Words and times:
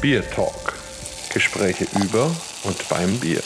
Bier 0.00 0.22
Talk. 0.30 0.78
Gespräche 1.34 1.84
über 2.02 2.34
und 2.64 2.88
beim 2.88 3.20
Bier. 3.20 3.42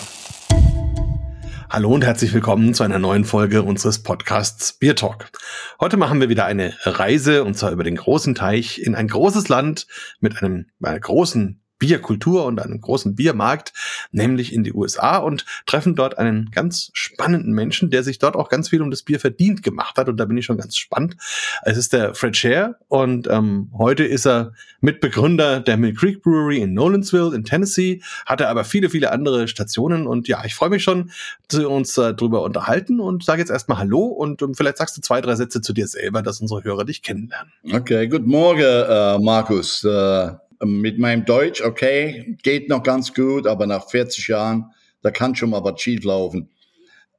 Hallo 1.68 1.92
und 1.92 2.04
herzlich 2.04 2.32
willkommen 2.32 2.74
zu 2.74 2.84
einer 2.84 3.00
neuen 3.00 3.24
Folge 3.24 3.64
unseres 3.64 4.04
Podcasts 4.04 4.74
Bier 4.74 4.94
Talk. 4.94 5.32
Heute 5.80 5.96
machen 5.96 6.20
wir 6.20 6.28
wieder 6.28 6.44
eine 6.44 6.76
Reise 6.84 7.42
und 7.42 7.54
zwar 7.58 7.72
über 7.72 7.82
den 7.82 7.96
großen 7.96 8.36
Teich 8.36 8.80
in 8.80 8.94
ein 8.94 9.08
großes 9.08 9.48
Land 9.48 9.88
mit 10.20 10.40
einem, 10.40 10.66
einer 10.80 11.00
großen 11.00 11.63
Bierkultur 11.78 12.44
und 12.44 12.60
einem 12.60 12.80
großen 12.80 13.14
Biermarkt, 13.14 13.72
nämlich 14.12 14.52
in 14.52 14.64
die 14.64 14.72
USA 14.72 15.18
und 15.18 15.44
treffen 15.66 15.94
dort 15.94 16.18
einen 16.18 16.50
ganz 16.50 16.90
spannenden 16.92 17.52
Menschen, 17.52 17.90
der 17.90 18.02
sich 18.02 18.18
dort 18.18 18.36
auch 18.36 18.48
ganz 18.48 18.68
viel 18.68 18.82
um 18.82 18.90
das 18.90 19.02
Bier 19.02 19.20
verdient 19.20 19.62
gemacht 19.62 19.98
hat 19.98 20.08
und 20.08 20.16
da 20.16 20.24
bin 20.24 20.36
ich 20.36 20.44
schon 20.44 20.56
ganz 20.56 20.76
spannend. 20.76 21.16
Es 21.62 21.76
ist 21.76 21.92
der 21.92 22.14
Fred 22.14 22.36
Share 22.36 22.76
und 22.88 23.26
ähm, 23.28 23.70
heute 23.76 24.04
ist 24.04 24.26
er 24.26 24.52
Mitbegründer 24.80 25.60
der 25.60 25.76
Mill 25.76 25.94
Creek 25.94 26.22
Brewery 26.22 26.58
in 26.58 26.74
Nolansville 26.74 27.34
in 27.34 27.44
Tennessee, 27.44 28.02
hatte 28.26 28.48
aber 28.48 28.64
viele, 28.64 28.90
viele 28.90 29.10
andere 29.10 29.48
Stationen 29.48 30.06
und 30.06 30.28
ja, 30.28 30.44
ich 30.44 30.54
freue 30.54 30.70
mich 30.70 30.82
schon, 30.82 31.10
zu 31.48 31.68
uns 31.68 31.98
äh, 31.98 32.14
drüber 32.14 32.42
unterhalten 32.42 33.00
und 33.00 33.24
sage 33.24 33.40
jetzt 33.40 33.50
erstmal 33.50 33.78
Hallo 33.78 34.04
und 34.04 34.42
um, 34.42 34.54
vielleicht 34.54 34.78
sagst 34.78 34.96
du 34.96 35.00
zwei, 35.00 35.20
drei 35.20 35.34
Sätze 35.34 35.60
zu 35.60 35.72
dir 35.72 35.86
selber, 35.86 36.22
dass 36.22 36.40
unsere 36.40 36.62
Hörer 36.64 36.84
dich 36.84 37.02
kennenlernen. 37.02 37.52
Okay, 37.72 38.08
guten 38.08 38.28
Morgen, 38.28 38.62
äh, 38.62 39.18
Markus. 39.18 39.84
Äh 39.84 40.43
mit 40.62 40.98
meinem 40.98 41.24
Deutsch, 41.24 41.62
okay, 41.62 42.36
geht 42.42 42.68
noch 42.68 42.82
ganz 42.82 43.14
gut, 43.14 43.46
aber 43.46 43.66
nach 43.66 43.88
40 43.88 44.28
Jahren, 44.28 44.70
da 45.02 45.10
kann 45.10 45.34
schon 45.34 45.50
mal 45.50 45.62
was 45.64 45.80
schief 45.80 46.04
laufen. 46.04 46.50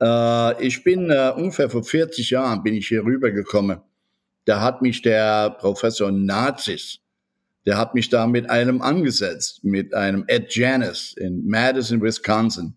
Äh, 0.01 0.65
ich 0.65 0.83
bin 0.83 1.09
äh, 1.09 1.33
ungefähr 1.35 1.69
vor 1.69 1.83
40 1.83 2.29
Jahren 2.29 2.63
bin 2.63 2.75
ich 2.75 2.87
hier 2.87 3.03
rübergekommen. 3.03 3.79
Da 4.45 4.61
hat 4.61 4.81
mich 4.81 5.01
der 5.01 5.51
Professor 5.51 6.11
Nazis, 6.11 6.99
der 7.65 7.77
hat 7.77 7.95
mich 7.95 8.09
da 8.09 8.27
mit 8.27 8.49
einem 8.49 8.81
angesetzt, 8.81 9.63
mit 9.63 9.93
einem 9.93 10.23
Ed 10.27 10.53
Janis 10.55 11.13
in 11.17 11.47
Madison, 11.47 12.01
Wisconsin. 12.01 12.75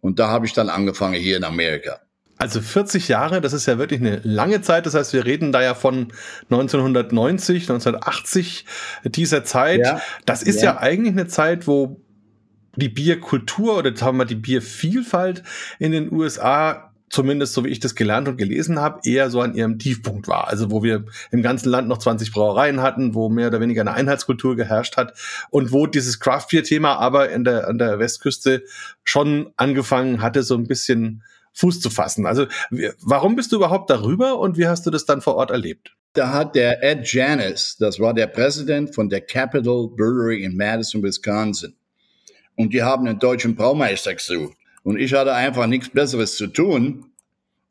Und 0.00 0.18
da 0.18 0.28
habe 0.28 0.46
ich 0.46 0.54
dann 0.54 0.70
angefangen 0.70 1.20
hier 1.20 1.36
in 1.36 1.44
Amerika. 1.44 2.00
Also 2.40 2.62
40 2.62 3.08
Jahre, 3.08 3.42
das 3.42 3.52
ist 3.52 3.66
ja 3.66 3.76
wirklich 3.76 4.00
eine 4.00 4.22
lange 4.24 4.62
Zeit. 4.62 4.86
Das 4.86 4.94
heißt, 4.94 5.12
wir 5.12 5.26
reden 5.26 5.52
da 5.52 5.60
ja 5.60 5.74
von 5.74 6.08
1990, 6.50 7.64
1980 7.64 8.64
dieser 9.04 9.44
Zeit. 9.44 9.80
Ja, 9.80 10.00
das 10.24 10.42
ist 10.42 10.62
ja. 10.62 10.72
ja 10.72 10.78
eigentlich 10.78 11.12
eine 11.12 11.26
Zeit, 11.26 11.66
wo 11.66 12.00
die 12.76 12.88
Bierkultur 12.88 13.76
oder 13.76 13.94
sagen 13.94 14.12
wir 14.12 14.24
mal 14.24 14.24
die 14.24 14.36
Biervielfalt 14.36 15.42
in 15.78 15.92
den 15.92 16.10
USA 16.10 16.90
zumindest 17.10 17.52
so 17.52 17.64
wie 17.64 17.68
ich 17.68 17.80
das 17.80 17.94
gelernt 17.94 18.28
und 18.28 18.38
gelesen 18.38 18.78
habe, 18.78 19.00
eher 19.04 19.28
so 19.28 19.40
an 19.42 19.54
ihrem 19.54 19.78
Tiefpunkt 19.78 20.26
war. 20.26 20.48
Also 20.48 20.70
wo 20.70 20.82
wir 20.82 21.04
im 21.30 21.42
ganzen 21.42 21.68
Land 21.68 21.88
noch 21.88 21.98
20 21.98 22.32
Brauereien 22.32 22.80
hatten, 22.80 23.14
wo 23.14 23.28
mehr 23.28 23.48
oder 23.48 23.60
weniger 23.60 23.82
eine 23.82 23.92
Einheitskultur 23.92 24.56
geherrscht 24.56 24.96
hat 24.96 25.12
und 25.50 25.72
wo 25.72 25.86
dieses 25.86 26.20
Craft 26.20 26.46
Beer 26.50 26.62
Thema 26.62 26.94
aber 26.96 27.28
in 27.30 27.44
der, 27.44 27.68
an 27.68 27.78
der 27.78 27.98
Westküste 27.98 28.62
schon 29.04 29.50
angefangen 29.56 30.22
hatte, 30.22 30.42
so 30.42 30.54
ein 30.54 30.68
bisschen 30.68 31.22
Fuß 31.60 31.80
zu 31.80 31.90
fassen. 31.90 32.26
Also 32.26 32.46
warum 33.00 33.36
bist 33.36 33.52
du 33.52 33.56
überhaupt 33.56 33.90
darüber 33.90 34.38
und 34.38 34.56
wie 34.56 34.66
hast 34.66 34.86
du 34.86 34.90
das 34.90 35.04
dann 35.04 35.20
vor 35.20 35.36
Ort 35.36 35.50
erlebt? 35.50 35.94
Da 36.14 36.32
hat 36.32 36.54
der 36.54 36.82
Ed 36.82 37.10
Janis, 37.12 37.76
das 37.78 38.00
war 38.00 38.14
der 38.14 38.26
Präsident 38.26 38.94
von 38.94 39.08
der 39.08 39.20
Capital 39.20 39.88
Brewery 39.96 40.42
in 40.42 40.56
Madison, 40.56 41.02
Wisconsin. 41.02 41.76
Und 42.56 42.72
die 42.72 42.82
haben 42.82 43.06
einen 43.06 43.18
deutschen 43.18 43.54
Braumeister 43.54 44.14
gesucht. 44.14 44.56
Und 44.82 44.98
ich 44.98 45.12
hatte 45.12 45.34
einfach 45.34 45.66
nichts 45.66 45.90
Besseres 45.90 46.36
zu 46.36 46.46
tun. 46.48 47.12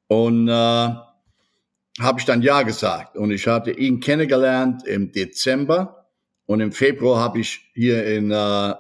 Und 0.08 0.48
äh, 0.48 0.52
habe 0.52 2.20
ich 2.20 2.26
dann 2.26 2.42
Ja 2.42 2.62
gesagt. 2.62 3.18
Und 3.18 3.32
ich 3.32 3.46
hatte 3.48 3.72
ihn 3.72 4.00
kennengelernt 4.00 4.86
im 4.86 5.12
Dezember. 5.12 6.08
Und 6.46 6.62
im 6.62 6.72
Februar 6.72 7.20
habe 7.20 7.40
ich 7.40 7.70
hier 7.74 8.06
in 8.06 8.32
äh, 8.32 8.74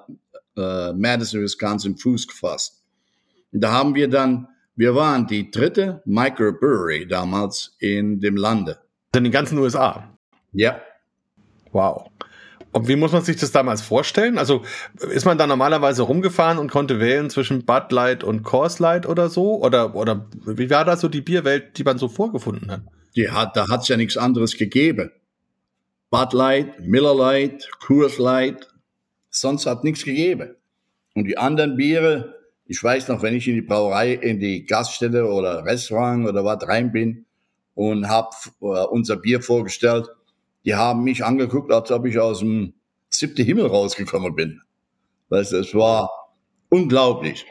äh, 0.56 0.94
Madison, 0.94 1.42
Wisconsin 1.42 1.98
Fuß 1.98 2.28
gefasst. 2.28 2.84
Und 3.52 3.62
da 3.62 3.72
haben 3.72 3.96
wir 3.96 4.08
dann 4.08 4.48
wir 4.80 4.96
waren 4.96 5.28
die 5.28 5.52
dritte 5.52 6.02
Microbrewery 6.06 7.06
damals 7.06 7.76
in 7.80 8.22
dem 8.22 8.38
Lande. 8.38 8.80
In 9.14 9.26
den 9.26 9.34
ganzen 9.34 9.58
USA? 9.58 10.18
Ja. 10.54 10.80
Wow. 11.74 12.10
Und 12.72 12.88
wie 12.88 12.96
muss 12.96 13.12
man 13.12 13.22
sich 13.22 13.36
das 13.36 13.52
damals 13.52 13.82
vorstellen? 13.82 14.38
Also 14.38 14.64
ist 15.12 15.26
man 15.26 15.38
da 15.38 15.48
normalerweise 15.48 16.04
rumgefahren 16.04 16.58
und 16.58 16.72
konnte 16.72 17.02
wählen 17.02 17.30
zwischen 17.30 17.66
Bud 17.66 17.92
Light 17.92 18.24
und 18.24 18.44
Coors 18.44 18.80
Light 18.80 19.06
oder 19.06 19.28
so? 19.28 19.62
Oder, 19.62 19.96
oder 19.96 20.30
wie 20.46 20.70
war 20.70 20.86
da 20.86 20.96
so 20.96 21.10
die 21.10 21.20
Bierwelt, 21.22 21.78
die 21.78 21.84
man 21.84 21.98
so 21.98 22.08
vorgefunden 22.08 22.72
hat? 22.72 22.84
Die 23.18 23.30
hat 23.30 23.58
da 23.58 23.68
hat 23.68 23.82
es 23.82 23.90
ja 23.90 23.98
nichts 23.98 24.16
anderes 24.16 24.56
gegeben. 24.56 25.12
Bud 26.10 26.32
Light, 26.32 26.80
Miller 26.80 27.16
Light, 27.16 27.70
Coors 27.86 28.18
Light, 28.18 28.70
sonst 29.30 29.66
hat 29.66 29.84
nichts 29.84 30.06
gegeben. 30.06 30.56
Und 31.16 31.26
die 31.26 31.38
anderen 31.38 31.76
Biere, 31.76 32.39
ich 32.70 32.84
weiß 32.84 33.08
noch, 33.08 33.24
wenn 33.24 33.34
ich 33.34 33.48
in 33.48 33.56
die 33.56 33.64
Brauerei, 33.64 34.14
in 34.14 34.40
die 34.40 34.64
Gaststätte 34.64 35.26
oder 35.26 35.66
Restaurant 35.66 36.28
oder 36.28 36.46
was 36.46 36.68
rein 36.68 36.92
bin 36.92 37.26
und 37.74 38.08
habe 38.08 38.30
äh, 38.62 38.66
unser 38.66 39.18
Bier 39.18 39.42
vorgestellt, 39.42 40.08
die 40.66 40.76
haben 40.76 41.04
mich 41.04 41.26
angeguckt, 41.26 41.72
als 41.74 41.90
ob 41.92 42.06
ich 42.06 42.20
aus 42.20 42.40
dem 42.40 42.76
siebten 43.10 43.44
Himmel 43.44 43.66
rausgekommen 43.66 44.36
bin. 44.36 44.62
Weißt 45.30 45.54
du, 45.54 45.58
es 45.58 45.74
war 45.74 46.12
unglaublich. 46.70 47.44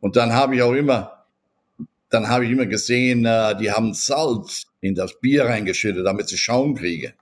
Und 0.00 0.16
dann 0.16 0.34
habe 0.34 0.56
ich 0.56 0.62
auch 0.62 0.74
immer, 0.74 1.24
dann 2.10 2.28
habe 2.28 2.44
ich 2.44 2.50
immer 2.50 2.66
gesehen, 2.66 3.24
äh, 3.24 3.56
die 3.56 3.72
haben 3.72 3.94
Salz 3.94 4.66
in 4.82 4.94
das 4.94 5.18
Bier 5.20 5.46
reingeschüttet, 5.46 6.04
damit 6.04 6.28
sie 6.28 6.36
Schaum 6.36 6.74
kriegen. 6.74 7.14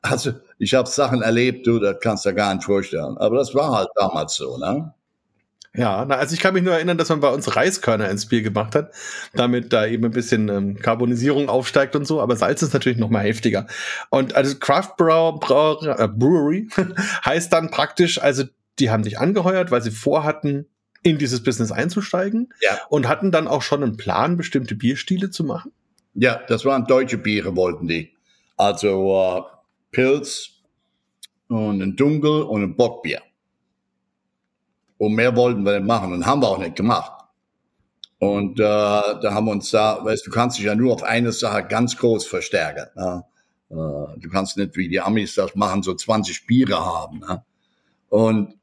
Also 0.00 0.32
ich 0.58 0.72
habe 0.72 0.88
Sachen 0.88 1.20
erlebt, 1.20 1.66
du, 1.66 1.78
das 1.78 1.98
kannst 2.00 2.24
du 2.24 2.34
gar 2.34 2.54
nicht 2.54 2.64
vorstellen. 2.64 3.18
Aber 3.18 3.36
das 3.36 3.54
war 3.54 3.76
halt 3.76 3.88
damals 3.96 4.36
so, 4.36 4.56
ne? 4.56 4.94
Ja, 5.76 6.04
na, 6.04 6.16
also 6.16 6.34
ich 6.34 6.40
kann 6.40 6.54
mich 6.54 6.62
nur 6.62 6.74
erinnern, 6.74 6.98
dass 6.98 7.08
man 7.08 7.20
bei 7.20 7.28
uns 7.28 7.54
Reiskörner 7.54 8.08
ins 8.08 8.26
Bier 8.26 8.42
gemacht 8.42 8.74
hat, 8.74 8.92
damit 9.34 9.72
da 9.72 9.86
eben 9.86 10.04
ein 10.04 10.10
bisschen 10.10 10.48
ähm, 10.48 10.76
Carbonisierung 10.76 11.48
aufsteigt 11.48 11.94
und 11.96 12.06
so, 12.06 12.20
aber 12.20 12.36
Salz 12.36 12.62
ist 12.62 12.72
natürlich 12.72 12.98
noch 12.98 13.10
mal 13.10 13.24
heftiger. 13.24 13.66
Und 14.10 14.34
also 14.34 14.56
Craft 14.58 14.94
Brau, 14.96 15.32
Brau, 15.32 15.80
äh, 15.82 16.08
Brewery 16.08 16.68
heißt 17.24 17.52
dann 17.52 17.70
praktisch, 17.70 18.20
also 18.20 18.44
die 18.78 18.90
haben 18.90 19.02
dich 19.02 19.18
angeheuert, 19.18 19.70
weil 19.70 19.82
sie 19.82 19.90
vorhatten, 19.90 20.66
in 21.06 21.18
dieses 21.18 21.44
Business 21.44 21.70
einzusteigen 21.70 22.52
ja. 22.60 22.80
und 22.88 23.06
hatten 23.06 23.30
dann 23.30 23.46
auch 23.46 23.62
schon 23.62 23.84
einen 23.84 23.96
Plan, 23.96 24.36
bestimmte 24.36 24.74
Bierstile 24.74 25.30
zu 25.30 25.44
machen? 25.44 25.70
Ja, 26.14 26.40
das 26.48 26.64
waren 26.64 26.84
deutsche 26.86 27.16
Biere, 27.16 27.54
wollten 27.54 27.86
die. 27.86 28.10
Also 28.56 29.14
uh, 29.14 29.44
Pilz 29.92 30.50
und 31.46 31.80
ein 31.80 31.94
Dunkel 31.94 32.42
und 32.42 32.62
ein 32.62 32.76
Bockbier. 32.76 33.22
Und 34.98 35.14
mehr 35.14 35.36
wollten 35.36 35.64
wir 35.64 35.78
nicht 35.78 35.86
machen 35.86 36.12
und 36.12 36.26
haben 36.26 36.40
wir 36.42 36.48
auch 36.48 36.58
nicht 36.58 36.76
gemacht. 36.76 37.12
Und 38.18 38.58
äh, 38.58 38.62
da 38.62 39.30
haben 39.30 39.46
wir 39.46 39.52
uns 39.52 39.70
da, 39.70 40.02
weißt 40.02 40.26
du, 40.26 40.30
kannst 40.30 40.58
dich 40.58 40.64
ja 40.64 40.74
nur 40.74 40.94
auf 40.94 41.02
eine 41.02 41.32
Sache 41.32 41.64
ganz 41.64 41.96
groß 41.96 42.26
verstärken. 42.26 42.86
Ne? 42.96 43.24
Äh, 43.70 43.74
du 44.20 44.28
kannst 44.30 44.56
nicht 44.56 44.76
wie 44.76 44.88
die 44.88 45.00
Amis 45.00 45.34
das 45.34 45.54
machen, 45.54 45.82
so 45.82 45.94
20 45.94 46.46
Biere 46.46 46.84
haben. 46.84 47.18
Ne? 47.18 47.44
Und 48.08 48.54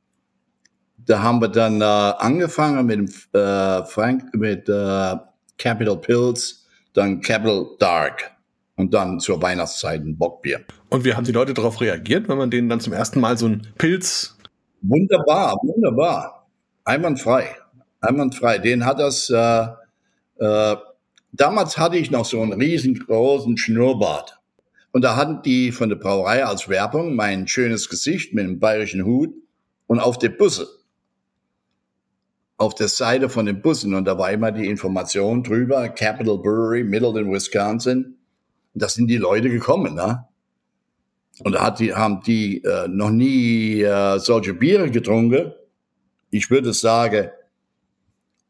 da 0.98 1.22
haben 1.22 1.40
wir 1.40 1.50
dann 1.50 1.82
äh, 1.82 1.84
angefangen 1.84 2.86
mit 2.86 3.12
äh, 3.34 3.86
Frank, 3.86 4.34
mit 4.34 4.70
äh, 4.70 5.16
Capital 5.58 5.98
Pills, 5.98 6.66
dann 6.94 7.22
Capital 7.22 7.68
Dark 7.80 8.32
und 8.76 8.94
dann 8.94 9.20
zur 9.20 9.42
Weihnachtszeit 9.42 10.02
ein 10.02 10.18
Bockbier. 10.18 10.62
Und 10.90 11.06
wie 11.06 11.14
haben 11.14 11.26
die 11.26 11.32
Leute 11.32 11.54
darauf 11.54 11.82
reagiert, 11.82 12.28
wenn 12.28 12.38
man 12.38 12.50
denen 12.50 12.70
dann 12.70 12.80
zum 12.80 12.94
ersten 12.94 13.20
Mal 13.20 13.38
so 13.38 13.48
ein 13.48 13.68
Pilz 13.78 14.38
Wunderbar, 14.84 15.56
wunderbar. 15.64 16.46
Einwandfrei. 16.84 17.56
Einwandfrei. 18.02 18.58
Den 18.58 18.86
hat 18.86 19.00
das, 19.00 19.30
äh, 19.30 19.68
äh, 20.40 20.76
damals 21.32 21.78
hatte 21.78 21.98
ich 21.98 22.12
noch 22.12 22.26
so 22.26 22.42
einen 22.42 22.54
riesengroßen 22.54 23.56
Schnurrbart. 23.56 24.42
Und 24.92 25.04
da 25.04 25.16
hatten 25.16 25.42
die 25.42 25.72
von 25.72 25.88
der 25.88 25.96
Brauerei 25.96 26.46
als 26.46 26.68
Werbung 26.68 27.16
mein 27.16 27.48
schönes 27.48 27.90
Gesicht 27.90 28.34
mit 28.34 28.44
einem 28.44 28.60
bayerischen 28.60 29.06
Hut 29.06 29.34
und 29.88 30.02
auf 30.02 30.20
der 30.20 30.30
Busse. 30.30 30.68
Auf 32.58 32.76
der 32.76 32.90
Seite 32.90 33.30
von 33.30 33.46
den 33.46 33.62
Bussen. 33.62 33.94
Und 33.94 34.04
da 34.06 34.18
war 34.18 34.32
immer 34.32 34.52
die 34.52 34.68
Information 34.68 35.44
drüber, 35.44 35.88
Capital 35.90 36.38
Brewery, 36.38 36.84
Middleton, 36.84 37.32
Wisconsin. 37.32 38.18
Und 38.74 38.84
da 38.84 38.90
sind 38.90 39.08
die 39.08 39.18
Leute 39.18 39.50
gekommen, 39.50 39.96
ne? 39.96 40.28
Und 41.40 41.60
hat 41.60 41.80
die, 41.80 41.94
haben 41.94 42.22
die 42.22 42.64
äh, 42.64 42.88
noch 42.88 43.10
nie 43.10 43.82
äh, 43.82 44.20
solche 44.20 44.54
Biere 44.54 44.92
getrunken. 44.92 45.52
Ich 46.30 46.50
würde 46.52 46.74
sagen, 46.74 47.30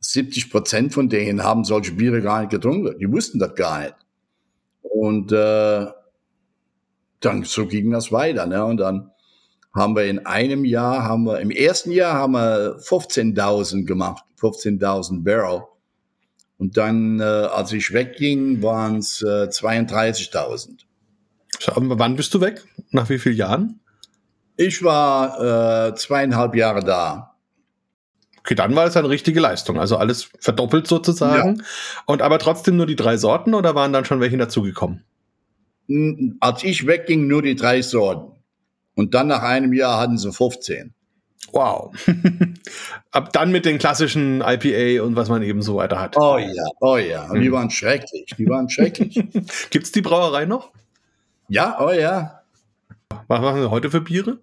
70 0.02 0.52
Prozent 0.52 0.94
von 0.94 1.08
denen 1.08 1.44
haben 1.44 1.64
solche 1.64 1.94
Biere 1.94 2.22
gar 2.22 2.42
nicht 2.42 2.52
getrunken. 2.52 2.98
Die 3.00 3.10
wussten 3.10 3.40
das 3.40 3.56
gar 3.56 3.82
nicht. 3.82 3.96
Und 4.82 5.32
äh, 5.32 5.88
dann 7.22 7.44
so 7.44 7.66
ging 7.68 7.92
das 7.92 8.12
weiter. 8.12 8.46
Ne? 8.46 8.64
Und 8.66 8.78
dann 8.78 9.12
haben 9.74 9.96
wir 9.96 10.06
in 10.06 10.26
einem 10.26 10.66
Jahr, 10.66 11.04
haben 11.04 11.24
wir 11.24 11.40
im 11.40 11.52
ersten 11.52 11.92
Jahr 11.92 12.14
haben 12.14 12.34
wir 12.34 12.78
15.000 12.80 13.86
gemacht, 13.86 14.24
15.000 14.40 15.24
Barrel. 15.24 15.64
Und 16.58 16.78
dann, 16.78 17.20
äh, 17.20 17.24
als 17.24 17.72
ich 17.72 17.92
wegging, 17.92 18.62
waren 18.62 18.98
es 18.98 19.22
äh, 19.22 19.48
32.000. 19.48 20.82
Wann 21.76 22.16
bist 22.16 22.34
du 22.34 22.42
weg? 22.42 22.64
Nach 22.92 23.10
wie 23.10 23.20
vielen 23.20 23.36
Jahren? 23.36 23.80
Ich 24.58 24.84
war 24.84 25.90
äh, 25.90 25.96
zweieinhalb 25.96 26.56
Jahre 26.56 26.84
da. 26.84 27.36
Okay, 28.40 28.56
dann 28.56 28.76
war 28.76 28.86
es 28.86 28.98
eine 28.98 29.10
richtige 29.10 29.40
Leistung. 29.40 29.80
Also 29.80 29.98
alles 29.98 30.30
verdoppelt 30.40 30.86
sozusagen. 30.86 31.58
Ja. 31.58 31.64
Und 32.06 32.22
aber 32.22 32.40
trotzdem 32.40 32.76
nur 32.76 32.86
die 32.86 32.98
drei 32.98 33.18
Sorten 33.18 33.54
oder 33.54 33.74
waren 33.74 33.94
dann 33.94 34.06
schon 34.06 34.20
welche 34.20 34.38
dazugekommen? 34.38 35.04
Als 36.40 36.64
ich 36.64 36.86
wegging, 36.86 37.28
nur 37.28 37.42
die 37.42 37.56
drei 37.56 37.82
Sorten. 37.82 38.34
Und 38.96 39.14
dann 39.14 39.28
nach 39.28 39.44
einem 39.44 39.74
Jahr 39.74 40.00
hatten 40.00 40.18
sie 40.18 40.32
15. 40.32 40.94
Wow. 41.52 41.94
Ab 43.12 43.32
dann 43.32 43.52
mit 43.52 43.66
den 43.66 43.78
klassischen 43.78 44.42
IPA 44.42 45.04
und 45.04 45.16
was 45.16 45.30
man 45.30 45.42
eben 45.44 45.62
so 45.62 45.76
weiter 45.76 46.00
hat. 46.00 46.18
Oh 46.18 46.38
ja, 46.38 46.64
oh 46.80 46.98
ja. 46.98 47.30
Und 47.30 47.40
die 47.40 47.48
hm. 47.48 47.54
waren 47.54 47.70
schrecklich. 47.70 48.34
Die 48.38 48.48
waren 48.48 48.70
schrecklich. 48.70 49.24
Gibt's 49.70 49.92
die 49.92 50.02
Brauerei 50.02 50.46
noch? 50.46 50.72
Ja, 51.54 51.78
oh 51.80 51.92
ja. 51.92 52.42
Was 53.28 53.40
machen 53.40 53.62
Sie 53.62 53.70
heute 53.70 53.92
für 53.92 54.02
Biere? 54.02 54.40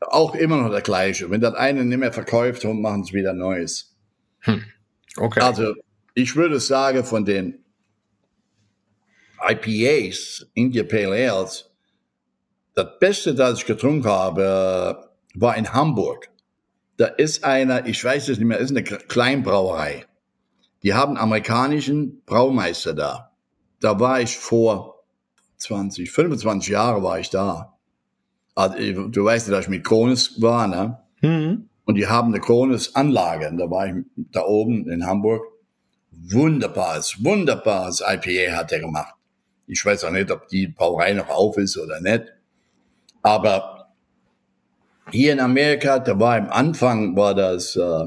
Auch 0.00 0.34
immer 0.34 0.56
noch 0.56 0.70
der 0.70 0.80
gleiche. 0.80 1.30
Wenn 1.30 1.40
das 1.40 1.54
eine 1.54 1.84
nicht 1.84 1.98
mehr 1.98 2.12
verkauft, 2.12 2.64
machen 2.64 3.04
sie 3.04 3.12
wieder 3.12 3.32
Neues. 3.32 3.94
Hm. 4.40 4.64
Okay. 5.16 5.38
Also, 5.38 5.74
ich 6.14 6.34
würde 6.34 6.58
sagen, 6.58 7.04
von 7.04 7.24
den 7.24 7.64
IPAs, 9.40 10.48
India 10.54 10.82
Pale 10.82 11.30
Ales, 11.30 11.70
das 12.74 12.98
Beste, 12.98 13.32
das 13.32 13.60
ich 13.60 13.66
getrunken 13.66 14.08
habe, 14.08 15.08
war 15.34 15.56
in 15.56 15.72
Hamburg. 15.72 16.28
Da 16.96 17.06
ist 17.06 17.44
einer, 17.44 17.86
ich 17.86 18.02
weiß 18.02 18.30
es 18.30 18.38
nicht 18.38 18.48
mehr, 18.48 18.58
ist 18.58 18.70
eine 18.70 18.82
Kleinbrauerei. 18.82 20.06
Die 20.82 20.92
haben 20.92 21.16
amerikanischen 21.16 22.22
Braumeister 22.26 22.94
da. 22.94 23.30
Da 23.78 24.00
war 24.00 24.20
ich 24.20 24.36
vor 24.36 24.95
20, 25.58 26.10
25 26.10 26.68
Jahren 26.68 27.02
war 27.02 27.18
ich 27.18 27.30
da. 27.30 27.76
Also, 28.54 29.08
du 29.08 29.24
weißt 29.24 29.48
ja, 29.48 29.54
dass 29.54 29.64
ich 29.64 29.70
mit 29.70 29.84
Kronis 29.84 30.40
war, 30.40 30.66
ne? 30.66 30.98
Mhm. 31.20 31.68
Und 31.84 31.94
die 31.94 32.06
haben 32.06 32.28
eine 32.28 32.40
Kronis-Anlage. 32.40 33.54
Da 33.56 33.70
war 33.70 33.86
ich 33.86 34.04
da 34.16 34.42
oben 34.42 34.88
in 34.90 35.06
Hamburg. 35.06 35.42
Wunderbares, 36.10 37.22
wunderbares 37.22 38.00
IPA 38.00 38.56
hat 38.56 38.72
er 38.72 38.80
gemacht. 38.80 39.14
Ich 39.66 39.84
weiß 39.84 40.04
auch 40.04 40.10
nicht, 40.10 40.30
ob 40.30 40.48
die 40.48 40.68
Brauerei 40.68 41.12
noch 41.12 41.28
auf 41.28 41.58
ist 41.58 41.76
oder 41.76 42.00
nicht. 42.00 42.24
Aber 43.22 43.88
hier 45.10 45.32
in 45.32 45.40
Amerika, 45.40 45.98
da 45.98 46.18
war 46.18 46.38
im 46.38 46.48
Anfang, 46.48 47.16
war 47.16 47.34
das 47.34 47.76
äh, 47.76 48.06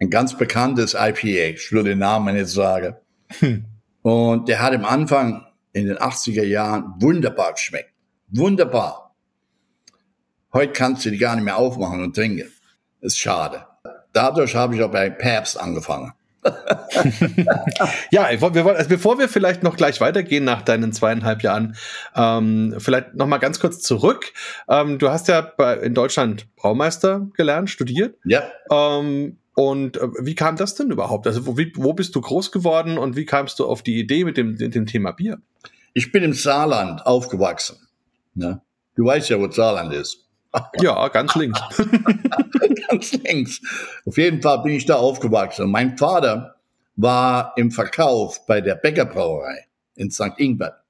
ein 0.00 0.10
ganz 0.10 0.36
bekanntes 0.36 0.94
IPA. 0.94 1.54
Ich 1.54 1.70
will 1.72 1.84
den 1.84 1.98
Namen 1.98 2.34
nicht 2.34 2.48
sagen. 2.48 2.96
Hm. 3.38 3.64
Und 4.02 4.48
der 4.48 4.60
hat 4.60 4.72
im 4.72 4.84
Anfang 4.84 5.46
in 5.72 5.86
den 5.86 5.98
80er 5.98 6.44
Jahren 6.44 6.94
wunderbar 7.00 7.52
geschmeckt. 7.52 7.92
Wunderbar. 8.28 9.14
Heute 10.52 10.72
kannst 10.72 11.04
du 11.04 11.10
die 11.10 11.18
gar 11.18 11.34
nicht 11.34 11.44
mehr 11.44 11.56
aufmachen 11.56 12.02
und 12.02 12.14
trinken. 12.14 12.50
ist 13.00 13.18
schade. 13.18 13.66
Dadurch 14.12 14.54
habe 14.54 14.74
ich 14.74 14.82
auch 14.82 14.90
bei 14.90 15.08
Pabst 15.10 15.58
angefangen. 15.58 16.12
ja, 18.10 18.28
wir 18.30 18.64
wollen, 18.64 18.76
also 18.76 18.88
bevor 18.88 19.18
wir 19.18 19.28
vielleicht 19.28 19.62
noch 19.62 19.76
gleich 19.76 20.00
weitergehen 20.00 20.44
nach 20.44 20.62
deinen 20.62 20.92
zweieinhalb 20.92 21.42
Jahren, 21.42 21.76
ähm, 22.16 22.74
vielleicht 22.78 23.14
noch 23.14 23.28
mal 23.28 23.38
ganz 23.38 23.60
kurz 23.60 23.80
zurück. 23.80 24.32
Ähm, 24.68 24.98
du 24.98 25.08
hast 25.10 25.28
ja 25.28 25.40
bei, 25.40 25.76
in 25.76 25.94
Deutschland 25.94 26.48
Braumeister 26.56 27.28
gelernt, 27.34 27.70
studiert. 27.70 28.16
Ja. 28.24 28.42
Ähm, 28.70 29.38
und 29.54 29.98
äh, 29.98 30.08
wie 30.20 30.34
kam 30.34 30.56
das 30.56 30.74
denn 30.74 30.90
überhaupt? 30.90 31.26
Also 31.26 31.46
wo, 31.46 31.58
wie, 31.58 31.72
wo 31.76 31.92
bist 31.92 32.14
du 32.14 32.20
groß 32.20 32.52
geworden 32.52 32.98
und 32.98 33.16
wie 33.16 33.26
kamst 33.26 33.58
du 33.58 33.66
auf 33.66 33.82
die 33.82 33.98
Idee 33.98 34.24
mit 34.24 34.36
dem, 34.36 34.54
mit 34.54 34.74
dem 34.74 34.86
Thema 34.86 35.12
Bier? 35.12 35.40
Ich 35.94 36.10
bin 36.10 36.22
im 36.22 36.32
Saarland 36.32 37.06
aufgewachsen. 37.06 37.76
Ne? 38.34 38.62
Du 38.94 39.04
weißt 39.04 39.28
ja, 39.28 39.38
wo 39.38 39.50
Saarland 39.50 39.92
ist. 39.92 40.18
Ja, 40.82 41.08
ganz 41.08 41.34
links. 41.34 41.60
ganz 42.88 43.12
links. 43.12 43.62
Auf 44.04 44.18
jeden 44.18 44.42
Fall 44.42 44.62
bin 44.62 44.74
ich 44.74 44.84
da 44.84 44.96
aufgewachsen. 44.96 45.70
Mein 45.70 45.96
Vater 45.96 46.56
war 46.94 47.54
im 47.56 47.70
Verkauf 47.70 48.44
bei 48.44 48.60
der 48.60 48.74
Bäckerbrauerei 48.74 49.66
in 49.94 50.10
St. 50.10 50.32
Ingbert. 50.36 50.82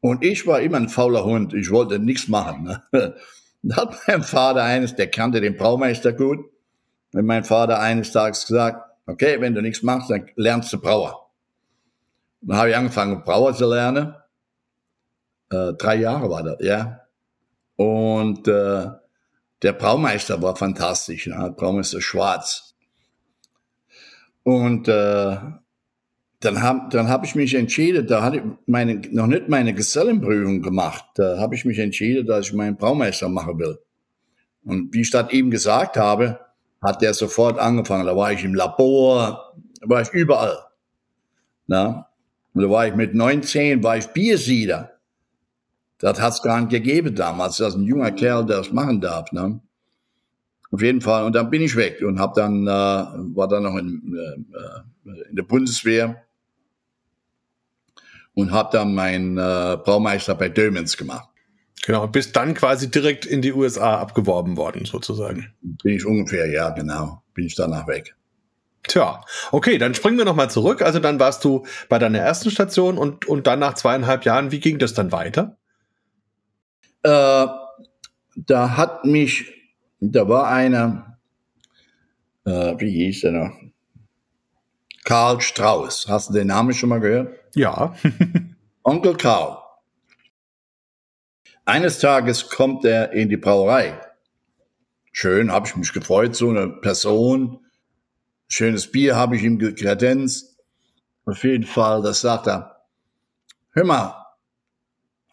Und 0.00 0.24
ich 0.24 0.46
war 0.46 0.60
immer 0.60 0.76
ein 0.76 0.88
fauler 0.88 1.24
Hund. 1.24 1.52
Ich 1.52 1.70
wollte 1.70 1.98
nichts 1.98 2.28
machen. 2.28 2.80
Ne? 2.92 3.14
Da 3.60 3.74
hat 3.74 3.96
mein 4.06 4.22
Vater 4.22 4.62
eines, 4.62 4.94
der 4.94 5.10
kannte 5.10 5.40
den 5.40 5.56
Braumeister 5.56 6.12
gut, 6.12 6.48
und 7.12 7.26
mein 7.26 7.44
Vater 7.44 7.80
eines 7.80 8.12
Tages 8.12 8.46
gesagt, 8.46 8.84
okay, 9.06 9.40
wenn 9.40 9.54
du 9.54 9.62
nichts 9.62 9.82
machst, 9.82 10.10
dann 10.10 10.28
lernst 10.36 10.72
du 10.72 10.80
Brauer. 10.80 11.30
Dann 12.40 12.56
habe 12.56 12.70
ich 12.70 12.76
angefangen, 12.76 13.22
Brauer 13.24 13.54
zu 13.54 13.68
lernen. 13.68 14.14
Äh, 15.50 15.72
drei 15.74 15.96
Jahre 15.96 16.30
war 16.30 16.42
das, 16.42 16.56
ja. 16.60 17.00
Und 17.76 18.46
äh, 18.48 18.86
der 19.62 19.72
Braumeister 19.72 20.40
war 20.42 20.54
fantastisch, 20.54 21.26
ne? 21.26 21.54
Braumeister 21.56 22.00
Schwarz. 22.00 22.74
Und 24.42 24.88
äh, 24.88 25.36
dann 26.40 26.62
habe 26.62 26.88
dann 26.90 27.08
hab 27.08 27.24
ich 27.24 27.34
mich 27.34 27.54
entschieden, 27.54 28.06
da 28.06 28.22
hatte 28.22 28.36
ich 28.38 28.42
meine, 28.66 29.02
noch 29.10 29.26
nicht 29.26 29.48
meine 29.48 29.74
Gesellenprüfung 29.74 30.62
gemacht, 30.62 31.04
da 31.16 31.38
habe 31.38 31.54
ich 31.54 31.64
mich 31.64 31.78
entschieden, 31.78 32.26
dass 32.26 32.46
ich 32.46 32.52
meinen 32.52 32.76
Braumeister 32.76 33.28
machen 33.28 33.58
will. 33.58 33.78
Und 34.64 34.94
wie 34.94 35.00
ich 35.00 35.10
das 35.10 35.30
eben 35.30 35.50
gesagt 35.50 35.96
habe, 35.96 36.38
hat 36.82 37.02
der 37.02 37.14
sofort 37.14 37.58
angefangen. 37.58 38.06
Da 38.06 38.16
war 38.16 38.32
ich 38.32 38.44
im 38.44 38.54
Labor, 38.54 39.54
da 39.80 39.88
war 39.88 40.02
ich 40.02 40.10
überall. 40.10 40.58
Na? 41.66 42.08
Und 42.54 42.62
da 42.62 42.70
war 42.70 42.86
ich 42.86 42.94
mit 42.94 43.14
19, 43.14 43.82
war 43.82 43.96
ich 43.96 44.06
Biersieder. 44.08 44.92
Das 45.98 46.20
hat 46.20 46.32
es 46.34 46.42
gar 46.42 46.60
nicht 46.60 46.70
gegeben 46.70 47.14
damals, 47.14 47.56
dass 47.56 47.74
ein 47.74 47.82
junger 47.82 48.12
Kerl 48.12 48.46
das 48.46 48.72
machen 48.72 49.00
darf. 49.00 49.32
Ne? 49.32 49.60
Auf 50.70 50.82
jeden 50.82 51.00
Fall. 51.00 51.24
Und 51.24 51.34
dann 51.34 51.50
bin 51.50 51.62
ich 51.62 51.76
weg 51.76 52.02
und 52.02 52.20
hab 52.20 52.34
dann, 52.34 52.66
äh, 52.66 52.70
war 52.70 53.48
dann 53.48 53.64
noch 53.64 53.76
in, 53.76 54.16
äh, 54.16 55.28
in 55.28 55.36
der 55.36 55.42
Bundeswehr 55.42 56.22
und 58.34 58.52
habe 58.52 58.70
dann 58.72 58.94
meinen 58.94 59.36
äh, 59.36 59.78
Braumeister 59.82 60.34
bei 60.34 60.48
Dömens 60.48 60.96
gemacht. 60.96 61.27
Genau, 61.84 62.06
bist 62.06 62.36
dann 62.36 62.54
quasi 62.54 62.90
direkt 62.90 63.24
in 63.24 63.40
die 63.40 63.52
USA 63.52 63.98
abgeworben 63.98 64.56
worden, 64.56 64.84
sozusagen. 64.84 65.52
Bin 65.60 65.96
ich 65.96 66.04
ungefähr, 66.04 66.46
ja, 66.46 66.70
genau. 66.70 67.22
Bin 67.34 67.46
ich 67.46 67.54
danach 67.54 67.86
weg. 67.86 68.14
Tja, 68.82 69.22
okay, 69.52 69.78
dann 69.78 69.94
springen 69.94 70.18
wir 70.18 70.24
nochmal 70.24 70.50
zurück. 70.50 70.82
Also 70.82 70.98
dann 70.98 71.20
warst 71.20 71.44
du 71.44 71.66
bei 71.88 71.98
deiner 71.98 72.18
ersten 72.18 72.50
Station 72.50 72.98
und, 72.98 73.26
und 73.26 73.46
dann 73.46 73.58
nach 73.58 73.74
zweieinhalb 73.74 74.24
Jahren, 74.24 74.50
wie 74.50 74.60
ging 74.60 74.78
das 74.78 74.94
dann 74.94 75.12
weiter? 75.12 75.56
Äh, 77.02 77.46
da 78.36 78.76
hat 78.76 79.04
mich, 79.04 79.52
da 80.00 80.28
war 80.28 80.48
einer, 80.48 81.18
äh, 82.44 82.74
wie 82.78 82.90
hieß 82.90 83.22
der 83.22 83.32
noch? 83.32 83.52
Karl 85.04 85.40
Strauß. 85.40 86.06
Hast 86.08 86.30
du 86.30 86.34
den 86.34 86.48
Namen 86.48 86.74
schon 86.74 86.88
mal 86.88 87.00
gehört? 87.00 87.34
Ja. 87.54 87.94
Onkel 88.82 89.16
Karl. 89.16 89.58
Eines 91.68 91.98
Tages 91.98 92.48
kommt 92.48 92.86
er 92.86 93.12
in 93.12 93.28
die 93.28 93.36
Brauerei. 93.36 94.00
Schön, 95.12 95.52
habe 95.52 95.66
ich 95.68 95.76
mich 95.76 95.92
gefreut, 95.92 96.34
so 96.34 96.48
eine 96.48 96.70
Person. 96.70 97.58
Schönes 98.46 98.90
Bier 98.90 99.16
habe 99.16 99.36
ich 99.36 99.42
ihm 99.42 99.58
gekredenzt. 99.58 100.56
Auf 101.26 101.44
jeden 101.44 101.66
Fall, 101.66 102.00
das 102.00 102.22
sagt 102.22 102.46
er. 102.46 102.86
Hör 103.72 103.84
mal, 103.84 104.14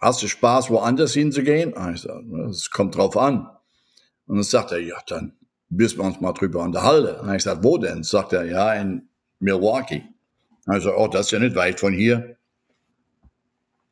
hast 0.02 0.24
du 0.24 0.28
Spaß, 0.28 0.70
woanders 0.72 1.14
hinzugehen? 1.14 1.74
Ah, 1.78 1.92
ich 1.92 2.02
sage, 2.02 2.26
es 2.50 2.70
kommt 2.70 2.98
drauf 2.98 3.16
an. 3.16 3.48
Und 4.28 4.36
dann 4.36 4.44
sagt 4.44 4.74
er, 4.74 4.80
ja, 4.80 4.98
dann 5.08 5.38
müssen 5.70 6.00
wir 6.00 6.04
uns 6.04 6.20
mal 6.20 6.34
drüber 6.34 6.64
unterhalten. 6.64 7.18
Und 7.30 7.34
ich 7.34 7.44
sage, 7.44 7.64
wo 7.64 7.78
denn? 7.78 8.04
Sagt 8.04 8.34
er, 8.34 8.44
ja, 8.44 8.74
in 8.74 9.08
Milwaukee. 9.40 10.04
Also, 10.66 10.94
oh, 10.98 11.08
das 11.08 11.28
ist 11.28 11.32
ja 11.32 11.40
nicht 11.40 11.56
weit 11.56 11.80
von 11.80 11.94
hier. 11.94 12.36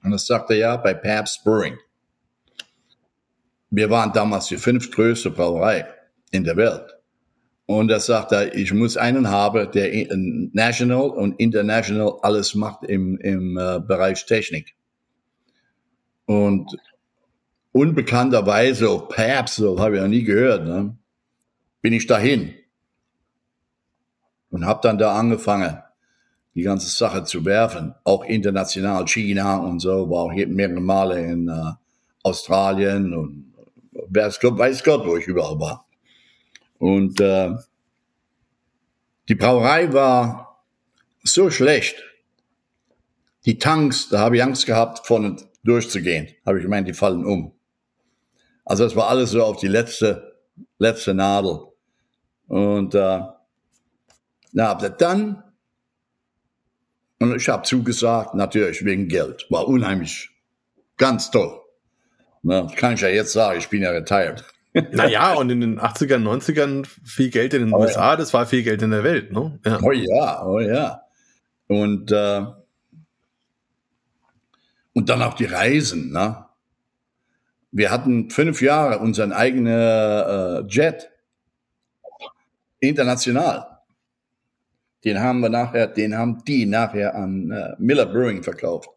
Und 0.03 0.11
dann 0.11 0.19
sagt 0.19 0.49
er, 0.49 0.57
ja, 0.57 0.75
bei 0.75 0.93
Pabst 0.93 1.45
Brewing. 1.45 1.77
Wir 3.75 3.89
waren 3.89 4.13
damals 4.13 4.45
die 4.49 4.57
fünftgrößte 4.57 5.31
Brauerei 5.31 5.87
in 6.29 6.43
der 6.43 6.55
Welt. 6.57 6.95
Und 7.65 7.89
er, 7.89 8.55
ich 8.55 8.71
muss 8.71 8.97
einen 8.97 9.29
haben, 9.29 9.71
der 9.71 10.07
national 10.53 11.09
und 11.09 11.39
international 11.39 12.19
alles 12.21 12.53
macht 12.53 12.83
im, 12.83 13.17
im 13.17 13.57
äh, 13.57 13.79
Bereich 13.79 14.27
Technik. 14.27 14.75
Und 16.27 16.77
unbekannterweise, 17.71 18.85
so 19.47 19.79
habe 19.79 19.95
ich 19.95 20.01
ja 20.03 20.07
nie 20.07 20.23
gehört, 20.23 20.65
ne, 20.65 20.95
bin 21.81 21.93
ich 21.93 22.05
dahin 22.05 22.53
und 24.51 24.67
habe 24.67 24.81
dann 24.83 24.99
da 24.99 25.15
angefangen, 25.15 25.79
die 26.53 26.61
ganze 26.61 26.89
Sache 26.89 27.23
zu 27.23 27.43
werfen. 27.43 27.95
Auch 28.03 28.23
international, 28.23 29.07
China 29.07 29.57
und 29.57 29.79
so, 29.79 30.07
war 30.11 30.25
auch 30.25 30.33
mehrere 30.33 30.79
Male 30.79 31.25
in 31.25 31.47
äh, 31.47 31.71
Australien 32.21 33.15
und 33.15 33.52
weiß 34.09 34.39
Gott, 34.39 34.57
weiß 34.57 34.83
Gott, 34.83 35.05
wo 35.05 35.17
ich 35.17 35.27
überall 35.27 35.59
war. 35.59 35.87
Und 36.79 37.19
äh, 37.21 37.55
die 39.29 39.35
Brauerei 39.35 39.91
war 39.93 40.63
so 41.23 41.49
schlecht. 41.49 41.95
Die 43.45 43.57
Tanks, 43.57 44.09
da 44.09 44.19
habe 44.19 44.37
ich 44.37 44.43
Angst 44.43 44.65
gehabt, 44.65 45.05
vorne 45.05 45.37
durchzugehen. 45.63 46.29
Habe 46.45 46.57
ich 46.57 46.63
gemeint, 46.63 46.87
die 46.87 46.93
fallen 46.93 47.25
um. 47.25 47.53
Also 48.65 48.83
das 48.83 48.95
war 48.95 49.07
alles 49.07 49.31
so 49.31 49.43
auf 49.43 49.57
die 49.57 49.67
letzte, 49.67 50.39
letzte 50.77 51.13
Nadel. 51.13 51.59
Und 52.47 52.95
äh, 52.95 53.21
na, 54.51 54.73
dann, 54.75 55.43
und 57.19 57.35
ich 57.35 57.49
habe 57.49 57.63
zugesagt, 57.63 58.35
natürlich 58.35 58.85
wegen 58.85 59.07
Geld. 59.07 59.47
War 59.49 59.67
unheimlich, 59.67 60.29
ganz 60.97 61.31
toll. 61.31 61.62
Na, 62.43 62.67
kann 62.75 62.93
ich 62.93 63.01
ja 63.01 63.07
jetzt 63.07 63.31
sagen, 63.31 63.57
ich 63.57 63.69
bin 63.69 63.81
ja 63.81 63.91
retired. 63.91 64.45
Naja, 64.91 65.35
und 65.35 65.51
in 65.51 65.61
den 65.61 65.79
80ern, 65.79 66.23
90ern 66.23 66.87
viel 67.05 67.29
Geld 67.29 67.53
in 67.53 67.65
den 67.65 67.73
Oh, 67.73 67.81
USA, 67.81 68.11
ja. 68.11 68.15
das 68.15 68.33
war 68.33 68.47
viel 68.47 68.63
Geld 68.63 68.81
in 68.81 68.89
der 68.89 69.03
Welt, 69.03 69.31
ne? 69.31 69.59
Ja. 69.63 69.79
Oh 69.83 69.91
ja, 69.91 70.45
oh 70.45 70.59
ja. 70.59 71.03
Und, 71.67 72.11
äh, 72.11 72.43
und 74.93 75.09
dann 75.09 75.21
auch 75.21 75.35
die 75.35 75.45
Reisen. 75.45 76.11
Ne? 76.11 76.43
Wir 77.71 77.91
hatten 77.91 78.31
fünf 78.31 78.63
Jahre 78.63 78.97
unseren 78.97 79.31
eigenen 79.31 79.67
äh, 79.67 80.67
Jet. 80.67 81.11
International. 82.79 83.77
Den 85.05 85.19
haben 85.19 85.39
wir 85.39 85.49
nachher, 85.49 85.87
den 85.87 86.17
haben 86.17 86.43
die 86.45 86.65
nachher 86.65 87.15
an 87.15 87.51
äh, 87.51 87.75
Miller 87.77 88.07
Brewing 88.07 88.41
verkauft. 88.43 88.89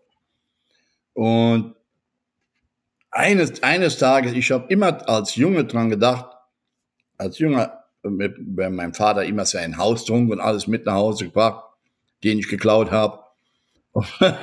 Und 1.13 1.76
eines, 3.17 3.63
eines 3.63 3.99
Tages, 3.99 4.33
ich 4.33 4.51
habe 4.51 4.67
immer 4.69 5.09
als 5.09 5.37
Junge 5.37 5.65
dran 5.65 5.91
gedacht, 5.91 6.37
als 7.19 7.39
Junge, 7.39 7.73
mit, 8.03 8.37
wenn 8.39 8.75
mein 8.75 8.95
Vater 8.95 9.25
immer 9.25 9.47
sein 9.47 9.79
Haustrunk 9.79 10.31
und 10.31 10.41
alles 10.41 10.67
mit 10.67 10.87
nach 10.87 10.95
Hause 10.95 11.25
gebracht, 11.27 11.65
den 12.23 12.39
ich 12.39 12.49
geklaut 12.49 12.91
habe. 12.91 13.21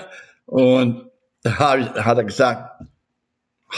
und 0.45 1.09
da 1.43 1.59
hab 1.59 1.79
ich, 1.79 1.87
hat 1.87 2.17
er 2.17 2.23
gesagt, 2.23 2.83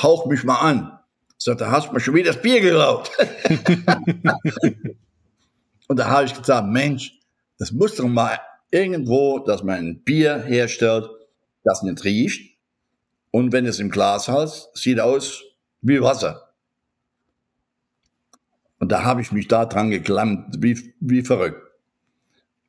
hauch 0.01 0.25
mich 0.25 0.43
mal 0.43 0.59
an. 0.59 0.99
Sagt 1.37 1.61
er, 1.61 1.71
hast 1.71 1.91
mir 1.91 1.99
schon 1.99 2.15
wieder 2.15 2.31
das 2.31 2.41
Bier 2.41 2.61
geklaut. 2.61 3.11
und 5.87 5.99
da 5.99 6.09
habe 6.09 6.25
ich 6.25 6.33
gesagt, 6.33 6.67
Mensch, 6.67 7.19
das 7.59 7.71
muss 7.71 7.95
doch 7.95 8.07
mal 8.07 8.39
irgendwo, 8.71 9.39
dass 9.39 9.63
man 9.63 9.79
ein 9.79 10.03
Bier 10.03 10.41
herstellt, 10.41 11.09
das 11.63 11.83
nicht 11.83 12.03
riecht. 12.03 12.54
Und 13.35 13.51
wenn 13.51 13.65
es 13.65 13.79
im 13.79 13.89
Glas 13.89 14.29
hat, 14.29 14.69
sieht 14.75 15.01
aus 15.01 15.43
wie 15.81 16.01
Wasser. 16.01 16.53
Und 18.79 18.93
da 18.93 19.03
habe 19.03 19.19
ich 19.19 19.33
mich 19.33 19.49
da 19.49 19.65
dran 19.65 19.89
geklammt, 19.89 20.55
wie, 20.63 20.93
wie 21.01 21.21
verrückt. 21.21 21.61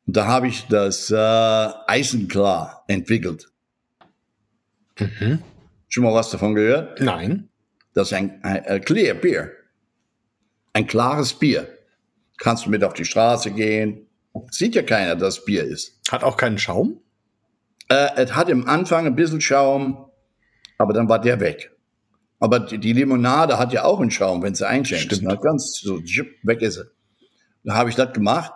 Und 0.09 0.17
da 0.17 0.27
habe 0.27 0.49
ich 0.49 0.67
das 0.67 1.09
äh, 1.13 1.69
Eisenklar 1.87 2.83
entwickelt. 2.89 3.49
Mhm. 4.99 5.41
Schon 5.87 6.03
mal 6.03 6.15
was 6.15 6.31
davon 6.31 6.57
gehört? 6.57 7.01
Nein. 7.01 7.49
Das 7.95 8.09
ist 8.09 8.15
ein, 8.15 8.43
ein, 8.43 8.67
ein 8.67 8.81
Clear 8.81 9.15
Beer. 9.15 9.53
Ein 10.73 10.89
klares 10.89 11.33
Bier. 11.35 11.69
Kannst 12.39 12.67
du 12.67 12.71
mit 12.71 12.83
auf 12.83 12.95
die 12.95 13.05
Straße 13.05 13.53
gehen. 13.53 14.09
Sieht 14.51 14.75
ja 14.75 14.83
keiner, 14.83 15.15
dass 15.15 15.39
es 15.39 15.45
Bier 15.45 15.63
ist. 15.63 16.01
Hat 16.11 16.25
auch 16.25 16.37
keinen 16.37 16.59
Schaum? 16.59 17.01
Äh, 17.89 18.09
es 18.17 18.35
hat 18.35 18.49
im 18.49 18.67
Anfang 18.67 19.07
ein 19.07 19.15
bisschen 19.15 19.41
Schaum, 19.41 20.07
aber 20.79 20.93
dann 20.93 21.09
war 21.09 21.21
der 21.21 21.41
weg. 21.41 21.73
Aber 22.39 22.61
die, 22.61 22.79
die 22.79 22.93
Limonade 22.93 23.59
hat 23.59 23.73
ja 23.73 23.85
auch 23.85 24.01
einen 24.01 24.11
Schaum, 24.11 24.43
wenn 24.43 24.55
sie 24.55 24.67
einschenkst. 24.67 25.07
Stimmt. 25.07 25.23
Na, 25.23 25.35
ganz 25.37 25.81
so, 25.81 26.01
weg 26.43 26.63
ist 26.63 26.75
sie. 26.75 26.85
Da 27.65 27.75
habe 27.75 27.91
ich 27.91 27.97
das 27.97 28.13
gemacht. 28.13 28.53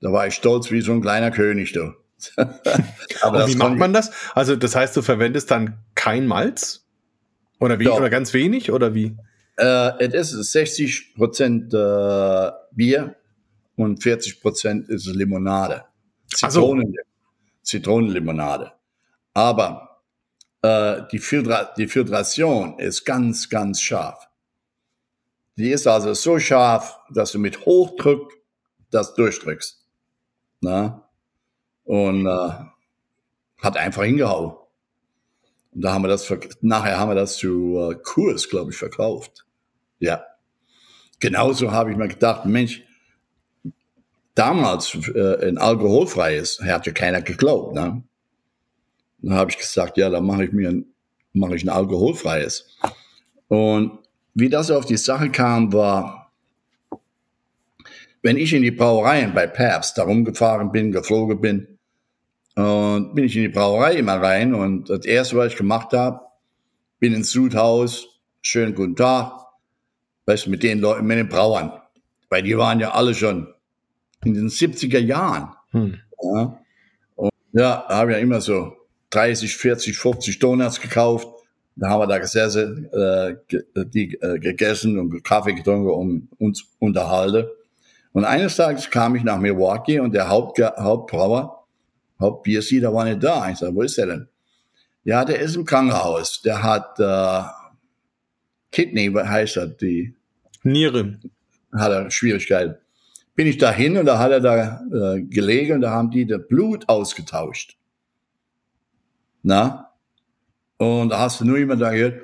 Da 0.00 0.12
war 0.12 0.26
ich 0.26 0.34
stolz 0.34 0.70
wie 0.70 0.80
so 0.80 0.92
ein 0.92 1.00
kleiner 1.00 1.30
König, 1.30 1.72
du. 1.72 1.94
aber 3.22 3.46
wie 3.46 3.52
das 3.52 3.56
macht 3.56 3.76
man 3.76 3.92
das? 3.92 4.10
Also, 4.34 4.56
das 4.56 4.74
heißt, 4.74 4.96
du 4.96 5.02
verwendest 5.02 5.50
dann 5.50 5.78
kein 5.94 6.26
Malz? 6.26 6.86
Oder 7.60 7.78
wie? 7.78 7.84
Doch. 7.84 7.96
Oder 7.96 8.10
ganz 8.10 8.34
wenig? 8.34 8.72
Oder 8.72 8.94
wie? 8.94 9.16
Äh, 9.56 10.04
es 10.08 10.32
ist 10.32 10.52
60 10.52 11.14
Prozent 11.14 11.72
äh, 11.72 12.50
Bier 12.72 13.16
und 13.76 14.02
40 14.02 14.40
Prozent 14.40 14.88
ist 14.88 15.06
Limonade. 15.06 15.84
Zitronen, 16.26 16.94
Zitronenlimonade. 17.62 18.72
Aber 19.32 19.93
äh, 20.64 21.06
die, 21.12 21.18
Filtra 21.18 21.74
die 21.76 21.88
Filtration 21.88 22.78
ist 22.78 23.04
ganz, 23.04 23.50
ganz 23.50 23.82
scharf. 23.82 24.28
Die 25.56 25.70
ist 25.70 25.86
also 25.86 26.14
so 26.14 26.38
scharf, 26.38 26.98
dass 27.10 27.32
du 27.32 27.38
mit 27.38 27.66
Hochdruck 27.66 28.32
das 28.90 29.14
durchdrückst. 29.14 29.84
Na? 30.60 31.08
Und 31.84 32.26
äh, 32.26 32.50
hat 33.62 33.76
einfach 33.76 34.04
hingehauen. 34.04 34.56
Und 35.72 35.82
da 35.82 35.92
haben 35.92 36.02
wir 36.02 36.08
das, 36.08 36.32
nachher 36.62 36.98
haben 36.98 37.10
wir 37.10 37.14
das 37.14 37.36
zu 37.36 37.90
äh, 37.90 37.94
Kurs, 38.02 38.48
glaube 38.48 38.70
ich, 38.70 38.76
verkauft. 38.78 39.44
Ja. 39.98 40.24
Genauso 41.20 41.72
habe 41.72 41.90
ich 41.90 41.96
mir 41.96 42.08
gedacht, 42.08 42.46
Mensch, 42.46 42.82
damals 44.34 44.94
äh, 45.14 45.46
ein 45.46 45.58
alkoholfreies, 45.58 46.60
hat 46.62 46.86
ja 46.86 46.92
keiner 46.92 47.20
geglaubt. 47.20 47.74
Ne? 47.74 48.02
Dann 49.24 49.34
habe 49.34 49.50
ich 49.50 49.56
gesagt, 49.56 49.96
ja, 49.96 50.10
dann 50.10 50.26
mache 50.26 50.44
ich 50.44 50.52
mir 50.52 50.68
ein, 50.68 50.86
mache 51.32 51.56
ich 51.56 51.64
ein 51.64 51.70
alkoholfreies. 51.70 52.76
Und 53.48 53.98
wie 54.34 54.50
das 54.50 54.70
auf 54.70 54.84
die 54.84 54.98
Sache 54.98 55.30
kam, 55.30 55.72
war, 55.72 56.32
wenn 58.22 58.36
ich 58.36 58.52
in 58.52 58.62
die 58.62 58.70
Brauereien 58.70 59.32
bei 59.32 59.46
Pabst 59.46 59.96
da 59.96 60.02
rumgefahren 60.04 60.72
bin, 60.72 60.92
geflogen 60.92 61.40
bin, 61.40 61.68
und 62.56 63.14
bin 63.14 63.24
ich 63.24 63.34
in 63.36 63.42
die 63.42 63.48
Brauerei 63.48 63.94
immer 63.94 64.14
rein 64.14 64.54
und 64.54 64.88
das 64.88 65.04
erste, 65.04 65.36
was 65.36 65.52
ich 65.52 65.58
gemacht 65.58 65.92
habe, 65.92 66.20
bin 67.00 67.12
ins 67.12 67.32
Sudhaus, 67.32 68.06
schönen 68.42 68.74
guten 68.76 68.94
Tag, 68.94 69.32
weißt 70.26 70.46
du, 70.46 70.50
mit 70.50 70.62
den 70.62 70.78
Leuten, 70.78 71.06
mit 71.06 71.18
den 71.18 71.28
Brauern, 71.28 71.72
weil 72.28 72.42
die 72.42 72.56
waren 72.56 72.78
ja 72.78 72.92
alle 72.92 73.14
schon 73.14 73.52
in 74.24 74.34
den 74.34 74.48
70er 74.48 75.00
Jahren. 75.00 75.48
Hm. 75.70 75.98
Ja, 76.22 76.60
und 77.16 77.32
ja 77.52 77.84
habe 77.88 78.12
ja 78.12 78.18
immer 78.18 78.40
so 78.40 78.83
30, 79.14 79.56
40, 79.56 79.96
50 79.96 80.38
Donuts 80.38 80.80
gekauft. 80.80 81.28
Da 81.76 81.88
haben 81.88 82.00
wir 82.00 82.06
da 82.06 82.18
gesessen, 82.18 82.88
äh, 82.92 83.36
ge- 83.48 83.64
die 83.74 84.14
äh, 84.20 84.38
gegessen 84.38 84.98
und 84.98 85.22
Kaffee 85.24 85.54
getrunken 85.54 85.88
und 85.90 86.28
uns 86.38 86.64
unterhalten. 86.78 87.46
Und 88.12 88.24
eines 88.24 88.54
Tages 88.56 88.88
kam 88.90 89.16
ich 89.16 89.24
nach 89.24 89.38
Milwaukee 89.38 89.98
und 89.98 90.14
der 90.14 90.28
Hauptge 90.28 90.72
Hauptbrauer, 90.78 91.64
Hauptbiersieder 92.20 92.94
war 92.94 93.04
nicht 93.04 93.22
da. 93.24 93.50
Ich 93.50 93.58
sage, 93.58 93.74
wo 93.74 93.82
ist 93.82 93.98
der 93.98 94.06
denn? 94.06 94.28
Ja, 95.02 95.24
der 95.24 95.40
ist 95.40 95.56
im 95.56 95.64
Krankenhaus. 95.64 96.40
Der 96.42 96.62
hat 96.62 96.98
äh, 97.00 97.42
Kidney, 98.70 99.12
was 99.12 99.28
heißt 99.28 99.56
das? 99.56 99.76
Die 99.78 100.14
Niere. 100.62 101.18
hat 101.72 101.90
er 101.92 102.10
Schwierigkeiten. 102.10 102.76
Bin 103.34 103.46
ich 103.48 103.58
dahin 103.58 103.96
und 103.98 104.06
da 104.06 104.18
hat 104.18 104.30
er 104.30 104.40
da 104.40 104.80
äh, 104.92 105.22
gelegen 105.22 105.74
und 105.74 105.80
da 105.80 105.90
haben 105.90 106.10
die 106.10 106.24
das 106.24 106.40
Blut 106.48 106.88
ausgetauscht. 106.88 107.76
Na? 109.44 109.92
Und 110.78 111.10
da 111.10 111.20
hast 111.20 111.40
du 111.40 111.44
nur 111.44 111.58
immer 111.58 111.76
da 111.76 111.90
gehört, 111.90 112.20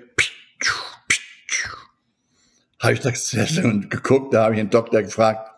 habe 2.80 2.94
ich 2.94 3.00
da 3.00 3.10
und 3.62 3.90
geguckt, 3.90 4.32
da 4.32 4.44
habe 4.44 4.54
ich 4.54 4.60
den 4.60 4.70
Doktor 4.70 5.02
gefragt, 5.02 5.50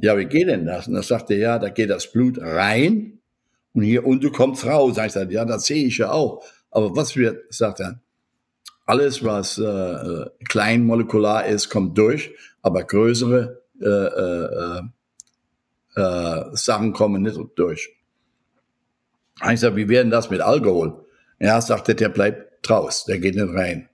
ja, 0.00 0.18
wie 0.18 0.24
geht 0.24 0.48
denn 0.48 0.66
das? 0.66 0.88
Und 0.88 0.94
da 0.94 1.02
sagte 1.02 1.34
er, 1.34 1.40
ja, 1.40 1.58
da 1.58 1.68
geht 1.68 1.88
das 1.88 2.10
Blut 2.10 2.38
rein 2.40 3.20
und 3.74 3.82
hier 3.82 4.04
unten 4.04 4.32
kommt's 4.32 4.66
raus. 4.66 4.96
Da 4.96 5.06
ich 5.06 5.12
gesagt, 5.12 5.30
ja, 5.30 5.44
das 5.44 5.66
sehe 5.66 5.86
ich 5.86 5.98
ja 5.98 6.10
auch. 6.10 6.42
Aber 6.70 6.96
was 6.96 7.14
wird, 7.14 7.54
sagt 7.54 7.78
er, 7.80 8.00
alles, 8.84 9.22
was 9.22 9.58
äh, 9.58 9.62
äh, 9.62 10.30
kleinmolekular 10.48 11.46
ist, 11.46 11.68
kommt 11.68 11.96
durch, 11.96 12.34
aber 12.60 12.82
größere 12.82 13.62
äh, 13.80 13.86
äh, 13.86 14.82
äh, 15.94 16.56
Sachen 16.56 16.92
kommen 16.92 17.22
nicht 17.22 17.38
durch. 17.54 17.90
Ich 19.50 19.60
sage, 19.60 19.76
wie 19.76 19.88
werden 19.88 20.10
das 20.10 20.30
mit 20.30 20.40
Alkohol? 20.40 21.04
Ja, 21.40 21.60
sagte, 21.60 21.94
der 21.94 22.08
bleibt 22.08 22.68
draus, 22.68 23.04
der 23.04 23.18
geht 23.18 23.34
nicht 23.34 23.54
rein. 23.54 23.88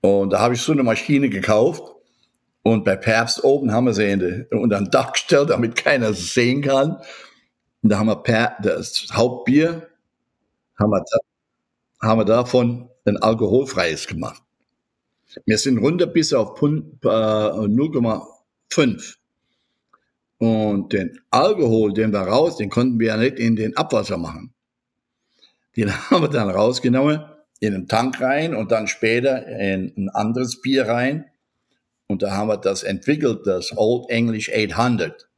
Und 0.00 0.32
da 0.32 0.40
habe 0.40 0.54
ich 0.54 0.62
so 0.62 0.72
eine 0.72 0.82
Maschine 0.82 1.28
gekauft 1.28 1.82
und 2.62 2.84
bei 2.84 2.96
Papst 2.96 3.44
oben 3.44 3.72
haben 3.72 3.86
wir 3.86 3.94
sie 3.94 4.10
in 4.10 4.20
die, 4.20 4.46
unter 4.54 4.78
ein 4.78 4.90
Dach 4.90 5.12
gestellt, 5.12 5.50
damit 5.50 5.76
keiner 5.76 6.10
es 6.10 6.32
sehen 6.34 6.62
kann. 6.62 6.96
Und 7.82 7.90
da 7.90 7.98
haben 7.98 8.06
wir 8.06 8.16
per, 8.22 8.56
das 8.62 9.06
Hauptbier, 9.12 9.88
haben 10.78 10.90
wir, 10.90 11.04
haben 12.00 12.20
wir 12.20 12.24
davon 12.24 12.88
ein 13.04 13.18
alkoholfreies 13.18 14.06
gemacht. 14.06 14.42
Wir 15.46 15.58
sind 15.58 15.78
runter 15.78 16.06
bis 16.06 16.32
auf 16.32 16.54
Pund- 16.54 17.04
äh, 17.04 17.08
0,5. 17.08 19.16
Und 20.38 20.92
den 20.92 21.18
Alkohol, 21.30 21.92
den 21.92 22.12
wir 22.12 22.20
raus, 22.20 22.56
den 22.56 22.70
konnten 22.70 22.98
wir 22.98 23.08
ja 23.08 23.16
nicht 23.16 23.38
in 23.38 23.56
den 23.56 23.76
Abwasser 23.76 24.16
machen. 24.16 24.52
Den 25.76 25.92
haben 26.10 26.22
wir 26.22 26.28
dann 26.28 26.50
rausgenommen, 26.50 27.24
in 27.60 27.74
einen 27.74 27.88
Tank 27.88 28.20
rein 28.20 28.54
und 28.54 28.72
dann 28.72 28.86
später 28.86 29.46
in 29.46 29.92
ein 29.96 30.08
anderes 30.10 30.60
Bier 30.60 30.88
rein. 30.88 31.26
Und 32.06 32.22
da 32.22 32.32
haben 32.32 32.48
wir 32.48 32.58
das 32.58 32.82
entwickelt, 32.82 33.46
das 33.46 33.76
Old 33.76 34.10
English 34.10 34.50
800. 34.52 35.28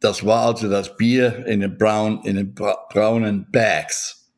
Das 0.00 0.26
war 0.26 0.46
also 0.46 0.68
das 0.68 0.96
Bier 0.96 1.46
in 1.46 1.60
den, 1.60 1.78
brown, 1.78 2.22
in 2.24 2.34
den 2.34 2.54
bra 2.54 2.76
braunen 2.90 3.46
Bags. 3.52 4.32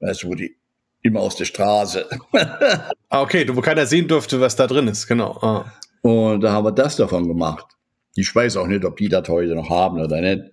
Weißt 0.00 0.22
du, 0.22 0.28
wo 0.28 0.34
die 0.34 0.56
immer 1.02 1.20
aus 1.20 1.36
der 1.36 1.44
Straße 1.44 2.08
Ah, 3.12 3.22
okay, 3.22 3.46
wo 3.54 3.60
keiner 3.60 3.84
sehen 3.86 4.08
durfte, 4.08 4.40
was 4.40 4.56
da 4.56 4.66
drin 4.66 4.88
ist, 4.88 5.06
genau. 5.06 5.36
Ah. 5.42 5.72
Und 6.02 6.40
da 6.40 6.52
haben 6.52 6.64
wir 6.64 6.72
das 6.72 6.96
davon 6.96 7.28
gemacht. 7.28 7.66
Ich 8.14 8.34
weiß 8.34 8.56
auch 8.56 8.66
nicht, 8.66 8.84
ob 8.84 8.96
die 8.96 9.08
das 9.08 9.28
heute 9.28 9.54
noch 9.54 9.70
haben 9.70 10.00
oder 10.00 10.20
nicht. 10.20 10.44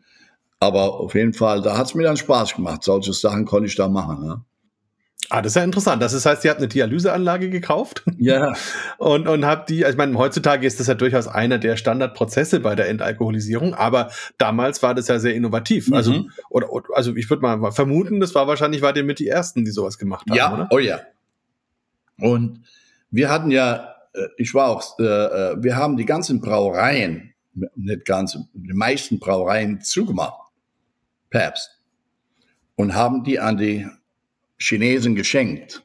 Aber 0.60 1.00
auf 1.00 1.14
jeden 1.16 1.34
Fall, 1.34 1.62
da 1.62 1.78
hat 1.78 1.88
es 1.88 1.96
mir 1.96 2.04
dann 2.04 2.18
Spaß 2.18 2.56
gemacht. 2.56 2.84
Solche 2.84 3.14
Sachen 3.14 3.46
konnte 3.46 3.68
ich 3.68 3.76
da 3.76 3.88
machen. 3.88 4.26
Ne? 4.26 4.42
Ah, 5.30 5.42
das 5.42 5.52
ist 5.52 5.56
ja 5.56 5.64
interessant. 5.64 6.02
Das 6.02 6.26
heißt, 6.26 6.46
ihr 6.46 6.52
habt 6.52 6.60
eine 6.62 6.68
Dialyseanlage 6.70 7.50
gekauft. 7.50 8.04
Ja. 8.18 8.54
Und, 8.98 9.28
und 9.28 9.46
habt 9.46 9.70
die, 9.70 9.84
also 9.86 9.94
ich 9.94 9.98
meine, 9.98 10.18
heutzutage 10.18 10.66
ist 10.66 10.80
das 10.80 10.88
ja 10.88 10.94
durchaus 10.96 11.28
einer 11.28 11.58
der 11.60 11.76
Standardprozesse 11.78 12.60
bei 12.62 12.74
der 12.76 12.88
Entalkoholisierung, 12.90 13.74
aber 13.76 14.10
damals 14.40 14.82
war 14.82 14.96
das 14.96 15.08
ja 15.08 15.20
sehr 15.20 15.36
innovativ. 15.36 15.92
Also, 15.94 16.14
Mhm. 16.14 16.32
oder, 16.50 16.72
oder, 16.72 16.86
also 16.96 17.16
ich 17.16 17.30
würde 17.30 17.42
mal 17.44 17.72
vermuten, 17.72 18.20
das 18.20 18.34
war 18.34 18.48
wahrscheinlich, 18.48 18.82
wart 18.82 18.98
ihr 18.98 19.04
mit 19.04 19.20
die 19.20 19.28
ersten, 19.28 19.66
die 19.66 19.72
sowas 19.72 19.98
gemacht 20.00 20.26
haben, 20.30 20.38
Ja, 20.38 20.54
oder? 20.54 20.68
oh 20.72 20.80
ja. 20.80 21.02
Und 22.20 22.64
wir 23.12 23.30
hatten 23.30 23.52
ja, 23.52 23.96
äh, 24.14 24.28
ich 24.38 24.54
war 24.54 24.70
auch, 24.70 24.98
äh, 25.00 25.04
äh, 25.04 25.56
wir 25.62 25.76
haben 25.76 25.98
die 25.98 26.06
ganzen 26.06 26.42
Brauereien, 26.42 27.34
nicht 27.76 28.06
ganz, 28.06 28.38
die 28.54 28.74
meisten 28.74 29.20
Brauereien 29.20 29.82
zugemacht, 29.82 30.40
Papst, 31.30 31.82
und 32.76 32.96
haben 32.96 33.24
die 33.24 33.40
an 33.40 33.58
die 33.58 33.88
Chinesen 34.60 35.16
geschenkt. 35.16 35.84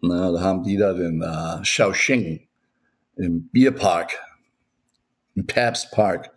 Na, 0.00 0.32
da 0.32 0.40
haben 0.40 0.62
die 0.62 0.76
da 0.76 0.92
den 0.92 1.22
äh, 1.22 1.64
Shaoxing 1.64 2.46
im 3.16 3.48
Bierpark, 3.48 4.18
im 5.34 5.46
Pabst 5.46 5.90
Park, 5.90 6.30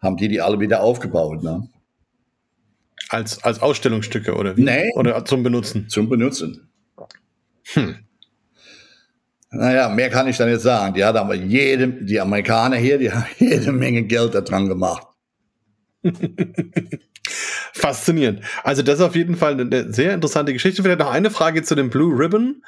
haben 0.00 0.16
die 0.16 0.28
die 0.28 0.40
alle 0.40 0.60
wieder 0.60 0.80
aufgebaut, 0.80 1.42
ne? 1.42 1.68
Als, 3.10 3.42
als 3.42 3.60
Ausstellungsstücke 3.60 4.34
oder 4.34 4.56
wie? 4.56 4.64
Nee. 4.64 4.92
Oder 4.94 5.24
zum 5.24 5.42
Benutzen. 5.42 5.88
zum 5.88 6.08
Benutzen. 6.08 6.68
Hm. 7.72 7.96
Naja, 9.50 9.88
mehr 9.88 10.10
kann 10.10 10.28
ich 10.28 10.36
da 10.36 10.46
nicht 10.46 10.60
sagen. 10.60 10.94
Die 10.94 11.04
hat 11.04 11.16
aber 11.16 11.34
jede, 11.34 11.88
die 11.88 12.20
Amerikaner 12.20 12.76
hier, 12.76 12.98
die 12.98 13.10
haben 13.12 13.26
jede 13.38 13.72
Menge 13.72 14.02
Geld 14.04 14.34
daran 14.34 14.68
gemacht. 14.68 15.06
Faszinierend. 17.72 18.40
Also 18.64 18.82
das 18.82 18.96
ist 18.96 19.04
auf 19.04 19.14
jeden 19.14 19.36
Fall 19.36 19.60
eine 19.60 19.92
sehr 19.92 20.14
interessante 20.14 20.52
Geschichte. 20.52 20.82
Vielleicht 20.82 20.98
noch 20.98 21.10
eine 21.10 21.30
Frage 21.30 21.62
zu 21.62 21.74
dem 21.74 21.90
Blue 21.90 22.18
Ribbon 22.18 22.62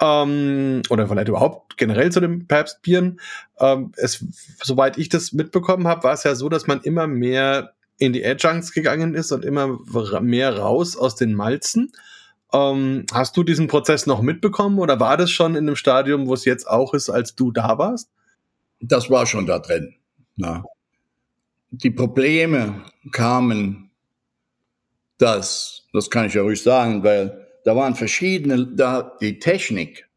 ähm, 0.00 0.82
oder 0.90 1.06
vielleicht 1.08 1.28
überhaupt 1.28 1.76
generell 1.76 2.10
zu 2.12 2.20
den 2.20 2.46
Papstbieren. 2.46 3.20
Ähm, 3.58 3.92
es, 3.96 4.24
soweit 4.62 4.98
ich 4.98 5.08
das 5.08 5.32
mitbekommen 5.32 5.86
habe, 5.86 6.04
war 6.04 6.12
es 6.12 6.24
ja 6.24 6.34
so, 6.34 6.48
dass 6.48 6.66
man 6.66 6.80
immer 6.82 7.06
mehr 7.06 7.74
in 7.98 8.12
die 8.12 8.24
Adjuncts 8.24 8.72
gegangen 8.72 9.14
ist 9.14 9.30
und 9.30 9.44
immer 9.44 9.78
mehr 10.20 10.56
raus 10.56 10.96
aus 10.96 11.16
den 11.16 11.34
Malzen. 11.34 11.92
Ähm, 12.52 13.06
hast 13.12 13.36
du 13.36 13.44
diesen 13.44 13.68
Prozess 13.68 14.06
noch 14.06 14.22
mitbekommen 14.22 14.78
oder 14.78 14.98
war 14.98 15.16
das 15.16 15.30
schon 15.30 15.54
in 15.54 15.66
dem 15.66 15.76
Stadium, 15.76 16.26
wo 16.26 16.34
es 16.34 16.44
jetzt 16.44 16.68
auch 16.68 16.94
ist, 16.94 17.08
als 17.08 17.34
du 17.34 17.52
da 17.52 17.78
warst? 17.78 18.10
Das 18.80 19.10
war 19.10 19.26
schon 19.26 19.46
da 19.46 19.58
drin. 19.58 19.94
Na. 20.36 20.64
Die 21.70 21.90
Probleme 21.90 22.84
kamen, 23.12 23.90
das, 25.18 25.86
das 25.92 26.10
kann 26.10 26.26
ich 26.26 26.34
ja 26.34 26.42
ruhig 26.42 26.62
sagen, 26.62 27.04
weil 27.04 27.46
da 27.64 27.76
waren 27.76 27.94
verschiedene, 27.94 28.66
da 28.66 29.16
die 29.20 29.38
Technik, 29.38 30.08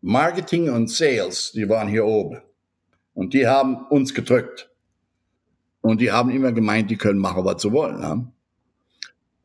Marketing 0.00 0.70
und 0.70 0.90
Sales, 0.90 1.52
die 1.52 1.68
waren 1.68 1.88
hier 1.88 2.04
oben. 2.04 2.42
Und 3.14 3.34
die 3.34 3.46
haben 3.46 3.86
uns 3.86 4.14
gedrückt. 4.14 4.70
Und 5.80 6.00
die 6.00 6.12
haben 6.12 6.30
immer 6.30 6.52
gemeint, 6.52 6.90
die 6.90 6.96
können 6.96 7.18
machen, 7.18 7.44
was 7.44 7.62
sie 7.62 7.72
wollen. 7.72 8.00
Ne? 8.00 8.30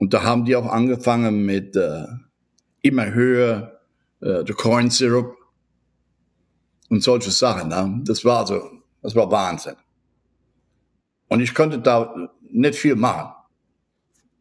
Und 0.04 0.14
da 0.14 0.24
haben 0.24 0.44
die 0.44 0.58
auch 0.58 0.66
angefangen 0.66 1.46
mit 1.46 1.78
äh, 1.78 2.08
immer 2.82 3.14
höher 3.14 3.80
äh, 4.20 4.44
der 4.44 4.54
Corn 4.54 4.90
Syrup 4.90 5.38
und 6.90 7.02
solche 7.02 7.32
Sachen. 7.32 7.70
Ne? 7.70 8.02
Das 8.04 8.26
war 8.26 8.40
also, 8.40 8.70
das 9.02 9.16
war 9.16 9.32
Wahnsinn. 9.32 9.78
Und 11.30 11.40
ich 11.40 11.56
konnte 11.56 11.80
da 11.80 12.14
nicht 12.42 12.76
viel 12.76 12.98
machen. 12.98 13.34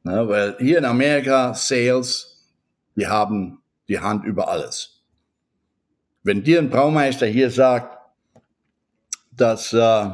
Ne? 0.02 0.28
Weil 0.28 0.56
hier 0.58 0.78
in 0.78 0.84
Amerika 0.84 1.54
Sales, 1.54 2.44
die 2.96 3.06
haben 3.06 3.62
die 3.86 4.00
Hand 4.00 4.24
über 4.24 4.48
alles. 4.48 5.04
Wenn 6.24 6.42
dir 6.42 6.58
ein 6.58 6.70
Braumeister 6.70 7.26
hier 7.26 7.52
sagt, 7.52 7.96
dass, 9.30 9.72
äh, 9.72 10.10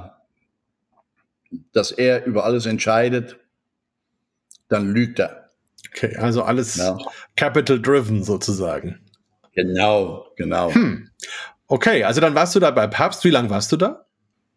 dass 1.73 1.91
er 1.91 2.27
über 2.27 2.45
alles 2.45 2.67
entscheidet, 2.67 3.39
dann 4.69 4.93
lügt 4.93 5.21
er. 5.21 5.38
Okay, 5.87 6.17
also 6.17 6.43
alles 6.43 6.77
Ja. 6.77 6.97
capital 7.37 7.81
driven 7.81 8.23
sozusagen. 8.23 9.01
Genau, 9.55 10.27
genau. 10.37 10.73
Hm. 10.73 11.11
Okay, 11.67 12.05
also 12.05 12.21
dann 12.21 12.35
warst 12.35 12.55
du 12.55 12.61
da 12.61 12.71
bei 12.71 12.87
Papst. 12.87 13.25
Wie 13.25 13.31
lange 13.31 13.51
warst 13.51 13.73
du 13.73 13.77
da? 13.77 14.05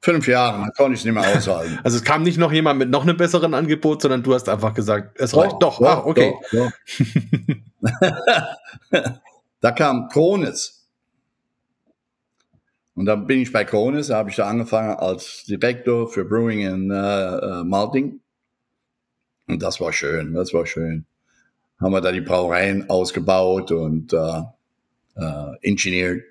Fünf 0.03 0.27
Jahre, 0.27 0.61
dann 0.61 0.73
konnte 0.73 0.93
ich 0.93 1.01
es 1.01 1.05
nicht 1.05 1.13
mehr 1.13 1.27
aushalten. 1.37 1.79
Also 1.83 1.97
es 1.97 2.03
kam 2.03 2.23
nicht 2.23 2.37
noch 2.37 2.51
jemand 2.51 2.79
mit 2.79 2.89
noch 2.89 3.03
einem 3.03 3.17
besseren 3.17 3.53
Angebot, 3.53 4.01
sondern 4.01 4.23
du 4.23 4.33
hast 4.33 4.49
einfach 4.49 4.73
gesagt, 4.73 5.19
es 5.19 5.35
reicht. 5.35 5.57
Doch, 5.59 5.79
ah, 5.81 6.03
okay. 6.05 6.33
doch, 6.51 6.71
doch. 7.81 9.01
da 9.61 9.71
kam 9.71 10.09
Kronis. 10.09 10.87
Und 12.95 13.05
dann 13.05 13.25
bin 13.25 13.41
ich 13.41 13.51
bei 13.51 13.63
Kronis, 13.63 14.07
da 14.07 14.17
habe 14.17 14.29
ich 14.29 14.35
da 14.35 14.47
angefangen 14.47 14.95
als 14.95 15.43
Direktor 15.45 16.07
für 16.09 16.25
Brewing 16.25 16.61
in 16.61 16.91
äh, 16.91 16.95
äh, 16.95 17.63
Malting. 17.63 18.19
Und 19.47 19.61
das 19.61 19.79
war 19.79 19.93
schön, 19.93 20.33
das 20.33 20.53
war 20.53 20.65
schön. 20.65 21.05
Haben 21.81 21.93
wir 21.93 22.01
da 22.01 22.11
die 22.11 22.21
Brauereien 22.21 22.89
ausgebaut 22.89 23.71
und 23.71 24.13
äh, 24.13 24.41
äh, 25.15 25.57
ingeniert. 25.61 26.23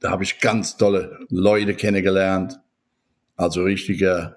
Da 0.00 0.10
habe 0.10 0.22
ich 0.22 0.40
ganz 0.40 0.76
tolle 0.76 1.18
Leute 1.28 1.74
kennengelernt. 1.74 2.60
Also 3.36 3.62
richtige 3.62 4.36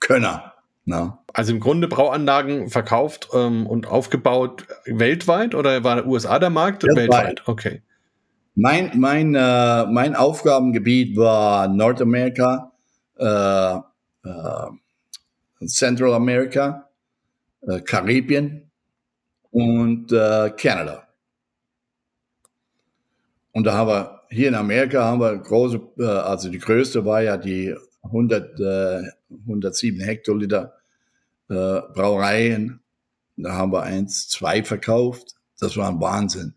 Könner. 0.00 0.52
Ne? 0.84 1.16
Also 1.32 1.52
im 1.52 1.60
Grunde 1.60 1.88
Brauanlagen 1.88 2.68
verkauft 2.68 3.28
ähm, 3.32 3.66
und 3.66 3.86
aufgebaut 3.86 4.66
weltweit 4.84 5.54
oder 5.54 5.84
war 5.84 5.96
der 5.96 6.06
USA 6.06 6.38
der 6.38 6.50
Markt? 6.50 6.82
Weltweit. 6.82 7.42
Okay. 7.46 7.82
Mein, 8.54 8.90
mein, 8.96 9.34
äh, 9.34 9.86
mein 9.86 10.14
Aufgabengebiet 10.14 11.16
war 11.16 11.68
Nordamerika, 11.68 12.72
äh, 13.16 13.76
äh, 13.76 15.66
Central 15.66 16.12
America, 16.12 16.90
äh, 17.66 17.80
Karibien 17.80 18.71
und 19.52 20.10
äh, 20.10 20.50
Kanada. 20.56 21.06
Und 23.52 23.64
da 23.64 23.74
haben 23.74 23.88
wir, 23.88 24.20
hier 24.30 24.48
in 24.48 24.54
Amerika 24.54 25.04
haben 25.04 25.20
wir 25.20 25.36
große, 25.36 25.80
äh, 25.98 26.04
also 26.04 26.48
die 26.48 26.58
größte 26.58 27.04
war 27.04 27.22
ja 27.22 27.36
die 27.36 27.76
100, 28.02 28.58
äh, 28.58 29.02
107 29.46 30.00
Hektoliter 30.00 30.74
äh, 31.48 31.80
Brauereien. 31.94 32.80
Da 33.36 33.52
haben 33.52 33.72
wir 33.72 33.82
eins, 33.82 34.28
zwei 34.28 34.64
verkauft. 34.64 35.34
Das 35.60 35.76
war 35.76 35.88
ein 35.88 36.00
Wahnsinn 36.00 36.54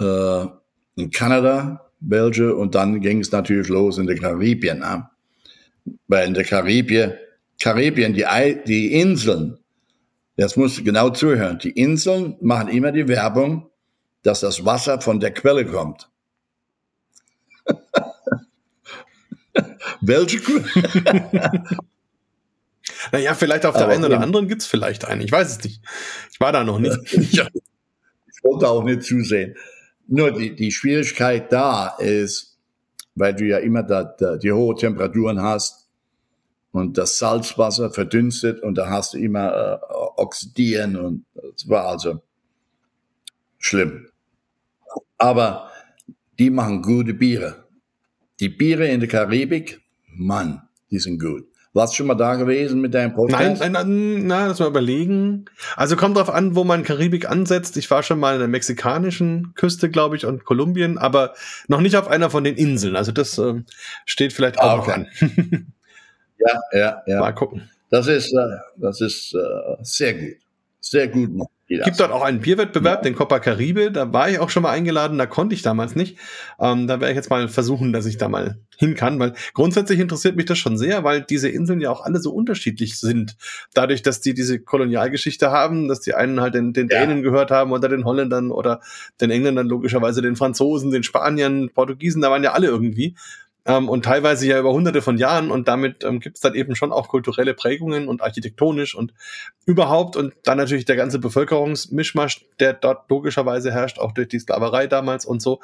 äh, 0.00 0.46
in 0.96 1.10
Kanada, 1.10 1.90
Belgien 2.00 2.52
und 2.52 2.74
dann 2.74 3.00
ging 3.00 3.20
es 3.20 3.32
natürlich 3.32 3.68
los 3.68 3.98
in 3.98 4.06
der 4.06 4.18
Karibien. 4.18 4.80
Ne? 4.80 5.08
Weil 6.08 6.28
in 6.28 6.34
der 6.34 6.44
Karibien, 6.44 7.14
Karibien, 7.60 8.14
die, 8.14 8.24
die 8.66 8.92
Inseln, 8.92 9.58
jetzt 10.36 10.56
musst 10.56 10.78
du 10.78 10.84
genau 10.84 11.10
zuhören, 11.10 11.58
die 11.58 11.70
Inseln 11.70 12.36
machen 12.40 12.68
immer 12.68 12.92
die 12.92 13.08
Werbung, 13.08 13.70
dass 14.22 14.40
das 14.40 14.64
Wasser 14.64 15.00
von 15.00 15.20
der 15.20 15.32
Quelle 15.32 15.66
kommt. 15.66 16.10
Welche 20.00 20.38
Quelle? 20.38 21.64
Naja, 23.12 23.34
vielleicht 23.34 23.66
auf 23.66 23.76
der 23.76 23.88
einen 23.88 24.04
oder 24.04 24.20
anderen 24.20 24.48
gibt's 24.48 24.66
vielleicht 24.66 25.04
einen. 25.04 25.22
Ich 25.22 25.32
weiß 25.32 25.58
es 25.58 25.64
nicht. 25.64 25.80
Ich 26.32 26.40
war 26.40 26.52
da 26.52 26.64
noch 26.64 26.78
nicht. 26.78 26.98
Ja, 27.32 27.46
ich 27.52 28.44
wollte 28.44 28.68
auch 28.68 28.84
nicht 28.84 29.02
zusehen. 29.02 29.56
Nur 30.06 30.32
die, 30.32 30.54
die 30.54 30.70
Schwierigkeit 30.70 31.52
da 31.52 31.96
ist, 31.98 32.58
weil 33.14 33.34
du 33.34 33.44
ja 33.44 33.58
immer 33.58 33.82
da, 33.82 34.04
da 34.04 34.36
die 34.36 34.52
hohe 34.52 34.74
Temperaturen 34.74 35.40
hast 35.40 35.88
und 36.72 36.98
das 36.98 37.18
Salzwasser 37.18 37.90
verdünstet 37.90 38.62
und 38.62 38.76
da 38.76 38.90
hast 38.90 39.14
du 39.14 39.18
immer 39.18 39.80
äh, 39.80 39.93
Oxidieren 40.16 40.96
und 40.96 41.24
es 41.54 41.68
war 41.68 41.86
also 41.86 42.20
schlimm. 43.58 44.08
Aber 45.18 45.70
die 46.38 46.50
machen 46.50 46.82
gute 46.82 47.14
Biere. 47.14 47.64
Die 48.40 48.48
Biere 48.48 48.88
in 48.88 49.00
der 49.00 49.08
Karibik, 49.08 49.80
Mann, 50.08 50.62
die 50.90 50.98
sind 50.98 51.20
gut. 51.20 51.46
Warst 51.72 51.92
du 51.92 51.96
schon 51.96 52.06
mal 52.06 52.14
da 52.14 52.36
gewesen 52.36 52.80
mit 52.80 52.94
deinem 52.94 53.14
Podcast? 53.14 53.60
Nein, 53.60 53.72
nein, 53.72 54.26
nein, 54.28 54.48
lass 54.48 54.60
mal 54.60 54.68
überlegen. 54.68 55.46
Also 55.74 55.96
kommt 55.96 56.16
drauf 56.16 56.30
an, 56.30 56.54
wo 56.54 56.62
man 56.62 56.84
Karibik 56.84 57.28
ansetzt. 57.28 57.76
Ich 57.76 57.90
war 57.90 58.04
schon 58.04 58.20
mal 58.20 58.34
an 58.34 58.38
der 58.38 58.46
mexikanischen 58.48 59.54
Küste, 59.56 59.90
glaube 59.90 60.14
ich, 60.14 60.24
und 60.24 60.44
Kolumbien, 60.44 60.98
aber 60.98 61.34
noch 61.66 61.80
nicht 61.80 61.96
auf 61.96 62.06
einer 62.06 62.30
von 62.30 62.44
den 62.44 62.54
Inseln. 62.54 62.94
Also 62.94 63.10
das 63.10 63.38
ähm, 63.38 63.64
steht 64.04 64.32
vielleicht 64.32 64.60
auch 64.60 64.70
Ah, 64.70 64.76
noch 64.76 64.86
okay. 64.88 65.06
an. 65.50 65.72
Ja, 66.38 66.60
ja, 66.72 67.02
ja. 67.06 67.20
Mal 67.20 67.32
gucken. 67.32 67.68
Das 67.94 68.08
ist, 68.08 68.32
äh, 68.32 68.56
das 68.76 69.00
ist 69.00 69.34
äh, 69.34 69.76
sehr 69.82 70.14
gut. 70.14 70.36
sehr 70.80 71.06
gut 71.06 71.32
machen. 71.32 71.48
Gibt 71.68 72.00
dort 72.00 72.10
auch 72.10 72.22
einen 72.22 72.40
Bierwettbewerb, 72.40 72.98
ja. 72.98 73.02
den 73.02 73.14
Copa 73.14 73.38
Caribe. 73.38 73.92
Da 73.92 74.12
war 74.12 74.28
ich 74.28 74.40
auch 74.40 74.50
schon 74.50 74.64
mal 74.64 74.72
eingeladen, 74.72 75.16
da 75.16 75.26
konnte 75.26 75.54
ich 75.54 75.62
damals 75.62 75.94
nicht. 75.94 76.18
Ähm, 76.58 76.88
da 76.88 77.00
werde 77.00 77.12
ich 77.12 77.16
jetzt 77.16 77.30
mal 77.30 77.46
versuchen, 77.46 77.92
dass 77.92 78.04
ich 78.04 78.18
da 78.18 78.28
mal 78.28 78.58
hin 78.76 78.96
kann, 78.96 79.20
weil 79.20 79.34
grundsätzlich 79.54 80.00
interessiert 80.00 80.34
mich 80.34 80.46
das 80.46 80.58
schon 80.58 80.76
sehr, 80.76 81.04
weil 81.04 81.22
diese 81.22 81.48
Inseln 81.48 81.80
ja 81.80 81.90
auch 81.90 82.04
alle 82.04 82.18
so 82.18 82.32
unterschiedlich 82.32 82.98
sind. 82.98 83.36
Dadurch, 83.74 84.02
dass 84.02 84.20
die 84.20 84.34
diese 84.34 84.58
Kolonialgeschichte 84.58 85.52
haben, 85.52 85.86
dass 85.86 86.00
die 86.00 86.14
einen 86.14 86.40
halt 86.40 86.54
den, 86.54 86.72
den 86.72 86.88
Dänen 86.88 87.22
gehört 87.22 87.52
haben 87.52 87.70
oder 87.70 87.88
den 87.88 88.04
Holländern 88.04 88.50
oder 88.50 88.80
den 89.20 89.30
Engländern 89.30 89.68
logischerweise 89.68 90.20
den 90.20 90.34
Franzosen, 90.34 90.90
den 90.90 91.04
Spaniern, 91.04 91.70
Portugiesen, 91.72 92.22
da 92.22 92.30
waren 92.30 92.42
ja 92.42 92.54
alle 92.54 92.66
irgendwie 92.66 93.14
ähm, 93.66 93.88
und 93.88 94.04
teilweise 94.04 94.46
ja 94.46 94.58
über 94.58 94.72
hunderte 94.72 95.02
von 95.02 95.16
Jahren 95.16 95.50
und 95.50 95.68
damit 95.68 96.04
ähm, 96.04 96.20
gibt 96.20 96.36
es 96.36 96.40
dann 96.40 96.54
eben 96.54 96.76
schon 96.76 96.92
auch 96.92 97.08
kulturelle 97.08 97.54
Prägungen 97.54 98.08
und 98.08 98.22
architektonisch 98.22 98.94
und 98.94 99.14
überhaupt 99.66 100.16
und 100.16 100.34
dann 100.44 100.58
natürlich 100.58 100.84
der 100.84 100.96
ganze 100.96 101.18
Bevölkerungsmischmasch, 101.18 102.44
der 102.60 102.74
dort 102.74 103.08
logischerweise 103.10 103.72
herrscht, 103.72 103.98
auch 103.98 104.12
durch 104.12 104.28
die 104.28 104.38
Sklaverei 104.38 104.86
damals 104.86 105.24
und 105.24 105.40
so. 105.40 105.60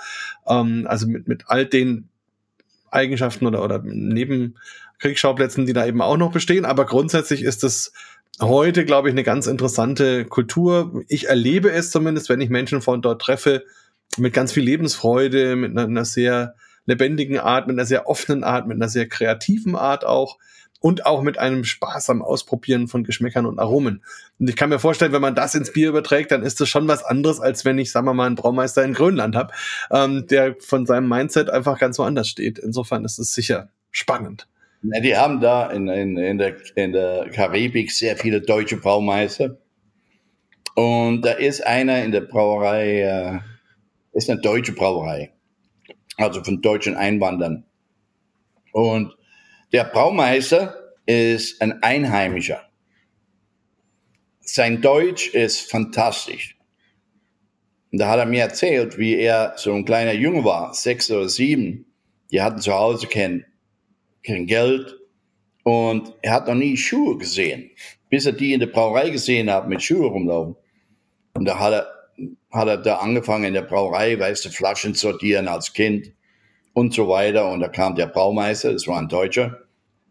Ähm, 0.46 0.86
also 0.88 1.06
mit, 1.06 1.28
mit 1.28 1.44
all 1.48 1.66
den 1.66 2.08
Eigenschaften 2.90 3.46
oder, 3.46 3.62
oder 3.62 3.80
Nebenkriegsschauplätzen, 3.82 5.66
die 5.66 5.72
da 5.72 5.86
eben 5.86 6.02
auch 6.02 6.16
noch 6.16 6.32
bestehen. 6.32 6.64
Aber 6.64 6.86
grundsätzlich 6.86 7.42
ist 7.42 7.62
es 7.64 7.92
heute, 8.40 8.84
glaube 8.84 9.08
ich, 9.08 9.14
eine 9.14 9.22
ganz 9.22 9.46
interessante 9.46 10.24
Kultur. 10.24 11.02
Ich 11.08 11.28
erlebe 11.28 11.70
es 11.70 11.90
zumindest, 11.90 12.28
wenn 12.28 12.40
ich 12.40 12.50
Menschen 12.50 12.80
von 12.80 13.02
dort 13.02 13.22
treffe, 13.22 13.64
mit 14.16 14.32
ganz 14.32 14.52
viel 14.52 14.64
Lebensfreude, 14.64 15.54
mit 15.54 15.70
einer, 15.70 15.84
einer 15.84 16.04
sehr 16.04 16.54
lebendigen 16.90 17.38
Art, 17.38 17.66
mit 17.66 17.76
einer 17.79 17.87
sehr 17.87 18.09
offenen 18.09 18.44
Art, 18.44 18.66
mit 18.66 18.76
einer 18.76 18.88
sehr 18.88 19.09
kreativen 19.09 19.76
Art 19.76 20.05
auch 20.05 20.38
und 20.81 21.07
auch 21.07 21.22
mit 21.22 21.38
einem 21.38 21.64
Spaß 21.64 22.11
am 22.11 22.22
Ausprobieren 22.22 22.88
von 22.88 23.05
Geschmäckern 23.05 23.46
und 23.46 23.59
Aromen. 23.59 24.03
Und 24.38 24.48
ich 24.48 24.57
kann 24.57 24.70
mir 24.70 24.79
vorstellen, 24.79 25.12
wenn 25.12 25.20
man 25.20 25.35
das 25.35 25.55
ins 25.55 25.72
Bier 25.72 25.90
überträgt, 25.90 26.33
dann 26.33 26.42
ist 26.42 26.61
das 26.61 26.68
schon 26.68 26.88
was 26.88 27.05
anderes, 27.05 27.38
als 27.38 27.64
wenn 27.64 27.79
ich, 27.79 27.92
sagen 27.92 28.07
wir 28.07 28.14
mal, 28.14 28.26
einen 28.26 28.35
Braumeister 28.35 28.83
in 28.83 28.94
Grönland 28.94 29.37
habe, 29.37 29.53
ähm, 29.90 30.26
der 30.26 30.57
von 30.59 30.87
seinem 30.87 31.09
Mindset 31.09 31.50
einfach 31.50 31.79
ganz 31.79 31.98
woanders 31.98 32.29
steht. 32.29 32.59
Insofern 32.59 33.05
ist 33.05 33.18
es 33.18 33.35
sicher 33.35 33.68
spannend. 33.90 34.48
Ja, 34.83 35.00
die 35.00 35.16
haben 35.16 35.40
da 35.40 35.70
in, 35.70 35.88
in, 35.88 36.16
in, 36.16 36.38
der, 36.38 36.57
in 36.74 36.92
der 36.92 37.29
Karibik 37.31 37.92
sehr 37.92 38.16
viele 38.16 38.40
deutsche 38.40 38.79
Braumeister. 38.79 39.59
Und 40.74 41.22
da 41.22 41.33
ist 41.33 41.66
einer 41.66 42.03
in 42.03 42.12
der 42.12 42.22
Brauerei, 42.22 43.03
äh, 43.03 43.38
ist 44.16 44.31
eine 44.31 44.40
deutsche 44.40 44.72
Brauerei 44.72 45.31
also 46.20 46.42
von 46.42 46.61
deutschen 46.62 46.96
Einwanderern. 46.96 47.64
Und 48.72 49.16
der 49.72 49.85
Braumeister 49.85 50.94
ist 51.06 51.61
ein 51.61 51.83
Einheimischer. 51.83 52.62
Sein 54.40 54.80
Deutsch 54.80 55.28
ist 55.28 55.70
fantastisch. 55.70 56.56
Und 57.92 57.98
da 57.98 58.09
hat 58.09 58.18
er 58.18 58.26
mir 58.26 58.42
erzählt, 58.42 58.98
wie 58.98 59.16
er 59.16 59.54
so 59.56 59.72
ein 59.72 59.85
kleiner 59.85 60.12
Junge 60.12 60.44
war, 60.44 60.74
sechs 60.74 61.11
oder 61.11 61.28
sieben. 61.28 61.87
Die 62.30 62.40
hatten 62.40 62.61
zu 62.61 62.72
Hause 62.72 63.06
kein, 63.09 63.44
kein 64.24 64.46
Geld 64.46 64.96
und 65.62 66.14
er 66.22 66.33
hat 66.33 66.46
noch 66.46 66.54
nie 66.54 66.76
Schuhe 66.76 67.18
gesehen, 67.18 67.70
bis 68.09 68.26
er 68.26 68.33
die 68.33 68.52
in 68.52 68.61
der 68.61 68.68
Brauerei 68.68 69.11
gesehen 69.11 69.50
hat, 69.50 69.68
mit 69.68 69.83
Schuhe 69.83 70.06
rumlaufen. 70.06 70.56
Und 71.35 71.44
da 71.44 71.59
hat 71.59 71.72
er 71.72 71.99
hat 72.50 72.68
er 72.68 72.76
da 72.78 72.96
angefangen 72.96 73.44
in 73.44 73.54
der 73.54 73.62
Brauerei, 73.62 74.18
weißt 74.18 74.44
du, 74.44 74.50
Flaschen 74.50 74.94
sortieren 74.94 75.48
als 75.48 75.72
Kind 75.72 76.12
und 76.72 76.94
so 76.94 77.09
weiter. 77.09 77.50
Und 77.50 77.61
da 77.61 77.68
kam 77.68 77.94
der 77.94 78.06
Braumeister, 78.06 78.72
das 78.72 78.87
war 78.87 78.98
ein 78.98 79.09
Deutscher, 79.09 79.59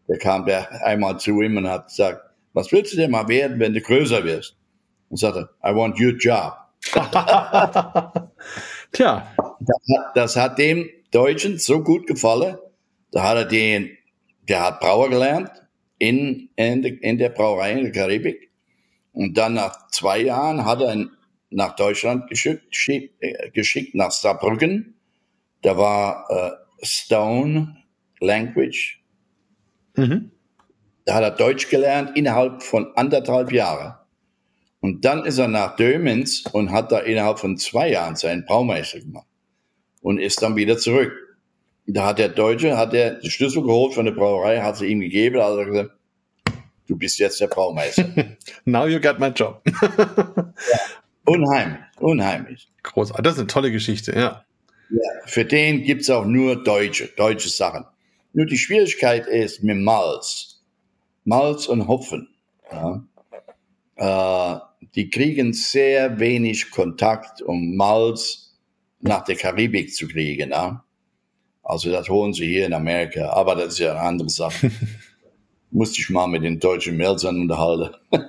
der 0.08 0.18
kam 0.18 0.46
der 0.46 0.84
einmal 0.86 1.20
zu 1.20 1.42
ihm 1.42 1.58
und 1.58 1.70
hat 1.70 1.88
gesagt, 1.88 2.22
was 2.54 2.72
willst 2.72 2.94
du 2.94 2.98
denn 2.98 3.12
mal 3.12 3.28
werden, 3.28 3.60
wenn 3.60 3.74
du 3.74 3.82
größer 3.82 4.24
wirst? 4.24 4.56
Und 5.10 5.18
sagte, 5.18 5.50
I 5.64 5.74
want 5.76 6.00
your 6.00 6.14
job. 6.14 6.54
Tja. 8.92 9.28
Das 9.60 9.98
hat, 9.98 10.16
das 10.16 10.36
hat 10.36 10.58
dem 10.58 10.90
Deutschen 11.12 11.58
so 11.58 11.84
gut 11.84 12.08
gefallen, 12.08 12.58
da 13.12 13.24
hat 13.24 13.38
er 13.38 13.46
den, 13.46 13.90
der 14.48 14.66
hat 14.66 14.80
Brauer 14.80 15.10
gelernt 15.10 15.52
in, 15.98 16.50
in, 16.56 16.84
in 16.84 17.18
der 17.18 17.30
Brauerei 17.30 17.74
in 17.74 17.84
der 17.84 17.92
Karibik. 17.92 18.52
Und 19.14 19.38
dann 19.38 19.56
nach 19.56 19.88
zwei 19.90 20.20
Jahren 20.20 20.66
hat 20.66 20.82
er 20.82 20.94
ihn 20.94 21.12
nach 21.50 21.76
Deutschland 21.76 22.30
geschickt, 22.30 22.76
äh, 23.20 23.50
geschickt 23.52 23.96
nach 23.96 24.12
Saarbrücken. 24.12 24.96
Da 25.62 25.78
war 25.78 26.26
äh, 26.30 26.86
Stone 26.86 27.78
Language. 28.20 29.02
Mhm. 29.96 30.32
Da 31.06 31.16
hat 31.16 31.24
er 31.24 31.32
Deutsch 31.32 31.70
gelernt 31.70 32.16
innerhalb 32.16 32.62
von 32.62 32.92
anderthalb 32.96 33.52
Jahren. 33.52 33.96
Und 34.82 35.04
dann 35.04 35.26
ist 35.26 35.38
er 35.38 35.48
nach 35.48 35.76
Dömens 35.76 36.44
und 36.52 36.72
hat 36.72 36.92
da 36.92 37.00
innerhalb 37.00 37.40
von 37.40 37.58
zwei 37.58 37.90
Jahren 37.90 38.16
seinen 38.16 38.46
Braumeister 38.46 39.00
gemacht. 39.00 39.28
Und 40.02 40.20
ist 40.20 40.42
dann 40.42 40.56
wieder 40.56 40.78
zurück. 40.78 41.12
Da 41.86 42.06
hat 42.06 42.20
der 42.20 42.30
Deutsche, 42.30 42.78
hat 42.78 42.94
er 42.94 43.16
den 43.16 43.30
Schlüssel 43.30 43.64
geholt 43.64 43.94
von 43.94 44.06
der 44.06 44.12
Brauerei, 44.14 44.62
hat 44.62 44.78
sie 44.78 44.86
ihm 44.86 45.02
gegeben, 45.02 45.42
hat 45.42 45.58
er 45.58 45.66
gesagt, 45.66 45.92
du 46.88 46.96
bist 46.96 47.20
jetzt 47.20 47.42
der 47.42 47.48
Braumeister. 47.48 48.08
Now 48.66 48.86
you 48.86 49.02
got 49.02 49.20
my 49.20 49.28
job. 49.28 49.62
ja. 49.66 50.54
Unheimlich, 51.30 51.80
unheimlich. 52.00 52.72
Großartig, 52.82 53.24
das 53.24 53.34
ist 53.34 53.40
eine 53.40 53.48
tolle 53.48 53.72
Geschichte, 53.72 54.14
ja. 54.14 54.46
ja 54.90 55.00
für 55.26 55.46
den 55.46 55.84
gibt 55.84 56.02
es 56.02 56.10
auch 56.10 56.26
nur 56.26 56.64
deutsche, 56.64 57.08
deutsche 57.08 57.50
Sachen. 57.50 57.86
Nur 58.34 58.48
die 58.48 58.58
Schwierigkeit 58.58 59.28
ist 59.28 59.64
mit 59.64 59.78
Malz. 59.78 60.64
Malz 61.26 61.68
und 61.68 61.88
Hopfen. 61.88 62.30
Ja. 62.72 63.04
Äh, 63.96 64.60
die 64.96 65.12
kriegen 65.12 65.54
sehr 65.54 66.20
wenig 66.20 66.72
Kontakt, 66.72 67.44
um 67.44 67.76
Malz 67.76 68.58
nach 69.00 69.24
der 69.24 69.36
Karibik 69.36 69.94
zu 69.94 70.08
kriegen. 70.08 70.50
Ja. 70.50 70.84
Also 71.62 71.92
das 71.92 72.10
holen 72.10 72.34
sie 72.34 72.48
hier 72.48 72.66
in 72.66 72.74
Amerika, 72.74 73.30
aber 73.30 73.54
das 73.54 73.74
ist 73.74 73.80
ja 73.80 73.92
eine 73.92 74.02
andere 74.02 74.30
Sache. 74.30 74.72
musste 75.72 76.02
ich 76.02 76.10
mal 76.10 76.28
mit 76.28 76.44
den 76.44 76.60
deutschen 76.60 76.98
Melzern 76.98 77.42
unterhalten. 77.42 77.96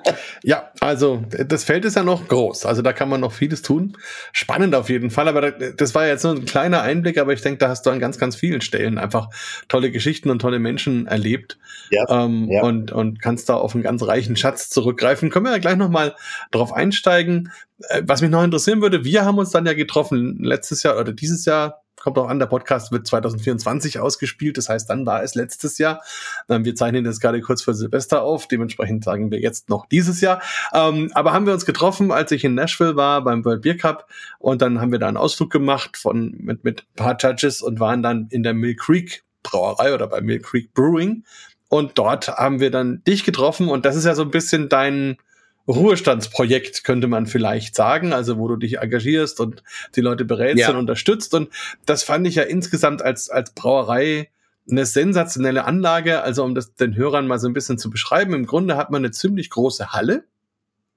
ja, 0.43 0.71
also 0.81 1.23
das 1.31 1.65
Feld 1.65 1.85
ist 1.87 1.97
ja 1.97 2.03
noch 2.03 2.29
groß. 2.29 2.67
Also 2.67 2.83
da 2.83 2.93
kann 2.93 3.09
man 3.09 3.21
noch 3.21 3.33
vieles 3.33 3.63
tun. 3.63 3.97
Spannend 4.33 4.75
auf 4.75 4.91
jeden 4.91 5.11
Fall. 5.11 5.27
Aber 5.27 5.51
das 5.51 5.95
war 5.95 6.07
jetzt 6.07 6.23
nur 6.25 6.35
ein 6.35 6.45
kleiner 6.45 6.83
Einblick, 6.83 7.17
aber 7.19 7.33
ich 7.33 7.41
denke, 7.41 7.59
da 7.59 7.69
hast 7.69 7.87
du 7.87 7.91
an 7.91 7.99
ganz, 7.99 8.19
ganz 8.19 8.37
vielen 8.37 8.61
Stellen 8.61 8.99
einfach 8.99 9.31
tolle 9.69 9.91
Geschichten 9.91 10.29
und 10.29 10.41
tolle 10.41 10.59
Menschen 10.59 11.07
erlebt. 11.07 11.59
Ja, 11.91 12.25
ähm, 12.25 12.49
ja. 12.51 12.63
Und, 12.63 12.93
und 12.93 13.23
kannst 13.23 13.49
da 13.49 13.55
auf 13.55 13.75
einen 13.75 13.85
ganz 13.85 14.03
reichen 14.03 14.37
Schatz 14.37 14.69
zurückgreifen. 14.69 15.31
Können 15.31 15.47
wir 15.47 15.53
ja 15.53 15.59
gleich 15.59 15.77
nochmal 15.77 16.15
drauf 16.51 16.73
einsteigen. 16.75 17.51
Äh, 17.89 18.03
was 18.05 18.21
mich 18.21 18.31
noch 18.31 18.45
interessieren 18.45 18.83
würde, 18.83 19.05
wir 19.05 19.25
haben 19.25 19.39
uns 19.39 19.51
dann 19.51 19.65
ja 19.65 19.73
getroffen 19.73 20.39
letztes 20.43 20.83
Jahr 20.83 20.99
oder 20.99 21.13
dieses 21.13 21.47
Jahr 21.47 21.80
kommt 22.01 22.19
auch 22.19 22.29
an, 22.29 22.39
der 22.39 22.47
Podcast 22.47 22.91
wird 22.93 23.07
2024 23.07 23.99
ausgespielt, 23.99 24.59
das 24.59 24.69
heißt, 24.69 24.91
dann 24.91 25.07
war 25.07 25.23
es 25.23 25.35
letztes 25.35 25.79
Jahr. 25.79 26.03
Ähm, 26.49 26.65
wir 26.65 26.75
zeichnen 26.75 27.05
das 27.05 27.21
gerade 27.21 27.41
kurz 27.41 27.63
vor 27.63 27.75
Silvester 27.75 28.23
auf, 28.23 28.49
dementsprechend 28.49 29.05
sagen 29.05 29.31
wir 29.31 29.41
jetzt 29.41 29.69
noch 29.69 29.87
dieses 29.87 30.21
Jahr. 30.21 30.43
Ähm, 30.73 31.11
aber 31.15 31.33
haben 31.33 31.47
wir 31.47 31.53
uns 31.53 31.67
getroffen, 31.67 32.11
als 32.11 32.33
ich 32.33 32.45
in 32.45 32.55
Nashville 32.55 32.97
war 32.97 33.23
beim 33.23 33.45
World 33.45 33.63
Beer 33.63 33.77
Cup 33.77 34.09
und 34.39 34.63
dann 34.63 34.81
haben 34.81 34.93
wir 34.93 34.99
da 34.99 35.09
einen 35.09 35.17
Ausflug 35.17 35.51
gemacht 35.51 35.97
von, 35.97 36.35
mit, 36.39 36.65
mit 36.65 36.83
ein 36.83 36.97
paar 36.97 37.17
Judges 37.19 37.63
und 37.63 37.81
waren 37.81 38.03
dann 38.03 38.29
in 38.31 38.43
der 38.43 38.55
Mill 38.55 38.75
Creek 38.75 39.23
Brauerei 39.43 39.95
oder 39.95 40.07
bei 40.07 40.21
Mill 40.21 40.41
Creek 40.41 40.75
Brewing. 40.75 41.25
Und 41.69 41.99
dort 41.99 42.29
haben 42.29 42.59
wir 42.59 42.71
dann 42.71 43.03
dich 43.05 43.25
getroffen 43.25 43.69
und 43.69 43.85
das 43.85 43.95
ist 43.95 44.05
ja 44.05 44.15
so 44.15 44.23
ein 44.23 44.31
bisschen 44.31 44.69
dein, 44.69 45.19
Ruhestandsprojekt, 45.71 46.85
könnte 46.85 47.07
man 47.07 47.27
vielleicht 47.27 47.75
sagen, 47.75 48.13
also 48.13 48.39
wo 48.39 48.49
du 48.49 48.57
dich 48.57 48.79
engagierst 48.79 49.41
und 49.41 49.63
die 49.97 50.01
Leute 50.01 50.25
berätst 50.25 50.61
ja. 50.61 50.71
und 50.71 50.77
unterstützt. 50.77 51.35
Und 51.35 51.51
das 51.87 52.03
fand 52.03 52.27
ich 52.27 52.35
ja 52.35 52.43
insgesamt 52.43 53.03
als, 53.03 53.31
als 53.31 53.53
Brauerei 53.53 54.31
eine 54.71 54.87
sensationelle 54.87 55.65
Anlage. 55.65 56.23
Also 56.23 56.45
um 56.45 56.55
das 56.55 56.75
den 56.75 56.97
Hörern 56.97 57.27
mal 57.27 57.39
so 57.39 57.49
ein 57.49 57.55
bisschen 57.55 57.79
zu 57.79 57.91
beschreiben, 57.91 58.35
im 58.35 58.47
Grunde 58.47 58.77
hat 58.77 58.91
man 58.91 59.03
eine 59.05 59.13
ziemlich 59.13 59.51
große 59.51 59.93
Halle, 59.93 60.25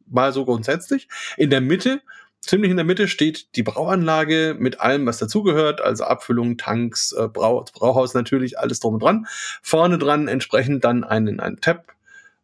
mal 0.07 0.33
so 0.33 0.45
grundsätzlich. 0.45 1.07
In 1.37 1.49
der 1.49 1.61
Mitte 1.61 2.01
ziemlich 2.45 2.71
in 2.71 2.77
der 2.77 2.85
Mitte 2.85 3.07
steht 3.07 3.55
die 3.55 3.63
Brauanlage 3.63 4.55
mit 4.57 4.81
allem, 4.81 5.05
was 5.05 5.17
dazugehört, 5.17 5.81
also 5.81 6.03
Abfüllung, 6.03 6.57
Tanks, 6.57 7.13
äh, 7.13 7.27
Brau 7.27 7.63
Brauhaus 7.73 8.13
natürlich, 8.13 8.59
alles 8.59 8.79
drum 8.79 8.95
und 8.95 9.03
dran. 9.03 9.27
Vorne 9.61 9.97
dran 9.97 10.27
entsprechend 10.27 10.83
dann 10.83 11.03
einen, 11.03 11.39
einen 11.39 11.61
Tab, 11.61 11.92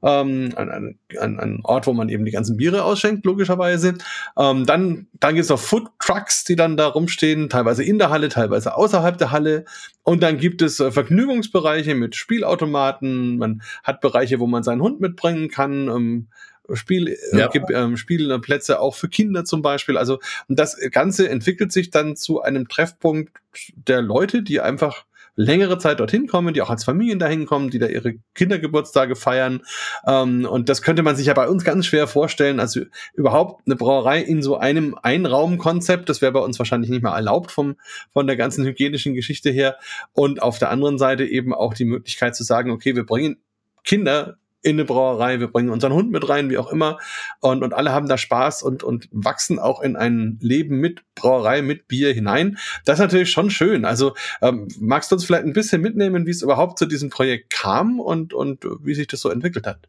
ähm, 0.02 0.54
ein, 0.56 0.98
ein, 1.20 1.40
ein 1.40 1.60
Ort, 1.64 1.88
wo 1.88 1.94
man 1.94 2.10
eben 2.10 2.26
die 2.26 2.32
ganzen 2.32 2.58
Biere 2.58 2.84
ausschenkt, 2.84 3.26
logischerweise. 3.26 3.96
Ähm, 4.38 4.66
dann 4.66 5.08
dann 5.20 5.36
gibt 5.36 5.44
es 5.44 5.50
noch 5.50 5.60
Food 5.60 5.90
Trucks, 6.00 6.44
die 6.44 6.56
dann 6.56 6.78
da 6.78 6.88
rumstehen, 6.88 7.50
teilweise 7.50 7.84
in 7.84 7.98
der 7.98 8.10
Halle, 8.10 8.30
teilweise 8.30 8.76
außerhalb 8.76 9.18
der 9.18 9.32
Halle. 9.32 9.66
Und 10.04 10.24
dann 10.24 10.38
gibt 10.38 10.62
es 10.62 10.80
äh, 10.80 10.92
Vergnügungsbereiche 10.92 11.96
mit 11.96 12.16
Spielautomaten. 12.16 13.38
Man 13.38 13.62
hat 13.84 14.02
Bereiche, 14.02 14.40
wo 14.40 14.48
man 14.48 14.64
seinen 14.64 14.82
Hund 14.82 15.02
mitbringen 15.02 15.50
kann. 15.50 15.88
Ähm, 15.90 16.28
Spiel, 16.74 17.08
äh, 17.08 17.38
ja. 17.38 17.50
äh, 17.52 17.74
ähm, 17.74 17.98
Spielplätze 17.98 18.80
auch 18.80 18.96
für 18.96 19.10
Kinder 19.10 19.44
zum 19.44 19.62
Beispiel. 19.62 19.98
Also 19.98 20.20
und 20.48 20.60
das 20.60 20.78
Ganze 20.92 21.30
entwickelt 21.30 21.72
sich 21.72 21.90
dann 21.90 22.16
zu 22.16 22.42
einem 22.42 22.68
Treffpunkt 22.68 23.32
der 23.76 24.02
Leute, 24.02 24.44
die 24.44 24.62
einfach 24.62 25.06
längere 25.40 25.78
Zeit 25.78 26.02
dorthin 26.02 26.28
kommen, 26.28 26.54
die 26.54 26.62
auch 26.62 26.70
als 26.70 26.84
Familien 26.84 27.18
dahin 27.18 27.46
kommen, 27.46 27.70
die 27.70 27.80
da 27.80 27.88
ihre 27.88 28.16
Kindergeburtstage 28.36 29.16
feiern. 29.16 29.62
Ähm, 30.06 30.46
und 30.46 30.68
das 30.68 30.82
könnte 30.82 31.02
man 31.02 31.16
sich 31.16 31.28
ja 31.28 31.34
bei 31.34 31.48
uns 31.48 31.64
ganz 31.64 31.86
schwer 31.86 32.08
vorstellen. 32.08 32.60
Also 32.60 32.82
überhaupt 33.14 33.66
eine 33.66 33.78
Brauerei 33.78 34.20
in 34.20 34.42
so 34.44 34.58
einem 34.58 34.98
Einraumkonzept, 35.02 36.10
das 36.10 36.22
wäre 36.22 36.34
bei 36.34 36.42
uns 36.42 36.60
wahrscheinlich 36.60 36.90
nicht 36.90 37.04
mehr 37.04 37.14
erlaubt 37.14 37.52
vom, 37.52 37.78
von 38.12 38.28
der 38.28 38.36
ganzen 38.36 38.66
hygienischen 38.66 39.14
Geschichte 39.14 39.50
her. 39.50 39.78
Und 40.12 40.42
auf 40.42 40.60
der 40.60 40.72
anderen 40.72 40.98
Seite 40.98 41.24
eben 41.24 41.54
auch 41.54 41.74
die 41.74 41.86
Möglichkeit 41.86 42.36
zu 42.36 42.44
sagen, 42.44 42.72
okay, 42.72 42.98
wir 42.98 43.06
bringen 43.06 43.38
Kinder 43.86 44.39
in 44.62 44.76
eine 44.76 44.86
Brauerei, 44.86 45.40
wir 45.40 45.48
bringen 45.48 45.70
unseren 45.70 45.94
Hund 45.94 46.12
mit 46.12 46.28
rein, 46.28 46.50
wie 46.50 46.58
auch 46.58 46.72
immer. 46.72 46.98
Und, 47.40 47.64
und 47.64 47.74
alle 47.74 47.92
haben 47.92 48.08
da 48.08 48.18
Spaß 48.18 48.64
und, 48.64 48.84
und 48.84 49.08
wachsen 49.12 49.58
auch 49.58 49.82
in 49.82 49.96
ein 49.96 50.38
Leben 50.42 50.80
mit 50.80 51.04
Brauerei, 51.16 51.62
mit 51.62 51.88
Bier 51.88 52.14
hinein. 52.14 52.58
Das 52.86 52.96
ist 52.96 53.04
natürlich 53.04 53.32
schon 53.32 53.50
schön. 53.50 53.86
Also 53.86 54.16
ähm, 54.42 54.68
magst 54.80 55.12
du 55.12 55.16
uns 55.16 55.26
vielleicht 55.26 55.46
ein 55.46 55.54
bisschen 55.54 55.82
mitnehmen, 55.82 56.26
wie 56.26 56.32
es 56.32 56.42
überhaupt 56.42 56.78
zu 56.78 56.86
diesem 56.86 57.10
Projekt 57.10 57.52
kam 57.52 58.00
und, 58.00 58.34
und 58.34 58.66
wie 58.84 58.96
sich 58.96 59.08
das 59.08 59.22
so 59.22 59.30
entwickelt 59.30 59.66
hat? 59.66 59.88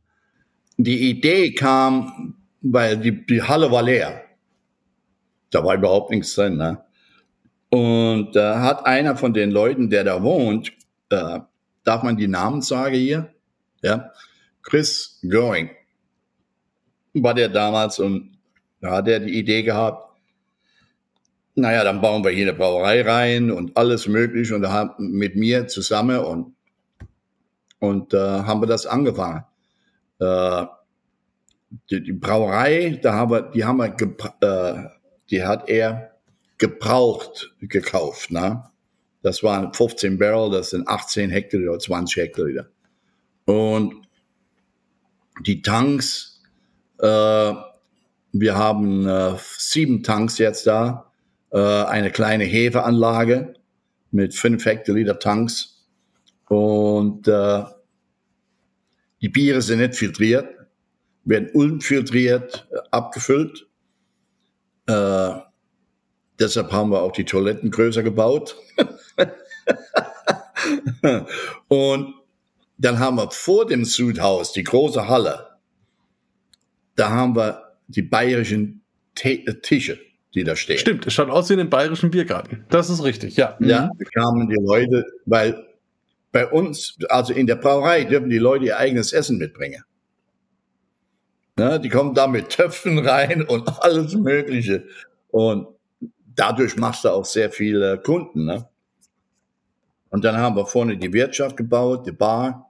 Die 0.77 1.11
Idee 1.11 1.53
kam, 1.53 2.37
weil 2.61 2.97
die, 2.97 3.27
die 3.27 3.43
Halle 3.43 3.71
war 3.73 3.83
leer. 3.83 4.23
Da 5.51 5.65
war 5.65 5.75
überhaupt 5.75 6.11
nichts 6.11 6.35
drin. 6.35 6.57
Ne? 6.57 6.79
Und 7.71 8.37
da 8.37 8.55
äh, 8.55 8.59
hat 8.61 8.87
einer 8.87 9.17
von 9.17 9.33
den 9.33 9.51
Leuten, 9.51 9.91
der 9.91 10.05
da 10.05 10.23
wohnt, 10.23 10.73
äh, 11.11 11.41
darf 11.83 12.03
man 12.03 12.17
die 12.17 12.29
Namen 12.29 12.63
sagen 12.63 12.95
hier? 12.95 13.33
Ja, 13.83 14.11
Chris 14.63 15.19
Going 15.29 15.71
war 17.15 17.35
der 17.35 17.49
damals 17.49 17.99
und 17.99 18.39
da 18.81 18.93
hat 18.93 19.09
er 19.09 19.21
die 19.21 19.39
Idee 19.39 19.63
gehabt, 19.63 20.11
naja, 21.55 21.85
dann 21.85 22.01
bauen 22.01 22.25
wir 22.25 22.31
hier 22.31 22.49
eine 22.49 22.57
Brauerei 22.57 23.03
rein 23.03 23.51
und 23.51 23.77
alles 23.77 24.07
mögliche 24.07 24.55
und 24.55 24.63
da 24.63 24.73
haben 24.73 25.11
mit 25.11 25.37
mir 25.37 25.67
zusammen 25.67 26.19
und, 26.21 26.55
und 27.79 28.15
äh, 28.15 28.19
haben 28.19 28.63
wir 28.63 28.67
das 28.67 28.87
angefangen. 28.87 29.45
Äh, 30.21 30.67
die, 31.91 32.03
die, 32.03 32.13
Brauerei, 32.13 32.99
da 33.03 33.15
haben 33.15 33.31
wir, 33.31 33.43
die 33.43 33.65
haben 33.65 33.79
wir, 33.79 33.95
äh, 34.41 34.89
die 35.31 35.45
hat 35.45 35.69
er 35.69 36.13
gebraucht 36.59 37.55
gekauft, 37.61 38.31
ne? 38.31 38.65
Das 39.23 39.43
waren 39.43 39.75
15 39.75 40.19
Barrel, 40.19 40.51
das 40.51 40.71
sind 40.71 40.89
18 40.89 41.29
Hektoliter 41.31 41.73
oder 41.73 41.79
20 41.79 42.23
Hektoliter. 42.23 42.69
Und 43.45 44.09
die 45.41 45.63
Tanks, 45.63 46.43
äh, 46.99 47.53
wir 48.33 48.57
haben 48.57 49.07
äh, 49.07 49.35
sieben 49.59 50.03
Tanks 50.03 50.39
jetzt 50.39 50.67
da, 50.67 51.11
äh, 51.51 51.59
eine 51.59 52.11
kleine 52.11 52.45
Hefeanlage 52.45 53.55
mit 54.11 54.35
fünf 54.35 54.65
Hektoliter 54.65 55.19
Tanks 55.19 55.87
und 56.49 57.29
äh, 57.29 57.65
die 59.21 59.29
Biere 59.29 59.63
sind 59.63 59.79
nicht 59.81 59.97
filtriert, 59.97 60.49
werden 61.25 61.51
unfiltriert 61.53 62.69
äh, 62.73 62.79
abgefüllt. 62.91 63.69
Äh, 64.87 65.35
deshalb 66.39 66.73
haben 66.73 66.91
wir 66.91 67.03
auch 67.03 67.13
die 67.13 67.25
Toiletten 67.25 67.71
größer 67.71 68.03
gebaut. 68.03 68.57
und 71.69 72.15
dann 72.81 72.99
haben 72.99 73.17
wir 73.17 73.31
vor 73.31 73.67
dem 73.67 73.85
Südhaus 73.85 74.53
die 74.53 74.65
große 74.65 75.07
Halle. 75.07 75.49
Da 76.97 77.11
haben 77.11 77.37
wir 77.37 77.77
die 77.89 78.03
bayerischen 78.03 78.83
T 79.15 79.45
äh, 79.47 79.61
Tische, 79.61 79.99
die 80.35 80.45
da 80.45 80.57
stehen. 80.57 80.79
Stimmt, 80.79 81.07
es 81.07 81.13
schaut 81.13 81.29
aus 81.29 81.51
wie 81.51 81.55
in 81.55 81.61
einem 81.61 81.71
bayerischen 81.71 82.11
Biergarten. 82.11 82.65
Das 82.71 82.89
ist 82.89 83.05
richtig, 83.05 83.37
ja. 83.37 83.57
Ja, 83.61 83.87
mhm. 83.87 83.99
da 83.99 84.05
kamen 84.15 84.49
die 84.49 84.57
Leute, 84.61 85.05
weil 85.27 85.67
bei 86.33 86.47
uns, 86.47 86.97
also 87.09 87.35
in 87.35 87.47
der 87.47 87.57
Brauerei, 87.57 88.05
dürfen 88.05 88.31
die 88.31 88.39
Leute 88.39 88.67
ihr 88.67 88.79
eigenes 88.79 89.13
Essen 89.13 89.37
mitbringen. 89.37 89.85
Ja, 91.59 91.77
die 91.79 91.89
kommen 91.91 92.15
da 92.15 92.27
mit 92.27 92.49
Töpfen 92.49 92.99
rein 92.99 93.43
und 93.43 93.69
alles 93.83 94.15
Mögliche. 94.15 94.85
Und 95.29 95.69
dadurch 96.35 96.77
machst 96.77 97.05
du 97.05 97.11
auch 97.11 97.27
sehr 97.27 97.51
viele 97.51 97.99
Kunden. 97.99 98.47
Ne? 98.47 98.67
Und 100.09 100.25
dann 100.25 100.39
haben 100.39 100.57
wir 100.57 100.65
vorne 100.65 100.97
die 100.97 101.13
Wirtschaft 101.13 101.59
gebaut, 101.59 102.07
die 102.07 102.13
Bar. 102.13 102.70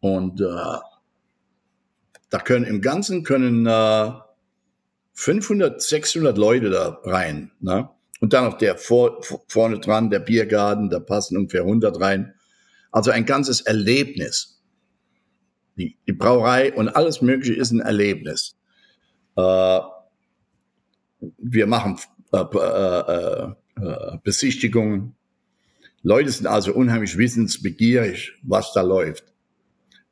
Und 0.00 0.40
äh, 0.40 0.44
da 2.30 2.38
können 2.38 2.64
im 2.64 2.80
Ganzen 2.80 3.22
können 3.22 3.66
äh, 3.66 4.12
500, 5.14 5.82
600 5.82 6.38
Leute 6.38 6.70
da 6.70 7.00
rein. 7.04 7.52
Ne? 7.60 7.90
Und 8.20 8.32
dann 8.32 8.44
noch 8.44 8.58
der 8.58 8.76
vor, 8.78 9.20
vorne 9.48 9.80
dran, 9.80 10.10
der 10.10 10.20
Biergarten, 10.20 10.90
da 10.90 11.00
passen 11.00 11.36
ungefähr 11.36 11.62
100 11.62 12.00
rein. 12.00 12.34
Also 12.90 13.10
ein 13.10 13.26
ganzes 13.26 13.60
Erlebnis. 13.60 14.62
Die, 15.76 15.96
die 16.06 16.12
Brauerei 16.12 16.72
und 16.72 16.88
alles 16.88 17.22
Mögliche 17.22 17.54
ist 17.54 17.70
ein 17.70 17.80
Erlebnis. 17.80 18.56
Äh, 19.36 19.80
wir 21.38 21.66
machen 21.66 21.98
äh, 22.32 22.38
äh, 22.38 23.54
äh, 23.76 24.18
Besichtigungen. 24.22 25.16
Leute 26.02 26.30
sind 26.30 26.46
also 26.46 26.72
unheimlich 26.72 27.18
wissensbegierig, 27.18 28.32
was 28.42 28.72
da 28.72 28.82
läuft. 28.82 29.29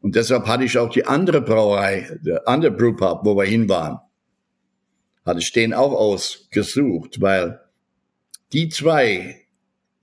Und 0.00 0.14
deshalb 0.14 0.46
hatte 0.46 0.64
ich 0.64 0.78
auch 0.78 0.90
die 0.90 1.06
andere 1.06 1.40
Brauerei, 1.40 2.18
der 2.22 2.46
andere 2.46 2.70
Brewpub, 2.70 3.24
wo 3.24 3.36
wir 3.36 3.44
hin 3.44 3.68
waren, 3.68 3.98
hatte 5.24 5.40
ich 5.40 5.52
den 5.52 5.74
auch 5.74 5.92
ausgesucht, 5.92 7.20
weil 7.20 7.60
die 8.52 8.68
zwei 8.68 9.44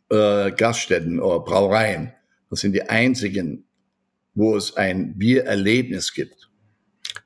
äh, 0.10 0.52
Gaststätten 0.52 1.20
oder 1.20 1.40
Brauereien, 1.40 2.14
das 2.50 2.60
sind 2.60 2.74
die 2.74 2.84
einzigen, 2.84 3.66
wo 4.36 4.56
es 4.56 4.76
ein 4.76 5.18
Biererlebnis 5.18 6.14
gibt. 6.14 6.50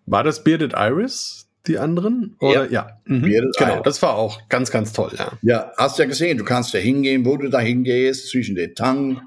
War 0.06 0.24
das 0.24 0.44
Bearded 0.44 0.74
Iris, 0.76 1.50
die 1.68 1.78
anderen? 1.78 2.36
Oder? 2.40 2.66
Ja, 2.66 2.72
ja. 2.72 3.02
Mhm. 3.06 3.24
genau. 3.24 3.74
Iris. 3.74 3.82
Das 3.84 4.02
war 4.02 4.16
auch 4.16 4.48
ganz, 4.48 4.72
ganz 4.72 4.94
toll, 4.94 5.12
ja. 5.18 5.38
Ja, 5.42 5.72
hast 5.78 6.00
ja 6.00 6.06
gesehen, 6.06 6.38
du 6.38 6.46
kannst 6.46 6.74
ja 6.74 6.80
hingehen, 6.80 7.26
wo 7.26 7.36
du 7.36 7.50
da 7.50 7.60
hingehst, 7.60 8.30
zwischen 8.30 8.56
den 8.56 8.76
Tank, 8.76 9.20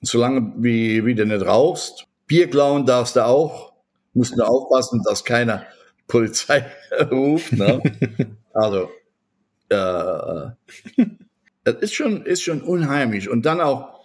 solange 0.00 0.54
wie, 0.56 1.04
wie 1.04 1.14
du 1.14 1.24
nicht 1.24 1.44
rauchst, 1.46 2.06
Bier 2.26 2.50
klauen 2.50 2.86
darfst 2.86 3.16
du 3.16 3.24
auch. 3.24 3.72
Musst 4.14 4.36
nur 4.36 4.48
aufpassen, 4.48 5.02
dass 5.06 5.24
keiner 5.24 5.66
Polizei 6.06 6.64
ruft. 7.10 7.52
Ne? 7.52 7.82
also, 8.54 8.88
äh, 9.68 11.04
es 11.64 11.74
ist 11.80 11.94
schon, 11.94 12.24
ist 12.24 12.42
schon 12.42 12.62
unheimlich. 12.62 13.28
Und 13.28 13.44
dann 13.44 13.60
auch, 13.60 14.00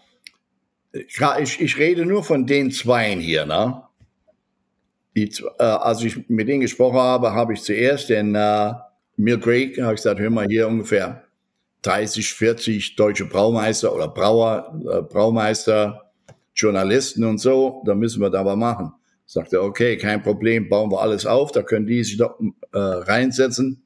ich, 0.91 1.61
ich 1.61 1.77
rede 1.77 2.05
nur 2.05 2.23
von 2.23 2.45
den 2.45 2.71
Zweien 2.71 3.19
hier. 3.19 3.45
Ne? 3.45 3.83
Die, 5.15 5.31
äh, 5.59 5.63
als 5.63 6.03
ich 6.03 6.29
mit 6.29 6.47
denen 6.47 6.61
gesprochen 6.61 6.99
habe, 6.99 7.33
habe 7.33 7.53
ich 7.53 7.61
zuerst 7.61 8.09
den 8.09 8.35
äh, 8.35 8.73
Mill 9.17 9.39
Creek, 9.39 9.81
habe 9.81 9.93
ich 9.93 10.01
gesagt, 10.01 10.19
hör 10.19 10.29
mal, 10.29 10.47
hier 10.47 10.67
ungefähr 10.67 11.23
30, 11.83 12.33
40 12.33 12.95
deutsche 12.95 13.25
Braumeister 13.25 13.93
oder 13.93 14.07
Brauer, 14.07 14.79
äh, 14.83 15.01
Braumeister 15.01 16.10
Journalisten 16.61 17.23
und 17.23 17.39
so, 17.39 17.81
da 17.85 17.95
müssen 17.95 18.21
wir 18.21 18.29
da 18.29 18.45
was 18.45 18.55
machen. 18.55 18.93
Sagt 19.25 19.53
er, 19.53 19.63
okay, 19.63 19.97
kein 19.97 20.21
Problem, 20.21 20.69
bauen 20.69 20.91
wir 20.91 21.01
alles 21.01 21.25
auf, 21.25 21.51
da 21.51 21.63
können 21.63 21.87
die 21.87 22.03
sich 22.03 22.17
doch 22.17 22.39
äh, 22.73 22.77
reinsetzen, 22.77 23.83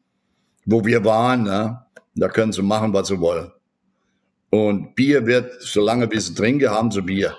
wo 0.65 0.83
wir 0.83 1.05
waren, 1.05 1.43
ne? 1.43 1.85
da 2.15 2.29
können 2.29 2.51
sie 2.51 2.63
machen, 2.63 2.93
was 2.93 3.09
sie 3.09 3.19
wollen. 3.19 3.51
Und 4.49 4.95
Bier 4.95 5.25
wird, 5.25 5.51
solange 5.59 6.09
wir 6.09 6.19
sie 6.19 6.33
trinken, 6.33 6.69
haben 6.69 6.89
sie 6.89 7.01
Bier. 7.01 7.35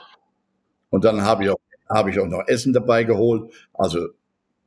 Und 0.90 1.05
dann 1.05 1.22
habe 1.22 1.44
ich, 1.44 1.51
auch, 1.51 1.59
hab 1.88 2.09
ich 2.09 2.20
auch 2.20 2.27
noch 2.27 2.46
Essen 2.46 2.72
dabei 2.72 3.05
geholt. 3.05 3.53
Also, 3.72 4.09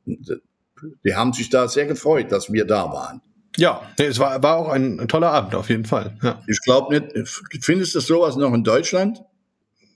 die 0.06 1.14
haben 1.14 1.32
sich 1.32 1.48
da 1.48 1.68
sehr 1.68 1.86
gefreut, 1.86 2.32
dass 2.32 2.52
wir 2.52 2.66
da 2.66 2.92
waren. 2.92 3.22
Ja, 3.56 3.82
es 3.98 4.18
war, 4.18 4.42
war 4.42 4.56
auch 4.56 4.68
ein, 4.68 5.00
ein 5.00 5.08
toller 5.08 5.30
Abend 5.30 5.54
auf 5.54 5.68
jeden 5.68 5.84
Fall. 5.84 6.16
Ja. 6.22 6.42
Ich 6.46 6.60
glaube 6.62 7.00
nicht, 7.00 7.64
findest 7.64 7.94
du 7.94 8.00
sowas 8.00 8.36
noch 8.36 8.52
in 8.54 8.64
Deutschland? 8.64 9.22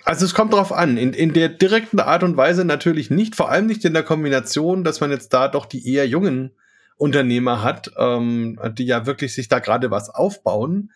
Also 0.04 0.26
es 0.26 0.34
kommt 0.34 0.52
drauf 0.52 0.72
an. 0.72 0.96
In, 0.96 1.12
in 1.12 1.32
der 1.32 1.48
direkten 1.48 1.98
Art 1.98 2.22
und 2.22 2.36
Weise 2.36 2.64
natürlich 2.64 3.10
nicht, 3.10 3.34
vor 3.34 3.50
allem 3.50 3.66
nicht 3.66 3.84
in 3.84 3.94
der 3.94 4.02
Kombination, 4.02 4.84
dass 4.84 5.00
man 5.00 5.10
jetzt 5.10 5.32
da 5.32 5.48
doch 5.48 5.66
die 5.66 5.90
eher 5.90 6.06
jungen 6.06 6.52
Unternehmer 6.96 7.62
hat, 7.62 7.90
ähm, 7.96 8.58
die 8.74 8.84
ja 8.84 9.06
wirklich 9.06 9.34
sich 9.34 9.48
da 9.48 9.58
gerade 9.58 9.90
was 9.90 10.10
aufbauen 10.10 10.92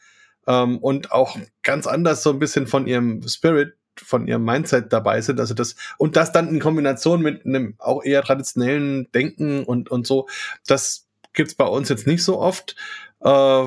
ähm, 0.46 0.78
und 0.78 1.10
auch 1.10 1.38
ganz 1.62 1.86
anders 1.86 2.22
so 2.22 2.30
ein 2.30 2.38
bisschen 2.38 2.66
von 2.66 2.86
ihrem 2.86 3.26
Spirit, 3.26 3.74
von 3.96 4.28
ihrem 4.28 4.44
Mindset 4.44 4.92
dabei 4.92 5.20
sind. 5.22 5.40
Also 5.40 5.54
das 5.54 5.74
und 5.96 6.16
das 6.16 6.30
dann 6.30 6.48
in 6.48 6.60
Kombination 6.60 7.20
mit 7.20 7.44
einem 7.44 7.74
auch 7.78 8.04
eher 8.04 8.22
traditionellen 8.22 9.10
Denken 9.12 9.64
und 9.64 9.90
und 9.90 10.06
so, 10.06 10.28
das 10.66 11.06
gibt's 11.32 11.54
bei 11.54 11.66
uns 11.66 11.88
jetzt 11.88 12.06
nicht 12.06 12.22
so 12.22 12.38
oft. 12.38 12.76
Äh, 13.20 13.64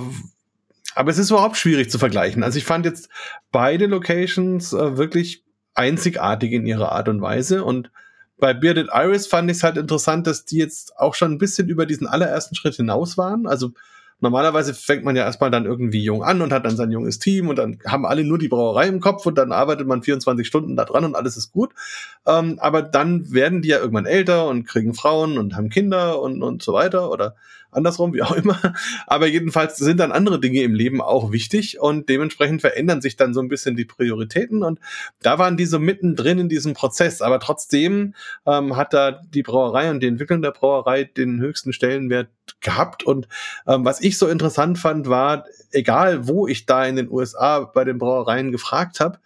aber 0.95 1.11
es 1.11 1.17
ist 1.17 1.29
überhaupt 1.29 1.57
schwierig 1.57 1.89
zu 1.89 1.99
vergleichen. 1.99 2.43
Also 2.43 2.57
ich 2.57 2.65
fand 2.65 2.85
jetzt 2.85 3.09
beide 3.51 3.85
Locations 3.85 4.73
äh, 4.73 4.97
wirklich 4.97 5.43
einzigartig 5.73 6.51
in 6.51 6.65
ihrer 6.65 6.91
Art 6.91 7.09
und 7.09 7.21
Weise 7.21 7.63
und 7.63 7.91
bei 8.37 8.55
Bearded 8.55 8.89
Iris 8.91 9.27
fand 9.27 9.51
ich 9.51 9.57
es 9.57 9.63
halt 9.63 9.77
interessant, 9.77 10.25
dass 10.25 10.45
die 10.45 10.57
jetzt 10.57 10.97
auch 10.97 11.13
schon 11.13 11.31
ein 11.31 11.37
bisschen 11.37 11.69
über 11.69 11.85
diesen 11.85 12.07
allerersten 12.07 12.55
Schritt 12.55 12.75
hinaus 12.75 13.15
waren. 13.15 13.45
Also 13.45 13.71
normalerweise 14.19 14.73
fängt 14.73 15.03
man 15.03 15.15
ja 15.15 15.23
erstmal 15.23 15.51
dann 15.51 15.65
irgendwie 15.65 16.03
jung 16.03 16.23
an 16.23 16.41
und 16.41 16.51
hat 16.51 16.65
dann 16.65 16.75
sein 16.75 16.91
junges 16.91 17.19
Team 17.19 17.49
und 17.49 17.57
dann 17.57 17.79
haben 17.85 18.05
alle 18.05 18.23
nur 18.23 18.39
die 18.39 18.47
Brauerei 18.47 18.87
im 18.87 18.99
Kopf 18.99 19.25
und 19.27 19.37
dann 19.37 19.51
arbeitet 19.51 19.87
man 19.87 20.01
24 20.01 20.45
Stunden 20.45 20.75
da 20.75 20.85
dran 20.85 21.05
und 21.05 21.15
alles 21.15 21.37
ist 21.37 21.51
gut. 21.51 21.73
Ähm, 22.25 22.57
aber 22.59 22.81
dann 22.81 23.31
werden 23.31 23.61
die 23.61 23.69
ja 23.69 23.79
irgendwann 23.79 24.07
älter 24.07 24.47
und 24.47 24.67
kriegen 24.67 24.93
Frauen 24.93 25.37
und 25.37 25.55
haben 25.55 25.69
Kinder 25.69 26.19
und, 26.19 26.41
und 26.41 26.63
so 26.63 26.73
weiter 26.73 27.11
oder 27.11 27.35
andersrum, 27.71 28.13
wie 28.13 28.21
auch 28.21 28.31
immer. 28.31 28.57
Aber 29.07 29.27
jedenfalls 29.27 29.77
sind 29.77 29.99
dann 29.99 30.11
andere 30.11 30.39
Dinge 30.39 30.61
im 30.61 30.73
Leben 30.73 31.01
auch 31.01 31.31
wichtig 31.31 31.79
und 31.79 32.09
dementsprechend 32.09 32.61
verändern 32.61 33.01
sich 33.01 33.15
dann 33.15 33.33
so 33.33 33.41
ein 33.41 33.47
bisschen 33.47 33.75
die 33.75 33.85
Prioritäten 33.85 34.63
und 34.63 34.79
da 35.21 35.39
waren 35.39 35.57
die 35.57 35.65
so 35.65 35.79
mittendrin 35.79 36.39
in 36.39 36.49
diesem 36.49 36.73
Prozess. 36.73 37.21
Aber 37.21 37.39
trotzdem 37.39 38.13
ähm, 38.45 38.75
hat 38.75 38.93
da 38.93 39.11
die 39.11 39.43
Brauerei 39.43 39.89
und 39.89 40.01
die 40.01 40.07
Entwicklung 40.07 40.41
der 40.41 40.51
Brauerei 40.51 41.03
den 41.03 41.39
höchsten 41.39 41.73
Stellenwert 41.73 42.29
gehabt 42.59 43.03
und 43.03 43.27
ähm, 43.67 43.85
was 43.85 44.01
ich 44.01 44.17
so 44.17 44.27
interessant 44.27 44.77
fand, 44.77 45.07
war, 45.09 45.45
egal 45.71 46.27
wo 46.27 46.47
ich 46.47 46.65
da 46.65 46.85
in 46.85 46.95
den 46.95 47.09
USA 47.09 47.61
bei 47.61 47.83
den 47.83 47.97
Brauereien 47.97 48.51
gefragt 48.51 48.99
habe, 48.99 49.19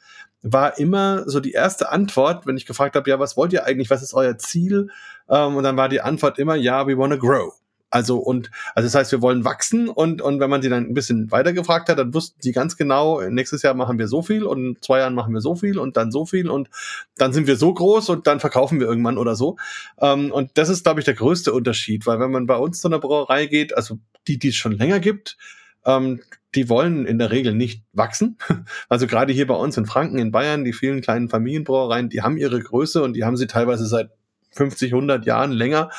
war 0.45 0.77
immer 0.77 1.27
so 1.27 1.39
die 1.39 1.53
erste 1.53 1.91
Antwort, 1.91 2.45
wenn 2.45 2.55
ich 2.55 2.67
gefragt 2.67 2.95
habe, 2.95 3.09
ja, 3.09 3.19
was 3.19 3.35
wollt 3.35 3.51
ihr 3.51 3.65
eigentlich, 3.65 3.89
was 3.89 4.03
ist 4.03 4.13
euer 4.13 4.37
Ziel? 4.37 4.89
Ähm, 5.27 5.55
und 5.55 5.63
dann 5.63 5.75
war 5.75 5.89
die 5.89 6.01
Antwort 6.01 6.37
immer, 6.37 6.55
ja, 6.55 6.85
we 6.87 6.97
wanna 6.97 7.15
grow. 7.15 7.51
Also 7.95 8.17
und 8.17 8.51
also 8.73 8.87
das 8.87 8.93
heißt, 8.93 9.13
wir 9.13 9.21
wollen 9.21 9.45
wachsen 9.45 9.87
und 9.87 10.21
und 10.21 10.41
wenn 10.41 10.49
man 10.49 10.61
sie 10.61 10.67
dann 10.67 10.83
ein 10.83 10.93
bisschen 10.93 11.31
weiter 11.31 11.53
gefragt 11.53 11.87
hat, 11.87 11.97
dann 11.97 12.13
wussten 12.13 12.41
sie 12.41 12.51
ganz 12.51 12.75
genau, 12.75 13.21
nächstes 13.21 13.61
Jahr 13.61 13.73
machen 13.73 13.97
wir 13.97 14.09
so 14.09 14.21
viel 14.21 14.43
und 14.43 14.65
in 14.65 14.77
zwei 14.81 14.99
Jahren 14.99 15.15
machen 15.15 15.33
wir 15.33 15.39
so 15.39 15.55
viel 15.55 15.79
und 15.79 15.95
dann 15.95 16.11
so 16.11 16.25
viel 16.25 16.49
und 16.49 16.69
dann 17.15 17.31
sind 17.31 17.47
wir 17.47 17.55
so 17.55 17.73
groß 17.73 18.09
und 18.09 18.27
dann 18.27 18.41
verkaufen 18.41 18.81
wir 18.81 18.87
irgendwann 18.87 19.17
oder 19.17 19.37
so. 19.37 19.55
Ähm, 20.01 20.29
und 20.33 20.51
das 20.55 20.67
ist, 20.67 20.83
glaube 20.83 20.99
ich, 20.99 21.05
der 21.05 21.13
größte 21.13 21.53
Unterschied, 21.53 22.05
weil 22.05 22.19
wenn 22.19 22.31
man 22.31 22.47
bei 22.47 22.57
uns 22.57 22.81
zu 22.81 22.89
einer 22.89 22.99
Brauerei 22.99 23.45
geht, 23.45 23.77
also 23.77 23.97
die, 24.27 24.39
die 24.39 24.49
es 24.49 24.55
schon 24.55 24.73
länger 24.73 24.99
gibt, 24.99 25.37
ähm, 25.85 26.19
die 26.53 26.67
wollen 26.67 27.05
in 27.05 27.17
der 27.17 27.31
Regel 27.31 27.53
nicht 27.53 27.85
wachsen. 27.93 28.37
Also 28.89 29.07
gerade 29.07 29.31
hier 29.31 29.47
bei 29.47 29.55
uns 29.55 29.77
in 29.77 29.85
Franken, 29.85 30.17
in 30.17 30.31
Bayern, 30.31 30.65
die 30.65 30.73
vielen 30.73 30.99
kleinen 30.99 31.29
Familienbrauereien, 31.29 32.09
die 32.09 32.23
haben 32.23 32.35
ihre 32.35 32.59
Größe 32.59 33.01
und 33.01 33.13
die 33.13 33.23
haben 33.23 33.37
sie 33.37 33.47
teilweise 33.47 33.85
seit 33.85 34.09
50, 34.55 34.93
100 34.93 35.25
Jahren 35.25 35.51
länger 35.51 35.89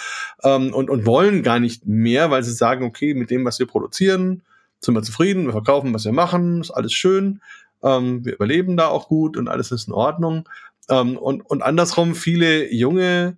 ähm, 0.43 0.73
und, 0.75 0.91
und 0.91 1.07
wollen 1.07 1.43
gar 1.43 1.61
nicht 1.61 1.87
mehr, 1.87 2.31
weil 2.31 2.43
sie 2.43 2.53
sagen, 2.53 2.85
okay, 2.85 3.15
mit 3.15 3.31
dem, 3.31 3.45
was 3.45 3.59
wir 3.59 3.67
produzieren, 3.67 4.43
sind 4.81 4.95
wir 4.95 5.03
zufrieden, 5.03 5.47
wir 5.47 5.53
verkaufen, 5.53 5.95
was 5.95 6.05
wir 6.05 6.13
machen, 6.13 6.61
ist 6.61 6.71
alles 6.71 6.93
schön, 6.93 7.41
ähm, 7.83 8.25
wir 8.25 8.35
überleben 8.35 8.77
da 8.77 8.89
auch 8.89 9.09
gut 9.09 9.37
und 9.37 9.49
alles 9.49 9.71
ist 9.73 9.89
in 9.89 9.95
Ordnung. 9.95 10.49
Ähm, 10.89 11.17
und, 11.17 11.43
und 11.43 11.63
andersrum, 11.63 12.15
viele 12.15 12.73
junge 12.73 13.37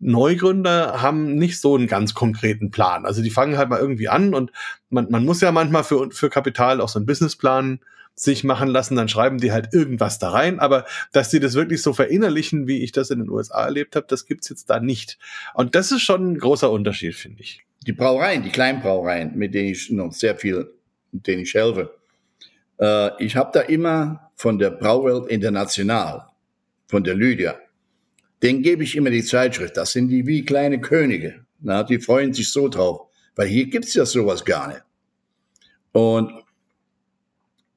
Neugründer 0.00 1.02
haben 1.02 1.34
nicht 1.34 1.60
so 1.60 1.74
einen 1.74 1.88
ganz 1.88 2.14
konkreten 2.14 2.70
Plan. 2.70 3.04
Also 3.04 3.22
die 3.22 3.30
fangen 3.30 3.58
halt 3.58 3.68
mal 3.68 3.80
irgendwie 3.80 4.08
an 4.08 4.34
und 4.34 4.52
man, 4.90 5.08
man 5.10 5.24
muss 5.24 5.40
ja 5.40 5.50
manchmal 5.52 5.84
für, 5.84 6.10
für 6.10 6.30
Kapital 6.30 6.80
auch 6.80 6.88
so 6.88 6.98
einen 6.98 7.06
Businessplan 7.06 7.80
sich 8.18 8.44
machen 8.44 8.68
lassen, 8.68 8.96
dann 8.96 9.08
schreiben 9.08 9.38
die 9.38 9.52
halt 9.52 9.72
irgendwas 9.72 10.18
da 10.18 10.30
rein. 10.30 10.58
Aber 10.58 10.84
dass 11.12 11.30
die 11.30 11.40
das 11.40 11.54
wirklich 11.54 11.82
so 11.82 11.92
verinnerlichen, 11.92 12.66
wie 12.66 12.82
ich 12.82 12.92
das 12.92 13.10
in 13.10 13.20
den 13.20 13.30
USA 13.30 13.64
erlebt 13.64 13.96
habe, 13.96 14.06
das 14.08 14.26
gibt's 14.26 14.48
jetzt 14.48 14.68
da 14.70 14.80
nicht. 14.80 15.18
Und 15.54 15.74
das 15.74 15.92
ist 15.92 16.02
schon 16.02 16.32
ein 16.32 16.38
großer 16.38 16.70
Unterschied, 16.70 17.14
finde 17.14 17.42
ich. 17.42 17.62
Die 17.86 17.92
Brauereien, 17.92 18.42
die 18.42 18.50
Kleinbrauereien, 18.50 19.36
mit 19.36 19.54
denen 19.54 19.68
ich 19.68 19.90
noch 19.90 20.12
sehr 20.12 20.36
viel, 20.36 20.72
mit 21.12 21.26
denen 21.26 21.42
ich 21.42 21.54
helfe. 21.54 21.94
Äh, 22.78 23.24
ich 23.24 23.36
habe 23.36 23.50
da 23.52 23.60
immer 23.60 24.30
von 24.34 24.58
der 24.58 24.70
Brauwelt 24.70 25.28
International, 25.28 26.26
von 26.86 27.04
der 27.04 27.14
Lydia, 27.14 27.56
den 28.42 28.62
gebe 28.62 28.84
ich 28.84 28.96
immer 28.96 29.10
die 29.10 29.24
Zeitschrift. 29.24 29.76
Das 29.76 29.92
sind 29.92 30.08
die 30.08 30.26
wie 30.26 30.44
kleine 30.44 30.80
Könige. 30.80 31.44
Na, 31.60 31.82
die 31.82 31.98
freuen 31.98 32.32
sich 32.32 32.52
so 32.52 32.68
drauf, 32.68 33.08
weil 33.34 33.48
hier 33.48 33.66
gibt's 33.66 33.94
ja 33.94 34.06
sowas 34.06 34.44
gar 34.44 34.68
nicht. 34.68 34.82
Und 35.92 36.32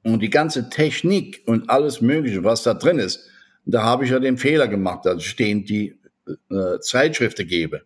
und 0.03 0.21
die 0.21 0.29
ganze 0.29 0.69
Technik 0.69 1.43
und 1.45 1.69
alles 1.69 2.01
Mögliche, 2.01 2.43
was 2.43 2.63
da 2.63 2.73
drin 2.73 2.99
ist, 2.99 3.27
da 3.65 3.83
habe 3.83 4.05
ich 4.05 4.11
ja 4.11 4.19
den 4.19 4.37
Fehler 4.37 4.67
gemacht, 4.67 5.05
dass 5.05 5.23
ich 5.23 5.35
denen 5.35 5.65
die 5.65 5.99
äh, 6.49 6.79
Zeitschriften 6.79 7.47
gebe. 7.47 7.83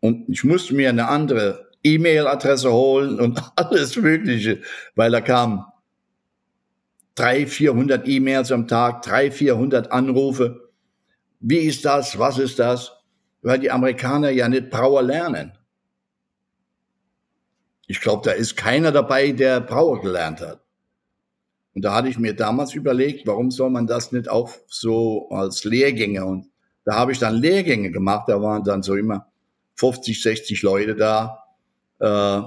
Und 0.00 0.28
ich 0.28 0.44
musste 0.44 0.74
mir 0.74 0.90
eine 0.90 1.08
andere 1.08 1.70
E-Mail-Adresse 1.82 2.72
holen 2.72 3.18
und 3.20 3.42
alles 3.56 3.96
Mögliche, 3.96 4.60
weil 4.94 5.10
da 5.10 5.20
kamen 5.20 5.64
drei, 7.14 7.46
vierhundert 7.46 8.06
E-Mails 8.06 8.52
am 8.52 8.68
Tag, 8.68 9.02
drei, 9.02 9.30
vierhundert 9.30 9.90
Anrufe. 9.90 10.70
Wie 11.40 11.58
ist 11.58 11.84
das? 11.84 12.18
Was 12.18 12.38
ist 12.38 12.58
das? 12.58 12.92
Weil 13.42 13.58
die 13.58 13.70
Amerikaner 13.70 14.30
ja 14.30 14.48
nicht 14.48 14.70
Brauer 14.70 15.02
lernen. 15.02 15.52
Ich 17.86 18.00
glaube, 18.00 18.22
da 18.24 18.32
ist 18.32 18.56
keiner 18.56 18.90
dabei, 18.90 19.32
der 19.32 19.60
Brauer 19.60 20.00
gelernt 20.00 20.40
hat. 20.40 20.65
Und 21.76 21.84
da 21.84 21.94
hatte 21.94 22.08
ich 22.08 22.18
mir 22.18 22.34
damals 22.34 22.72
überlegt, 22.74 23.26
warum 23.26 23.50
soll 23.50 23.68
man 23.68 23.86
das 23.86 24.10
nicht 24.10 24.30
auch 24.30 24.50
so 24.66 25.28
als 25.28 25.64
Lehrgänge 25.64 26.24
und 26.24 26.46
da 26.86 26.94
habe 26.94 27.12
ich 27.12 27.18
dann 27.18 27.34
Lehrgänge 27.34 27.90
gemacht, 27.90 28.30
da 28.30 28.40
waren 28.40 28.64
dann 28.64 28.82
so 28.82 28.94
immer 28.94 29.26
50, 29.74 30.22
60 30.22 30.62
Leute 30.62 30.96
da 30.96 31.44
äh, 31.98 32.40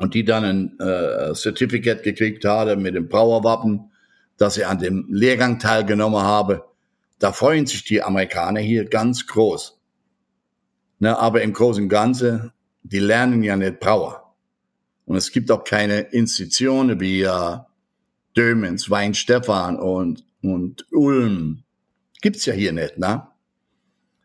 und 0.00 0.14
die 0.14 0.24
dann 0.24 0.44
ein 0.44 0.78
äh, 0.78 1.34
Certificate 1.34 2.04
gekriegt 2.04 2.44
haben 2.44 2.80
mit 2.80 2.94
dem 2.94 3.08
Brauerwappen, 3.08 3.90
dass 4.36 4.56
ich 4.56 4.64
an 4.64 4.78
dem 4.78 5.08
Lehrgang 5.10 5.58
teilgenommen 5.58 6.22
habe. 6.22 6.64
Da 7.18 7.32
freuen 7.32 7.66
sich 7.66 7.82
die 7.82 8.04
Amerikaner 8.04 8.60
hier 8.60 8.84
ganz 8.84 9.26
groß. 9.26 9.80
Ne, 11.00 11.18
aber 11.18 11.42
im 11.42 11.52
Großen 11.52 11.82
und 11.82 11.88
Ganzen, 11.88 12.52
die 12.84 13.00
lernen 13.00 13.42
ja 13.42 13.56
nicht 13.56 13.80
Brauer. 13.80 14.32
Und 15.06 15.16
es 15.16 15.32
gibt 15.32 15.50
auch 15.50 15.64
keine 15.64 16.02
Institutionen 16.02 17.00
wie 17.00 17.22
äh, 17.22 17.56
Dömens, 18.36 18.90
Weinstefan 18.90 19.78
und, 19.78 20.24
und 20.42 20.86
Ulm. 20.92 21.62
Gibt's 22.20 22.46
ja 22.46 22.52
hier 22.52 22.72
nicht, 22.72 22.98
ne? 22.98 23.26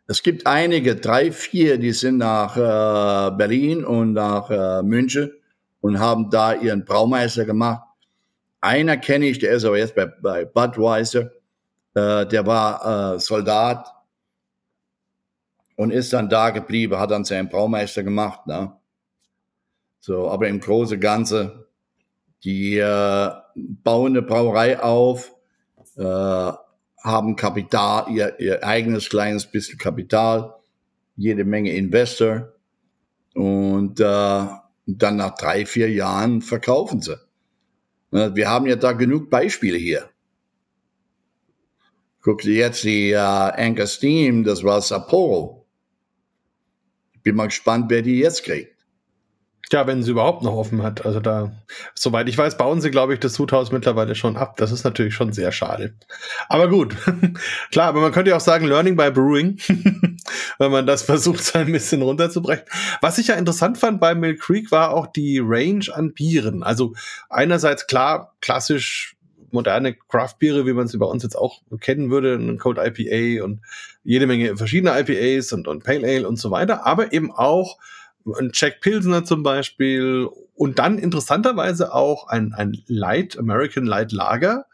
Es 0.08 0.24
gibt 0.24 0.46
einige, 0.46 0.98
drei, 0.98 1.32
vier, 1.32 1.78
die 1.78 1.94
sind 1.94 2.18
nach 2.18 2.58
äh, 2.58 3.32
Berlin 3.38 3.86
und 3.86 4.14
nach 4.14 4.50
äh, 4.50 4.84
München 4.84 5.32
und 5.80 6.00
haben 6.00 6.30
da 6.30 6.54
ihren 6.54 6.84
Braumeister 6.84 7.46
gemacht. 7.46 7.84
Einer 8.60 8.98
kenne 8.98 9.28
ich, 9.28 9.40
der 9.40 9.54
ist 9.54 9.64
aber 9.64 9.78
jetzt 9.78 9.96
bei, 9.96 10.08
bei 10.08 10.44
Budweiser. 10.44 11.32
Äh, 11.94 12.26
der 12.26 12.46
war 12.46 13.16
äh, 13.16 13.20
Soldat 13.20 13.88
und 15.78 15.92
ist 15.92 16.12
dann 16.12 16.28
da 16.28 16.50
geblieben, 16.50 17.00
hat 17.00 17.12
dann 17.12 17.24
seinen 17.24 17.48
Braumeister 17.48 18.04
gemacht. 18.04 18.46
Ne? 18.48 18.74
So, 20.02 20.30
aber 20.30 20.50
im 20.50 20.60
Großen 20.60 20.96
und 20.96 21.02
Ganzen 21.02 21.52
die 22.44 22.78
äh, 22.78 23.32
bauen 23.56 24.14
eine 24.14 24.22
Brauerei 24.22 24.80
auf, 24.80 25.34
äh, 25.98 26.52
haben 27.04 27.36
Kapital, 27.36 28.12
ihr, 28.12 28.40
ihr 28.40 28.64
eigenes 28.64 29.10
kleines 29.10 29.46
bisschen 29.46 29.78
Kapital, 29.78 30.56
jede 31.16 31.44
Menge 31.44 31.74
Investor 31.74 32.54
und 33.34 34.00
äh, 34.00 34.46
dann 34.86 35.16
nach 35.16 35.36
drei, 35.36 35.66
vier 35.66 35.90
Jahren 35.90 36.42
verkaufen 36.42 37.02
sie. 37.02 37.18
Ne, 38.12 38.36
wir 38.36 38.50
haben 38.50 38.68
ja 38.68 38.76
da 38.76 38.92
genug 38.92 39.30
Beispiele 39.30 39.78
hier. 39.78 40.10
Guck 42.22 42.42
dir 42.42 42.56
jetzt 42.56 42.84
die 42.84 43.12
äh, 43.12 43.18
Anchor 43.18 43.88
Steam, 43.88 44.44
das 44.44 44.64
war 44.64 44.82
Sapporo. 44.82 45.66
Ich 47.14 47.22
bin 47.22 47.36
mal 47.36 47.48
gespannt, 47.48 47.86
wer 47.90 48.02
die 48.02 48.20
jetzt 48.20 48.44
kriegt. 48.44 48.71
Ja, 49.72 49.88
wenn 49.88 50.04
sie 50.04 50.12
überhaupt 50.12 50.44
noch 50.44 50.54
offen 50.54 50.84
hat. 50.84 51.06
Also 51.06 51.20
da, 51.20 51.52
soweit 51.96 52.28
ich 52.28 52.38
weiß, 52.38 52.58
bauen 52.58 52.82
sie, 52.82 52.92
glaube 52.92 53.14
ich, 53.14 53.20
das 53.20 53.34
Sudhaus 53.34 53.72
mittlerweile 53.72 54.16
schon 54.16 54.36
ab. 54.36 54.58
Das 54.58 54.72
ist 54.72 54.84
natürlich 54.84 55.14
schon 55.14 55.32
sehr 55.32 55.52
schade. 55.52 55.94
Aber 56.50 56.68
gut. 56.68 56.96
Klar, 57.72 57.88
aber 57.88 58.02
man 58.02 58.12
könnte 58.12 58.32
ja 58.32 58.38
auch 58.38 58.42
sagen, 58.42 58.66
Learning 58.66 58.98
by 58.98 59.12
Brewing, 59.12 59.58
wenn 60.58 60.72
man 60.72 60.86
das 60.86 61.04
versucht, 61.04 61.44
so 61.44 61.60
ein 61.60 61.72
bisschen 61.72 62.02
runterzubrechen. 62.02 62.66
Was 63.02 63.18
ich 63.18 63.28
ja 63.28 63.36
interessant 63.36 63.78
fand 63.78 64.02
bei 64.02 64.14
Mill 64.14 64.36
Creek 64.36 64.72
war 64.72 64.94
auch 64.94 65.08
die 65.08 65.40
Range 65.42 65.86
an 65.94 66.14
Bieren. 66.14 66.64
Also 66.64 66.94
einerseits 67.30 67.88
klar, 67.88 68.34
klassisch 68.42 69.16
moderne 69.52 69.94
Craft-Biere, 69.94 70.66
wie 70.66 70.74
man 70.74 70.88
sie 70.88 70.98
bei 70.98 71.06
uns 71.06 71.24
jetzt 71.24 71.38
auch 71.38 71.62
kennen 71.80 72.10
würde, 72.10 72.36
ein 72.36 72.58
Code 72.58 72.82
IPA 72.84 73.44
und 73.44 73.62
jede 74.04 74.28
Menge 74.28 74.58
verschiedene 74.58 75.00
IPAs 75.00 75.54
und, 75.54 75.68
und 75.68 75.84
Pale 75.84 76.08
Ale 76.08 76.28
und 76.28 76.38
so 76.38 76.52
weiter, 76.52 76.86
aber 76.86 77.14
eben 77.14 77.32
auch 77.32 77.78
ein 78.38 78.52
Jack 78.54 78.82
Pilsner 78.82 79.24
zum 79.24 79.44
Beispiel 79.44 80.28
und 80.56 80.80
dann 80.80 80.98
interessanterweise 80.98 81.94
auch 81.94 82.28
ein, 82.28 82.54
ein 82.54 82.78
Light, 82.88 83.38
American 83.38 83.86
Light 83.86 84.12
Lager 84.12 84.66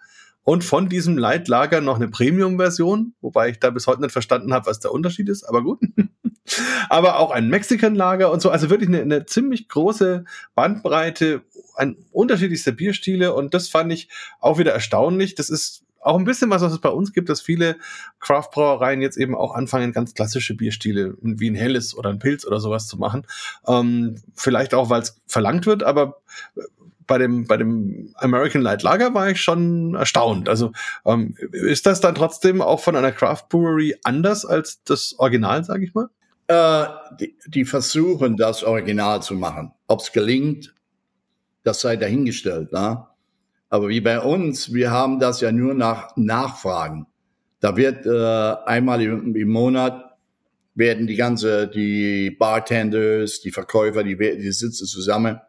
und 0.43 0.63
von 0.63 0.89
diesem 0.89 1.17
Light 1.17 1.47
Lager 1.47 1.81
noch 1.81 1.97
eine 1.97 2.07
Premium-Version, 2.07 3.13
wobei 3.21 3.49
ich 3.49 3.59
da 3.59 3.69
bis 3.69 3.87
heute 3.87 4.01
nicht 4.01 4.11
verstanden 4.11 4.53
habe, 4.53 4.65
was 4.67 4.79
der 4.79 4.91
Unterschied 4.91 5.29
ist, 5.29 5.43
aber 5.43 5.63
gut. 5.63 5.79
aber 6.89 7.19
auch 7.19 7.31
ein 7.31 7.49
Mexican 7.49 7.95
Lager 7.95 8.31
und 8.31 8.41
so, 8.41 8.49
also 8.49 8.69
wirklich 8.69 8.89
eine, 8.89 9.01
eine 9.01 9.25
ziemlich 9.25 9.67
große 9.67 10.25
Bandbreite, 10.55 11.41
ein 11.75 11.97
unterschiedlichster 12.11 12.71
Bierstile 12.71 13.33
und 13.33 13.53
das 13.53 13.67
fand 13.67 13.91
ich 13.91 14.09
auch 14.39 14.57
wieder 14.57 14.71
erstaunlich. 14.73 15.35
Das 15.35 15.49
ist 15.49 15.83
auch 16.01 16.17
ein 16.17 16.25
bisschen 16.25 16.49
was, 16.49 16.61
was 16.61 16.73
es 16.73 16.79
bei 16.79 16.89
uns 16.89 17.13
gibt, 17.13 17.29
dass 17.29 17.41
viele 17.41 17.77
Craft-Brauereien 18.19 19.01
jetzt 19.01 19.17
eben 19.17 19.35
auch 19.35 19.53
anfangen, 19.53 19.93
ganz 19.93 20.13
klassische 20.13 20.55
Bierstile 20.55 21.15
wie 21.21 21.49
ein 21.49 21.55
Helles 21.55 21.95
oder 21.95 22.09
ein 22.09 22.19
Pilz 22.19 22.45
oder 22.45 22.59
sowas 22.59 22.87
zu 22.87 22.97
machen. 22.97 23.25
Ähm, 23.67 24.21
vielleicht 24.35 24.73
auch, 24.73 24.89
weil 24.89 25.01
es 25.01 25.21
verlangt 25.27 25.65
wird, 25.65 25.83
aber 25.83 26.21
bei 27.07 27.17
dem, 27.17 27.45
bei 27.47 27.57
dem 27.57 28.13
American 28.15 28.61
Light 28.61 28.83
Lager 28.83 29.13
war 29.13 29.29
ich 29.29 29.41
schon 29.41 29.95
erstaunt. 29.95 30.49
Also 30.49 30.73
ähm, 31.05 31.35
ist 31.51 31.85
das 31.85 32.01
dann 32.01 32.15
trotzdem 32.15 32.61
auch 32.61 32.81
von 32.81 32.95
einer 32.95 33.13
Craft 33.13 33.45
Brewery 33.49 33.95
anders 34.03 34.45
als 34.45 34.83
das 34.83 35.15
Original, 35.17 35.63
sage 35.63 35.85
ich 35.85 35.93
mal? 35.93 36.09
Äh, 36.47 36.87
die, 37.19 37.35
die 37.47 37.65
versuchen, 37.65 38.37
das 38.37 38.63
Original 38.63 39.21
zu 39.23 39.33
machen. 39.35 39.71
Ob 39.87 40.01
es 40.01 40.11
gelingt, 40.11 40.75
das 41.63 41.81
sei 41.81 41.95
dahingestellt. 41.95 42.71
Ne? 42.71 43.06
Aber 43.69 43.89
wie 43.89 44.01
bei 44.01 44.19
uns, 44.19 44.73
wir 44.73 44.91
haben 44.91 45.19
das 45.19 45.41
ja 45.41 45.51
nur 45.51 45.73
nach 45.73 46.15
Nachfragen. 46.15 47.07
Da 47.59 47.75
wird 47.75 48.05
äh, 48.05 48.69
einmal 48.69 49.01
im, 49.01 49.35
im 49.35 49.49
Monat 49.49 50.17
werden 50.75 51.07
die 51.07 51.15
ganze, 51.15 51.67
die 51.67 52.31
Bartenders, 52.31 53.41
die 53.41 53.51
Verkäufer, 53.51 54.03
die, 54.03 54.15
die 54.15 54.51
sitzen 54.51 54.85
zusammen 54.85 55.39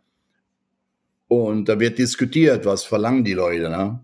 und 1.29 1.69
da 1.69 1.79
wird 1.79 1.99
diskutiert, 1.99 2.65
was 2.65 2.85
verlangen 2.85 3.23
die 3.23 3.35
Leute. 3.35 3.69
Ne? 3.69 4.03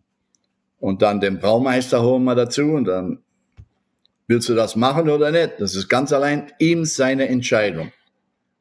Und 0.79 1.01
dann 1.01 1.21
den 1.21 1.39
Braumeister 1.39 2.03
holen 2.03 2.25
wir 2.25 2.35
dazu 2.35 2.63
und 2.63 2.85
dann 2.85 3.23
willst 4.27 4.51
du 4.51 4.55
das 4.55 4.77
machen 4.77 5.09
oder 5.09 5.31
nicht? 5.31 5.55
Das 5.59 5.75
ist 5.75 5.89
ganz 5.89 6.13
allein 6.13 6.53
ihm 6.59 6.85
seine 6.85 7.29
Entscheidung. 7.29 7.91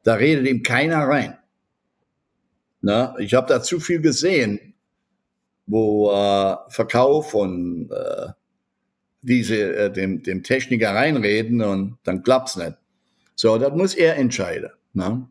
Da 0.02 0.14
redet 0.14 0.46
ihm 0.46 0.62
keiner 0.62 1.06
rein. 1.06 1.36
Ne? 2.80 3.14
Ich 3.18 3.34
habe 3.34 3.48
da 3.48 3.62
zu 3.62 3.80
viel 3.80 4.00
gesehen, 4.00 4.73
wo 5.66 6.10
äh, 6.10 6.56
Verkauf 6.68 7.34
und 7.34 7.90
äh, 7.90 8.28
diese 9.22 9.76
äh, 9.76 9.92
dem, 9.92 10.22
dem 10.22 10.42
Techniker 10.42 10.94
reinreden 10.94 11.62
und 11.62 11.98
dann 12.04 12.22
klappt's 12.22 12.56
nicht. 12.56 12.76
So, 13.34 13.58
das 13.58 13.72
muss 13.72 13.94
er 13.94 14.16
entscheiden. 14.16 14.70
Ne? 14.92 15.26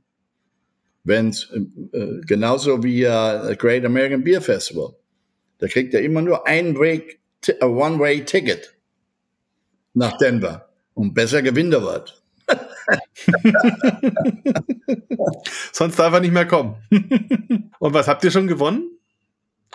Wenn 1.04 1.32
äh, 1.32 1.98
äh, 1.98 2.22
genauso 2.22 2.84
wie 2.84 3.04
äh, 3.04 3.56
Great 3.56 3.86
American 3.86 4.24
Beer 4.24 4.42
Festival, 4.42 4.96
da 5.60 5.68
kriegt 5.68 5.94
er 5.94 6.02
immer 6.02 6.22
nur 6.22 6.48
ein 6.48 6.78
Way, 6.78 7.20
äh, 7.48 7.64
One-Way-Ticket 7.64 8.74
nach 9.94 10.18
Denver 10.18 10.70
und 10.96 11.14
besser 11.14 11.42
gewinnt 11.42 11.74
er 11.74 11.86
was. 11.86 12.22
Sonst 15.72 15.98
darf 15.98 16.14
er 16.14 16.20
nicht 16.20 16.34
mehr 16.34 16.48
kommen. 16.48 16.76
und 17.80 17.94
was 17.94 18.08
habt 18.08 18.24
ihr 18.24 18.32
schon 18.32 18.48
gewonnen 18.48 18.94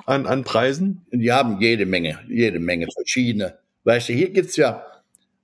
an, 0.09 0.27
an 0.27 0.45
Preisen? 0.45 1.07
Die 1.13 1.33
haben 1.33 1.61
jede 1.61 1.87
Menge, 1.87 2.19
jede 2.29 2.59
Menge 2.59 2.89
verschiedene. 2.93 3.59
Weißt 3.85 4.09
du, 4.09 4.13
hier 4.13 4.31
gibt's 4.31 4.57
ja, 4.57 4.85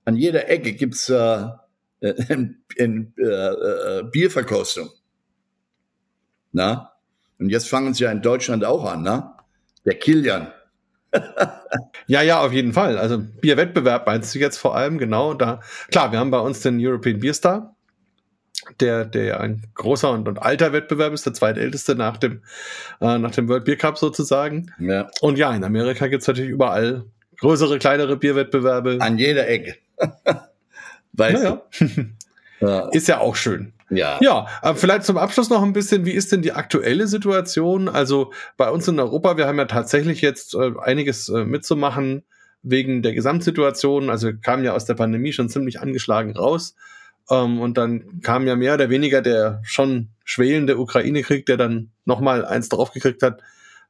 an 0.05 0.15
jeder 0.15 0.49
Ecke 0.49 0.73
gibt's 0.73 1.09
äh, 1.09 1.47
in, 2.29 2.57
in, 2.75 3.13
äh, 3.17 3.23
äh, 3.23 4.03
Bierverkostung. 4.11 4.89
Na? 6.51 6.91
Und 7.39 7.49
jetzt 7.49 7.69
fangen 7.69 7.93
sie 7.93 8.03
ja 8.03 8.11
in 8.11 8.21
Deutschland 8.21 8.63
auch 8.63 8.85
an, 8.85 9.03
ne? 9.03 9.31
Der 9.85 9.95
Kilian. 9.95 10.51
ja, 12.07 12.21
ja, 12.21 12.41
auf 12.41 12.53
jeden 12.53 12.73
Fall. 12.73 12.97
Also 12.97 13.19
Bierwettbewerb 13.19 14.07
meinst 14.07 14.33
du 14.33 14.39
jetzt 14.39 14.57
vor 14.57 14.75
allem, 14.75 14.97
genau. 14.97 15.33
Da, 15.33 15.61
klar, 15.89 16.11
wir 16.11 16.19
haben 16.19 16.31
bei 16.31 16.39
uns 16.39 16.61
den 16.61 16.77
European 16.79 17.19
Beer 17.19 17.33
Star, 17.33 17.74
der, 18.79 19.05
der 19.05 19.39
ein 19.39 19.63
großer 19.73 20.11
und, 20.11 20.27
und 20.27 20.39
alter 20.39 20.73
Wettbewerb 20.73 21.13
ist, 21.13 21.25
der 21.25 21.33
zweitälteste 21.33 21.95
nach 21.95 22.17
dem, 22.17 22.41
äh, 23.01 23.17
nach 23.17 23.31
dem 23.31 23.47
World 23.47 23.65
Beer 23.65 23.77
Cup 23.77 23.97
sozusagen. 23.97 24.71
Ja. 24.79 25.09
Und 25.21 25.37
ja, 25.37 25.53
in 25.53 25.63
Amerika 25.63 26.07
gibt's 26.07 26.27
natürlich 26.27 26.51
überall 26.51 27.05
größere, 27.39 27.79
kleinere 27.79 28.17
Bierwettbewerbe. 28.17 28.97
An 28.99 29.17
jeder 29.17 29.47
Ecke. 29.47 29.75
weißt 31.13 31.43
naja. 31.43 31.61
ja. 32.59 32.89
Ist 32.89 33.07
ja 33.07 33.19
auch 33.19 33.35
schön. 33.35 33.73
Ja. 33.89 34.17
Ja, 34.19 34.47
aber 34.61 34.77
vielleicht 34.77 35.03
zum 35.03 35.17
Abschluss 35.17 35.49
noch 35.49 35.61
ein 35.61 35.73
bisschen, 35.73 36.05
wie 36.05 36.11
ist 36.11 36.31
denn 36.31 36.41
die 36.41 36.53
aktuelle 36.53 37.07
Situation? 37.07 37.87
Also 37.87 38.31
bei 38.57 38.69
uns 38.69 38.87
in 38.87 38.99
Europa, 38.99 39.37
wir 39.37 39.47
haben 39.47 39.59
ja 39.59 39.65
tatsächlich 39.65 40.21
jetzt 40.21 40.55
äh, 40.55 40.71
einiges 40.81 41.29
äh, 41.29 41.45
mitzumachen 41.45 42.23
wegen 42.63 43.03
der 43.03 43.13
Gesamtsituation. 43.13 44.09
Also 44.09 44.27
wir 44.27 44.37
kamen 44.37 44.63
ja 44.63 44.73
aus 44.73 44.85
der 44.85 44.95
Pandemie 44.95 45.33
schon 45.33 45.49
ziemlich 45.49 45.79
angeschlagen 45.79 46.35
raus. 46.35 46.75
Ähm, 47.29 47.59
und 47.59 47.77
dann 47.77 48.21
kam 48.21 48.47
ja 48.47 48.55
mehr 48.55 48.75
oder 48.75 48.89
weniger 48.89 49.21
der 49.21 49.61
schon 49.63 50.09
schwelende 50.23 50.77
Ukraine-Krieg, 50.77 51.45
der 51.45 51.57
dann 51.57 51.91
nochmal 52.05 52.45
eins 52.45 52.69
draufgekriegt 52.69 53.23
hat. 53.23 53.41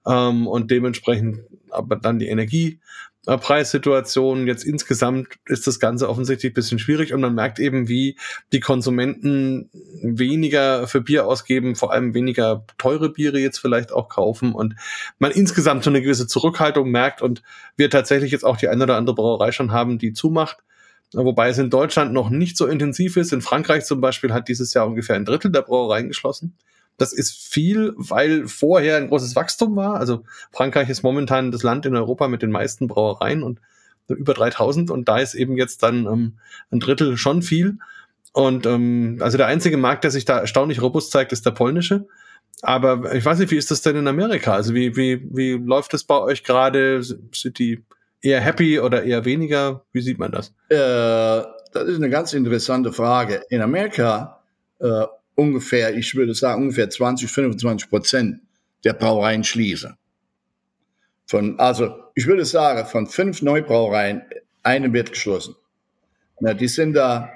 Ähm, 0.07 0.47
und 0.47 0.71
dementsprechend 0.71 1.39
aber 1.69 1.95
dann 1.97 2.19
die 2.19 2.27
Energie 2.27 2.79
äh, 3.27 3.37
Preissituation. 3.37 4.47
Jetzt 4.47 4.63
insgesamt 4.63 5.27
ist 5.45 5.67
das 5.67 5.79
Ganze 5.79 6.09
offensichtlich 6.09 6.51
ein 6.51 6.53
bisschen 6.53 6.79
schwierig 6.79 7.13
und 7.13 7.21
man 7.21 7.33
merkt 7.33 7.59
eben, 7.59 7.87
wie 7.87 8.17
die 8.53 8.59
Konsumenten 8.59 9.69
weniger 10.01 10.87
für 10.87 11.01
Bier 11.01 11.25
ausgeben, 11.25 11.75
vor 11.75 11.91
allem 11.91 12.13
weniger 12.13 12.65
teure 12.77 13.09
Biere 13.09 13.39
jetzt 13.39 13.59
vielleicht 13.59 13.91
auch 13.91 14.09
kaufen 14.09 14.53
und 14.53 14.75
man 15.17 15.31
insgesamt 15.31 15.83
so 15.83 15.89
eine 15.89 16.01
gewisse 16.01 16.27
Zurückhaltung 16.27 16.91
merkt 16.91 17.21
und 17.21 17.41
wir 17.77 17.89
tatsächlich 17.89 18.31
jetzt 18.31 18.45
auch 18.45 18.57
die 18.57 18.67
eine 18.67 18.83
oder 18.83 18.97
andere 18.97 19.15
Brauerei 19.15 19.51
schon 19.51 19.71
haben, 19.71 19.97
die 19.97 20.13
zumacht. 20.13 20.57
Wobei 21.15 21.49
es 21.49 21.57
in 21.57 21.69
Deutschland 21.69 22.11
noch 22.11 22.29
nicht 22.29 22.57
so 22.57 22.67
intensiv 22.67 23.15
ist. 23.15 23.31
In 23.31 23.41
Frankreich 23.41 23.85
zum 23.85 24.01
Beispiel 24.01 24.33
hat 24.33 24.49
dieses 24.49 24.73
Jahr 24.73 24.85
ungefähr 24.85 25.15
ein 25.15 25.25
Drittel 25.25 25.51
der 25.51 25.61
Brauereien 25.61 26.09
geschlossen. 26.09 26.55
Das 26.97 27.13
ist 27.13 27.35
viel, 27.35 27.93
weil 27.95 28.47
vorher 28.47 28.97
ein 28.97 29.07
großes 29.07 29.35
Wachstum 29.35 29.75
war. 29.75 29.95
Also 29.95 30.23
Frankreich 30.51 30.89
ist 30.89 31.03
momentan 31.03 31.51
das 31.51 31.63
Land 31.63 31.85
in 31.85 31.95
Europa 31.95 32.27
mit 32.27 32.41
den 32.41 32.51
meisten 32.51 32.87
Brauereien 32.87 33.43
und 33.43 33.59
über 34.07 34.33
3000 34.33 34.91
und 34.91 35.07
da 35.07 35.17
ist 35.17 35.33
eben 35.33 35.57
jetzt 35.57 35.81
dann 35.83 36.05
ähm, 36.05 36.33
ein 36.71 36.79
Drittel 36.79 37.17
schon 37.17 37.41
viel. 37.41 37.79
Und 38.33 38.65
ähm, 38.65 39.17
also 39.21 39.37
der 39.37 39.47
einzige 39.47 39.77
Markt, 39.77 40.03
der 40.03 40.11
sich 40.11 40.25
da 40.25 40.39
erstaunlich 40.39 40.81
robust 40.81 41.11
zeigt, 41.11 41.31
ist 41.31 41.45
der 41.45 41.51
polnische. 41.51 42.07
Aber 42.61 43.13
ich 43.13 43.23
weiß 43.25 43.39
nicht, 43.39 43.51
wie 43.51 43.57
ist 43.57 43.71
das 43.71 43.81
denn 43.81 43.95
in 43.95 44.07
Amerika? 44.07 44.53
Also 44.53 44.73
wie, 44.73 44.95
wie, 44.95 45.25
wie 45.31 45.53
läuft 45.53 45.93
das 45.93 46.03
bei 46.03 46.19
euch 46.19 46.43
gerade? 46.43 47.01
Sind 47.03 47.59
die 47.59 47.83
eher 48.25 48.41
happy 48.41 48.79
oder 48.79 49.03
eher 49.03 49.23
weniger? 49.23 49.85
Wie 49.91 50.01
sieht 50.01 50.17
man 50.19 50.31
das? 50.31 50.49
Äh, 50.69 50.75
das 51.71 51.83
ist 51.87 51.97
eine 51.97 52.09
ganz 52.09 52.33
interessante 52.33 52.91
Frage. 52.91 53.43
In 53.49 53.61
Amerika 53.61 54.41
äh, 54.79 55.05
ungefähr, 55.35 55.95
ich 55.95 56.15
würde 56.15 56.33
sagen, 56.33 56.63
ungefähr 56.63 56.89
20, 56.89 57.29
25 57.29 57.89
Prozent 57.89 58.41
der 58.83 58.93
Brauereien 58.93 59.43
schließen. 59.43 59.97
Von, 61.27 61.59
also, 61.59 61.95
ich 62.13 62.27
würde 62.27 62.45
sagen, 62.45 62.85
von 62.87 63.07
fünf 63.07 63.41
Neubrauereien, 63.41 64.23
eine 64.63 64.93
wird 64.93 65.11
geschlossen. 65.11 65.55
Na, 66.39 66.53
die 66.53 66.67
sind 66.67 66.93
da, 66.93 67.29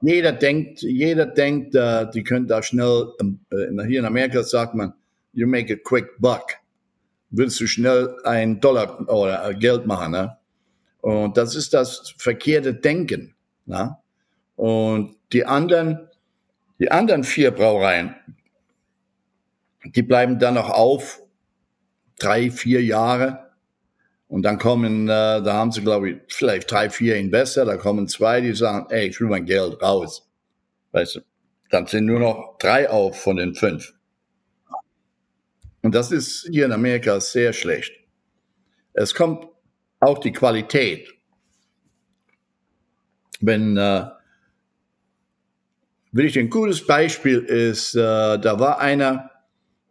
jeder 0.00 0.32
denkt, 0.32 0.82
jeder 0.82 1.26
denkt, 1.26 1.74
uh, 1.74 2.04
die 2.12 2.24
können 2.24 2.48
da 2.48 2.62
schnell, 2.62 3.12
uh, 3.22 3.82
hier 3.86 4.00
in 4.00 4.04
Amerika 4.04 4.42
sagt 4.42 4.74
man, 4.74 4.94
you 5.32 5.46
make 5.46 5.72
a 5.72 5.76
quick 5.76 6.18
buck. 6.18 6.61
Willst 7.32 7.58
du 7.60 7.66
schnell 7.66 8.16
ein 8.24 8.60
Dollar 8.60 9.08
oder 9.08 9.52
Geld 9.54 9.86
machen, 9.86 10.12
ne? 10.12 10.36
Und 11.00 11.36
das 11.36 11.56
ist 11.56 11.74
das 11.74 12.14
verkehrte 12.18 12.74
Denken, 12.74 13.34
ne? 13.66 13.96
Und 14.54 15.16
die 15.32 15.44
anderen, 15.44 16.08
die 16.78 16.90
anderen 16.90 17.24
vier 17.24 17.50
Brauereien, 17.50 18.14
die 19.84 20.02
bleiben 20.02 20.38
dann 20.38 20.54
noch 20.54 20.70
auf, 20.70 21.22
drei, 22.18 22.50
vier 22.50 22.82
Jahre. 22.82 23.50
Und 24.28 24.42
dann 24.42 24.58
kommen, 24.58 25.08
äh, 25.08 25.42
da 25.42 25.54
haben 25.54 25.72
sie, 25.72 25.82
glaube 25.82 26.10
ich, 26.10 26.16
vielleicht 26.28 26.70
drei, 26.70 26.88
vier 26.88 27.16
Investor, 27.16 27.64
da 27.64 27.76
kommen 27.76 28.08
zwei, 28.08 28.40
die 28.40 28.54
sagen, 28.54 28.86
ey, 28.90 29.08
ich 29.08 29.20
will 29.20 29.28
mein 29.28 29.44
Geld 29.44 29.82
raus. 29.82 30.30
Weißt 30.92 31.16
du, 31.16 31.20
dann 31.70 31.86
sind 31.86 32.06
nur 32.06 32.20
noch 32.20 32.56
drei 32.58 32.88
auf 32.88 33.20
von 33.20 33.36
den 33.36 33.54
fünf. 33.54 33.94
Und 35.82 35.94
das 35.94 36.12
ist 36.12 36.48
hier 36.50 36.64
in 36.66 36.72
Amerika 36.72 37.20
sehr 37.20 37.52
schlecht. 37.52 37.92
Es 38.92 39.14
kommt 39.14 39.46
auch 40.00 40.18
die 40.18 40.32
Qualität. 40.32 41.08
Wenn 43.40 43.76
äh, 43.76 44.06
Wirklich 46.14 46.38
ein 46.38 46.50
gutes 46.50 46.86
Beispiel 46.86 47.38
ist, 47.38 47.94
äh, 47.94 47.98
da 48.38 48.60
war 48.60 48.80
einer, 48.80 49.30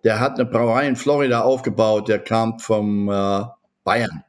der 0.04 0.20
hat 0.20 0.36
eine 0.36 0.46
Brauerei 0.46 0.88
in 0.88 0.96
Florida 0.96 1.42
aufgebaut, 1.42 2.10
der 2.10 2.20
kam 2.20 2.60
vom 2.60 3.10
äh, 3.10 3.44
Bayern. 3.84 4.24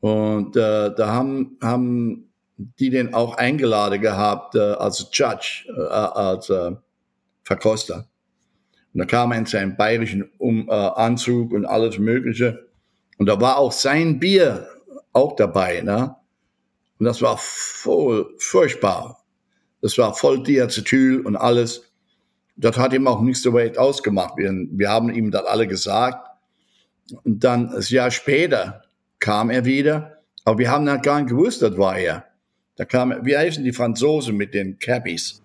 Und 0.00 0.56
äh, 0.56 0.92
da 0.92 1.06
haben, 1.06 1.56
haben 1.62 2.32
die 2.56 2.90
den 2.90 3.14
auch 3.14 3.36
eingeladen 3.36 4.00
gehabt 4.00 4.56
äh, 4.56 4.58
als 4.58 5.08
Judge, 5.12 5.66
äh, 5.68 5.80
als 5.80 6.50
äh, 6.50 6.72
Verkoster. 7.44 8.08
Und 8.94 9.00
da 9.00 9.04
kam 9.06 9.32
er 9.32 9.38
in 9.38 9.46
seinem 9.46 9.76
bayerischen 9.76 10.30
um, 10.38 10.68
äh, 10.68 10.72
Anzug 10.72 11.52
und 11.52 11.66
alles 11.66 11.98
Mögliche. 11.98 12.68
Und 13.18 13.26
da 13.26 13.40
war 13.40 13.58
auch 13.58 13.72
sein 13.72 14.20
Bier 14.20 14.68
auch 15.12 15.34
dabei. 15.34 15.80
Ne? 15.80 16.14
Und 16.98 17.06
das 17.06 17.20
war 17.20 17.36
voll 17.38 18.32
furchtbar. 18.38 19.24
Das 19.82 19.98
war 19.98 20.14
voll 20.14 20.42
Diacetyl 20.42 21.20
und 21.20 21.36
alles. 21.36 21.92
Das 22.56 22.78
hat 22.78 22.92
ihm 22.92 23.08
auch 23.08 23.20
nicht 23.20 23.42
so 23.42 23.52
weit 23.52 23.78
ausgemacht. 23.78 24.36
Wir, 24.36 24.52
wir 24.70 24.88
haben 24.88 25.12
ihm 25.12 25.32
das 25.32 25.44
alle 25.44 25.66
gesagt. 25.66 26.26
Und 27.24 27.42
dann, 27.42 27.74
ein 27.74 27.82
Jahr 27.82 28.12
später, 28.12 28.82
kam 29.18 29.50
er 29.50 29.64
wieder, 29.64 30.18
aber 30.44 30.58
wir 30.58 30.70
haben 30.70 30.86
dann 30.86 31.02
gar 31.02 31.20
nicht 31.20 31.30
gewusst, 31.30 31.62
das 31.62 31.76
war 31.76 31.98
er. 31.98 32.24
Da 32.76 32.84
kam, 32.84 33.24
wie 33.24 33.36
heißen 33.36 33.64
die 33.64 33.72
Franzosen 33.72 34.36
mit 34.36 34.54
den 34.54 34.78
Cabbies? 34.78 35.42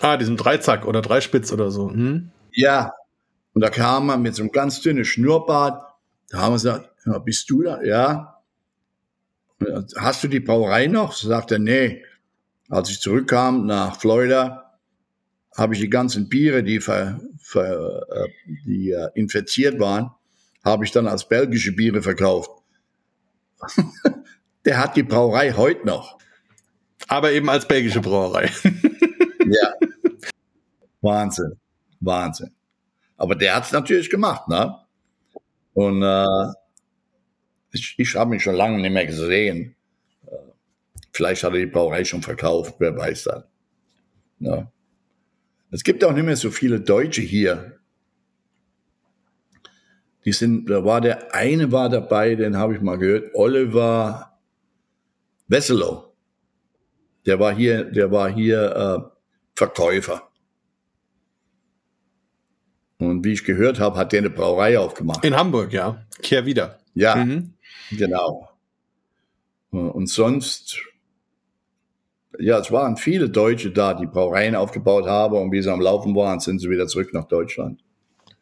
Ah, 0.00 0.16
diesem 0.16 0.36
Dreizack 0.36 0.86
oder 0.86 1.02
Dreispitz 1.02 1.52
oder 1.52 1.70
so. 1.70 1.90
Hm? 1.90 2.30
Ja. 2.54 2.94
Und 3.52 3.62
da 3.62 3.70
kam 3.70 4.08
er 4.08 4.16
mit 4.16 4.34
so 4.34 4.42
einem 4.42 4.52
ganz 4.52 4.80
dünnen 4.80 5.04
Schnurrbart. 5.04 5.82
Da 6.30 6.38
haben 6.38 6.52
wir 6.52 6.56
gesagt, 6.56 6.90
ja, 7.06 7.18
bist 7.18 7.50
du 7.50 7.62
da? 7.62 7.82
Ja. 7.82 8.42
Hast 9.96 10.24
du 10.24 10.28
die 10.28 10.40
Brauerei 10.40 10.86
noch? 10.86 11.12
So 11.12 11.28
sagt 11.28 11.52
er, 11.52 11.58
nee. 11.58 12.02
Als 12.68 12.90
ich 12.90 13.00
zurückkam 13.00 13.66
nach 13.66 14.00
Florida, 14.00 14.78
habe 15.56 15.74
ich 15.74 15.80
die 15.80 15.90
ganzen 15.90 16.28
Biere, 16.28 16.64
die, 16.64 16.80
ver, 16.80 17.20
ver, 17.38 18.06
äh, 18.10 18.28
die 18.66 18.90
äh, 18.90 19.10
infiziert 19.14 19.78
waren, 19.78 20.10
habe 20.64 20.84
ich 20.84 20.90
dann 20.90 21.06
als 21.06 21.28
belgische 21.28 21.72
Biere 21.72 22.02
verkauft. 22.02 22.50
Der 24.64 24.78
hat 24.78 24.96
die 24.96 25.02
Brauerei 25.02 25.52
heute 25.52 25.86
noch. 25.86 26.18
Aber 27.06 27.32
eben 27.32 27.48
als 27.50 27.68
belgische 27.68 28.00
Brauerei. 28.00 28.50
Ja. 29.46 29.74
Wahnsinn. 31.02 31.60
Wahnsinn. 32.04 32.52
Aber 33.16 33.34
der 33.34 33.56
hat's 33.56 33.72
natürlich 33.72 34.10
gemacht, 34.10 34.48
ne? 34.48 34.76
Und 35.72 36.02
äh, 36.02 36.52
ich, 37.72 37.94
ich 37.98 38.14
habe 38.14 38.30
mich 38.30 38.42
schon 38.42 38.54
lange 38.54 38.80
nicht 38.80 38.92
mehr 38.92 39.06
gesehen. 39.06 39.74
Äh, 40.26 40.36
Vielleicht 41.12 41.42
hat 41.42 41.52
er 41.52 41.60
die 41.60 41.66
Brauerei 41.66 42.04
schon 42.04 42.22
verkauft, 42.22 42.76
wer 42.78 42.96
weiß 42.96 43.24
das. 43.24 43.44
Ne? 44.38 44.70
Es 45.70 45.82
gibt 45.82 46.04
auch 46.04 46.12
nicht 46.12 46.24
mehr 46.24 46.36
so 46.36 46.50
viele 46.50 46.80
Deutsche 46.80 47.22
hier. 47.22 47.78
Die 50.24 50.32
sind, 50.32 50.70
da 50.70 50.84
war 50.84 51.00
der 51.00 51.34
eine 51.34 51.70
war 51.72 51.88
dabei, 51.88 52.34
den 52.34 52.56
habe 52.56 52.74
ich 52.74 52.80
mal 52.80 52.96
gehört, 52.96 53.34
Oliver 53.34 54.38
Wesselow. 55.48 56.14
Der 57.26 57.38
war 57.40 57.54
hier, 57.54 57.84
der 57.84 58.10
war 58.10 58.32
hier 58.32 58.76
äh, 58.76 59.10
Verkäufer. 59.54 60.30
Und 62.98 63.24
wie 63.24 63.32
ich 63.32 63.44
gehört 63.44 63.80
habe, 63.80 63.96
hat 63.98 64.12
der 64.12 64.20
eine 64.20 64.30
Brauerei 64.30 64.78
aufgemacht. 64.78 65.24
In 65.24 65.36
Hamburg, 65.36 65.72
ja. 65.72 66.04
Kehr 66.22 66.46
wieder. 66.46 66.78
Ja, 66.94 67.16
Mhm. 67.16 67.54
genau. 67.90 68.48
Und 69.70 70.08
sonst, 70.08 70.80
ja, 72.38 72.58
es 72.58 72.70
waren 72.70 72.96
viele 72.96 73.28
Deutsche 73.28 73.72
da, 73.72 73.94
die 73.94 74.06
Brauereien 74.06 74.54
aufgebaut 74.54 75.06
haben 75.06 75.36
und 75.36 75.50
wie 75.50 75.60
sie 75.62 75.72
am 75.72 75.80
Laufen 75.80 76.14
waren, 76.14 76.38
sind 76.38 76.60
sie 76.60 76.70
wieder 76.70 76.86
zurück 76.86 77.12
nach 77.12 77.24
Deutschland. 77.24 77.80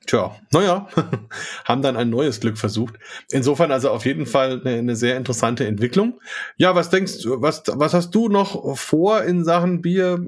Tja, 0.07 0.37
naja, 0.53 0.89
haben 1.65 1.81
dann 1.81 1.97
ein 1.97 2.11
neues 2.11 2.41
Glück 2.41 2.59
versucht. 2.59 2.97
Insofern 3.31 3.71
also 3.71 3.89
auf 3.91 4.05
jeden 4.05 4.27
Fall 4.27 4.61
eine, 4.61 4.77
eine 4.79 4.97
sehr 4.97 5.17
interessante 5.17 5.65
Entwicklung. 5.67 6.21
Ja, 6.57 6.75
was 6.75 6.91
denkst 6.91 7.23
du, 7.23 7.41
was, 7.41 7.63
was 7.69 7.95
hast 7.95 8.11
du 8.15 8.29
noch 8.29 8.77
vor 8.77 9.23
in 9.23 9.45
Sachen 9.45 9.81
Bier? 9.81 10.19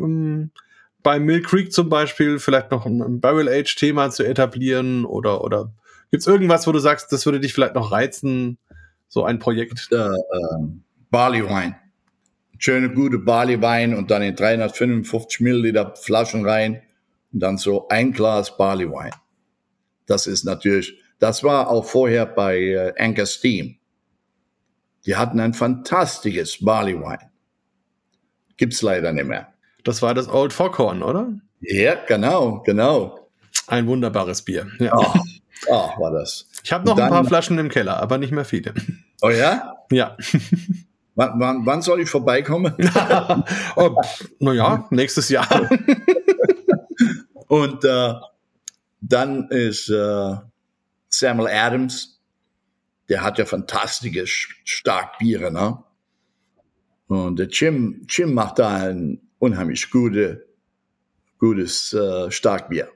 Bei 1.05 1.21
Mill 1.21 1.43
Creek 1.43 1.71
zum 1.71 1.91
Beispiel 1.91 2.39
vielleicht 2.39 2.71
noch 2.71 2.87
ein, 2.87 3.21
Barrel-Age-Thema 3.21 4.11
zu 4.11 4.25
etablieren 4.25 5.05
oder, 5.05 5.45
oder 5.45 5.71
gibt's 6.11 6.27
irgendwas, 6.27 6.67
wo 6.67 6.73
du 6.73 6.79
sagst, 6.79 7.13
das 7.13 7.27
würde 7.27 7.41
dich 7.41 7.53
vielleicht 7.53 7.75
noch 7.75 7.93
reizen, 7.93 8.57
so 9.07 9.23
ein 9.23 9.39
Projekt? 9.39 9.89
Äh, 9.93 9.97
ähm, 9.97 10.83
Barleywein. 11.11 11.77
Schöne, 12.59 12.91
gute 12.91 13.19
Barleywein 13.19 13.95
und 13.95 14.11
dann 14.11 14.23
in 14.23 14.35
355 14.35 15.41
Milliliter 15.41 15.95
Flaschen 15.95 16.49
rein 16.49 16.83
und 17.33 17.41
dann 17.41 17.59
so 17.59 17.87
ein 17.89 18.13
Glas 18.13 18.57
Barleywein. 18.57 19.13
Das 20.07 20.27
ist 20.27 20.45
natürlich, 20.45 20.99
das 21.19 21.45
war 21.45 21.69
auch 21.69 21.85
vorher 21.85 22.25
bei 22.25 22.59
äh, 22.59 22.95
Anchor 22.99 23.27
Steam. 23.27 23.77
Die 25.05 25.17
hatten 25.17 25.39
ein 25.39 25.53
fantastisches 25.53 26.65
Barleywein. 26.65 27.31
Gibt's 28.57 28.81
leider 28.81 29.13
nicht 29.13 29.27
mehr. 29.27 29.54
Das 29.85 30.03
war 30.03 30.15
das 30.15 30.29
Old 30.29 30.53
Foghorn, 30.53 31.03
oder? 31.03 31.29
Ja, 31.61 31.95
genau, 32.07 32.61
genau. 32.65 33.29
Ein 33.67 33.87
wunderbares 33.87 34.43
Bier. 34.43 34.67
Ja. 34.79 34.93
Ah, 34.95 35.15
ah, 35.71 35.95
war 36.01 36.11
das. 36.11 36.49
Ich 36.63 36.73
habe 36.73 36.85
noch 36.85 36.97
Und 36.97 37.03
ein 37.03 37.09
paar 37.11 37.19
dann- 37.19 37.29
Flaschen 37.29 37.59
im 37.59 37.69
Keller, 37.69 38.03
aber 38.03 38.19
nicht 38.19 38.33
mehr 38.33 38.45
viele. 38.45 38.75
Oh 39.23 39.31
ja? 39.31 39.77
Ja. 39.91 40.17
Wann, 41.17 41.65
wann, 41.65 41.81
soll 41.81 42.01
ich 42.01 42.11
vorbeikommen? 42.11 42.75
oh, 43.77 43.91
naja, 44.41 44.85
nächstes 44.91 45.29
Jahr. 45.29 45.47
Und 47.47 47.85
äh, 47.85 48.15
dann 49.01 49.49
ist 49.51 49.89
äh, 49.91 50.35
Samuel 51.09 51.49
Adams, 51.55 52.21
der 53.09 53.23
hat 53.23 53.39
ja 53.39 53.45
fantastische 53.45 54.23
Sch- 54.25 54.49
Starkbiere, 54.65 55.53
ne? 55.53 55.79
Und 57.07 57.39
der 57.39 57.47
Jim, 57.47 58.05
Jim 58.09 58.35
macht 58.35 58.59
da 58.59 58.75
ein 58.77 59.21
unheimlich 59.45 59.91
gute, 59.91 60.47
gutes 61.39 61.93
äh, 61.93 62.31
Starkbier. 62.31 62.89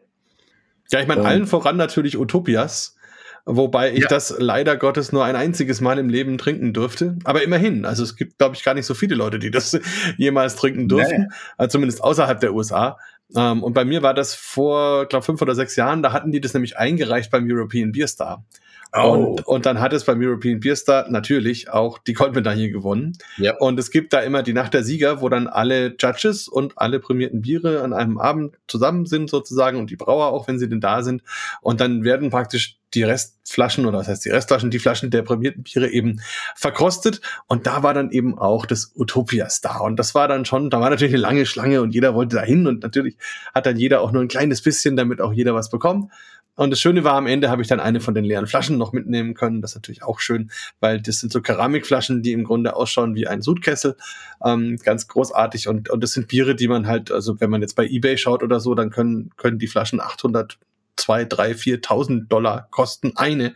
Ja, 0.90 1.00
ich 1.00 1.06
meine, 1.06 1.20
Und- 1.20 1.26
allen 1.26 1.46
voran 1.46 1.76
natürlich 1.76 2.16
Utopias, 2.18 2.96
wobei 3.44 3.92
ich 3.92 4.00
Ja. 4.04 4.08
das 4.08 4.34
leider 4.38 4.76
Gottes 4.76 5.12
nur 5.12 5.24
ein 5.24 5.36
einziges 5.36 5.80
Mal 5.80 5.98
im 5.98 6.08
Leben 6.08 6.38
trinken 6.38 6.72
durfte. 6.72 7.16
Aber 7.24 7.42
immerhin, 7.42 7.84
also 7.84 8.02
es 8.02 8.16
gibt, 8.16 8.38
glaube 8.38 8.56
ich, 8.56 8.64
gar 8.64 8.74
nicht 8.74 8.86
so 8.86 8.94
viele 8.94 9.14
Leute, 9.14 9.38
die 9.38 9.50
das 9.50 9.72
jemals 10.16 10.56
trinken 10.56 10.88
durften, 10.88 11.28
also 11.56 11.72
zumindest 11.72 12.02
außerhalb 12.02 12.40
der 12.40 12.54
USA. 12.54 12.98
Ähm, 13.36 13.62
und 13.62 13.74
bei 13.74 13.84
mir 13.84 14.02
war 14.02 14.14
das 14.14 14.34
vor, 14.34 15.04
glaube 15.06 15.24
fünf 15.26 15.42
oder 15.42 15.54
sechs 15.54 15.76
Jahren, 15.76 16.02
da 16.02 16.12
hatten 16.12 16.32
die 16.32 16.40
das 16.40 16.54
nämlich 16.54 16.78
eingereicht 16.78 17.30
beim 17.30 17.46
European 17.50 17.92
Beer 17.92 18.08
Star. 18.08 18.44
Oh. 18.92 19.12
Und, 19.12 19.46
und 19.46 19.66
dann 19.66 19.80
hat 19.80 19.92
es 19.92 20.04
beim 20.04 20.20
European 20.20 20.60
Beer 20.60 20.76
Star 20.76 21.10
natürlich 21.10 21.70
auch 21.70 21.98
die 21.98 22.14
Goldmedaille 22.14 22.70
gewonnen. 22.70 23.18
Ja. 23.36 23.56
Und 23.58 23.78
es 23.78 23.90
gibt 23.90 24.12
da 24.12 24.20
immer 24.20 24.42
die 24.42 24.54
Nacht 24.54 24.72
der 24.74 24.82
Sieger, 24.82 25.20
wo 25.20 25.28
dann 25.28 25.46
alle 25.46 25.94
Judges 25.98 26.48
und 26.48 26.78
alle 26.78 26.98
prämierten 26.98 27.42
Biere 27.42 27.82
an 27.82 27.92
einem 27.92 28.18
Abend 28.18 28.56
zusammen 28.66 29.06
sind 29.06 29.28
sozusagen 29.28 29.78
und 29.78 29.90
die 29.90 29.96
Brauer 29.96 30.32
auch, 30.32 30.48
wenn 30.48 30.58
sie 30.58 30.68
denn 30.68 30.80
da 30.80 31.02
sind. 31.02 31.22
Und 31.60 31.80
dann 31.80 32.02
werden 32.04 32.30
praktisch 32.30 32.78
die 32.94 33.02
Restflaschen 33.02 33.84
oder 33.84 33.98
was 33.98 34.08
heißt 34.08 34.24
die 34.24 34.30
Restflaschen, 34.30 34.70
die 34.70 34.78
Flaschen 34.78 35.10
der 35.10 35.22
prämierten 35.22 35.62
Biere 35.62 35.88
eben 35.90 36.20
verkostet. 36.56 37.20
Und 37.46 37.66
da 37.66 37.82
war 37.82 37.92
dann 37.92 38.10
eben 38.10 38.38
auch 38.38 38.64
das 38.64 38.92
Utopias 38.94 39.60
da. 39.60 39.78
Und 39.78 39.96
das 39.96 40.14
war 40.14 40.28
dann 40.28 40.44
schon, 40.44 40.70
da 40.70 40.80
war 40.80 40.88
natürlich 40.88 41.12
eine 41.12 41.20
lange 41.20 41.46
Schlange 41.46 41.82
und 41.82 41.92
jeder 41.92 42.14
wollte 42.14 42.36
da 42.36 42.42
hin. 42.42 42.66
Und 42.66 42.82
natürlich 42.82 43.16
hat 43.54 43.66
dann 43.66 43.76
jeder 43.76 44.00
auch 44.00 44.12
nur 44.12 44.22
ein 44.22 44.28
kleines 44.28 44.62
bisschen, 44.62 44.96
damit 44.96 45.20
auch 45.20 45.32
jeder 45.32 45.54
was 45.54 45.68
bekommt. 45.68 46.10
Und 46.58 46.70
das 46.70 46.80
Schöne 46.80 47.04
war, 47.04 47.14
am 47.14 47.28
Ende 47.28 47.50
habe 47.50 47.62
ich 47.62 47.68
dann 47.68 47.78
eine 47.78 48.00
von 48.00 48.14
den 48.14 48.24
leeren 48.24 48.48
Flaschen 48.48 48.78
noch 48.78 48.92
mitnehmen 48.92 49.34
können. 49.34 49.62
Das 49.62 49.70
ist 49.70 49.76
natürlich 49.76 50.02
auch 50.02 50.18
schön, 50.18 50.50
weil 50.80 51.00
das 51.00 51.20
sind 51.20 51.32
so 51.32 51.40
Keramikflaschen, 51.40 52.20
die 52.20 52.32
im 52.32 52.42
Grunde 52.42 52.74
ausschauen 52.74 53.14
wie 53.14 53.28
ein 53.28 53.42
Sudkessel. 53.42 53.96
Ähm, 54.44 54.76
ganz 54.82 55.06
großartig. 55.06 55.68
Und, 55.68 55.88
und 55.88 56.02
das 56.02 56.14
sind 56.14 56.26
Biere, 56.26 56.56
die 56.56 56.66
man 56.66 56.88
halt, 56.88 57.12
also 57.12 57.40
wenn 57.40 57.48
man 57.48 57.60
jetzt 57.60 57.76
bei 57.76 57.86
Ebay 57.86 58.18
schaut 58.18 58.42
oder 58.42 58.58
so, 58.58 58.74
dann 58.74 58.90
können, 58.90 59.30
können 59.36 59.60
die 59.60 59.68
Flaschen 59.68 60.00
800 60.00 60.58
zwei, 60.96 61.24
drei, 61.24 61.52
4.000 61.52 62.26
Dollar 62.26 62.66
kosten 62.72 63.12
eine. 63.14 63.54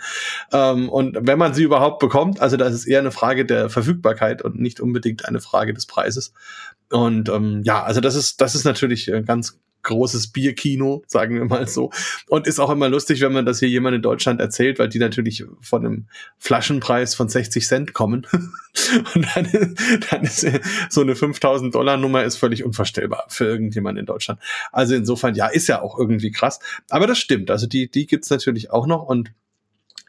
Ähm, 0.53 0.88
und 0.88 1.18
wenn 1.20 1.40
man 1.40 1.55
sie 1.55 1.64
überhaupt 1.64 1.98
bekommt, 1.98 2.40
also 2.40 2.57
das 2.57 2.72
ist 2.72 2.86
eher 2.86 3.00
eine 3.00 3.11
Frage 3.11 3.44
der 3.44 3.68
Verfügbarkeit 3.68 4.42
und 4.42 4.61
nicht 4.61 4.78
unbedingt 4.78 5.26
eine 5.26 5.40
Frage 5.40 5.74
des 5.74 5.86
Preises. 5.86 6.32
Und 6.88 7.28
ähm, 7.30 7.62
ja, 7.64 7.82
also 7.82 8.00
das 8.00 8.14
ist, 8.14 8.40
das 8.40 8.55
ist 8.55 8.64
natürlich 8.64 9.12
ein 9.12 9.24
ganz 9.24 9.59
großes 9.82 10.28
Bierkino, 10.28 11.02
sagen 11.06 11.34
wir 11.34 11.44
mal 11.44 11.66
so. 11.68 11.90
Und 12.28 12.46
ist 12.46 12.60
auch 12.60 12.70
immer 12.70 12.88
lustig, 12.88 13.20
wenn 13.20 13.32
man 13.32 13.46
das 13.46 13.58
hier 13.58 13.68
jemand 13.68 13.96
in 13.96 14.02
Deutschland 14.02 14.40
erzählt, 14.40 14.78
weil 14.78 14.88
die 14.88 14.98
natürlich 14.98 15.44
von 15.60 15.84
einem 15.84 16.06
Flaschenpreis 16.38 17.14
von 17.14 17.28
60 17.28 17.66
Cent 17.66 17.92
kommen. 17.92 18.26
Und 19.14 19.26
dann, 19.34 19.76
dann 20.10 20.22
ist 20.22 20.46
so 20.88 21.02
eine 21.02 21.14
5000 21.14 21.74
Dollar 21.74 21.96
Nummer 21.96 22.24
ist 22.24 22.36
völlig 22.36 22.64
unvorstellbar 22.64 23.26
für 23.28 23.44
irgendjemand 23.44 23.98
in 23.98 24.06
Deutschland. 24.06 24.40
Also 24.70 24.94
insofern, 24.94 25.34
ja, 25.34 25.46
ist 25.46 25.68
ja 25.68 25.82
auch 25.82 25.98
irgendwie 25.98 26.30
krass. 26.30 26.58
Aber 26.88 27.06
das 27.06 27.18
stimmt. 27.18 27.50
Also 27.50 27.66
die, 27.66 27.90
die 27.90 28.06
gibt's 28.06 28.30
natürlich 28.30 28.70
auch 28.70 28.86
noch 28.86 29.02
und 29.02 29.32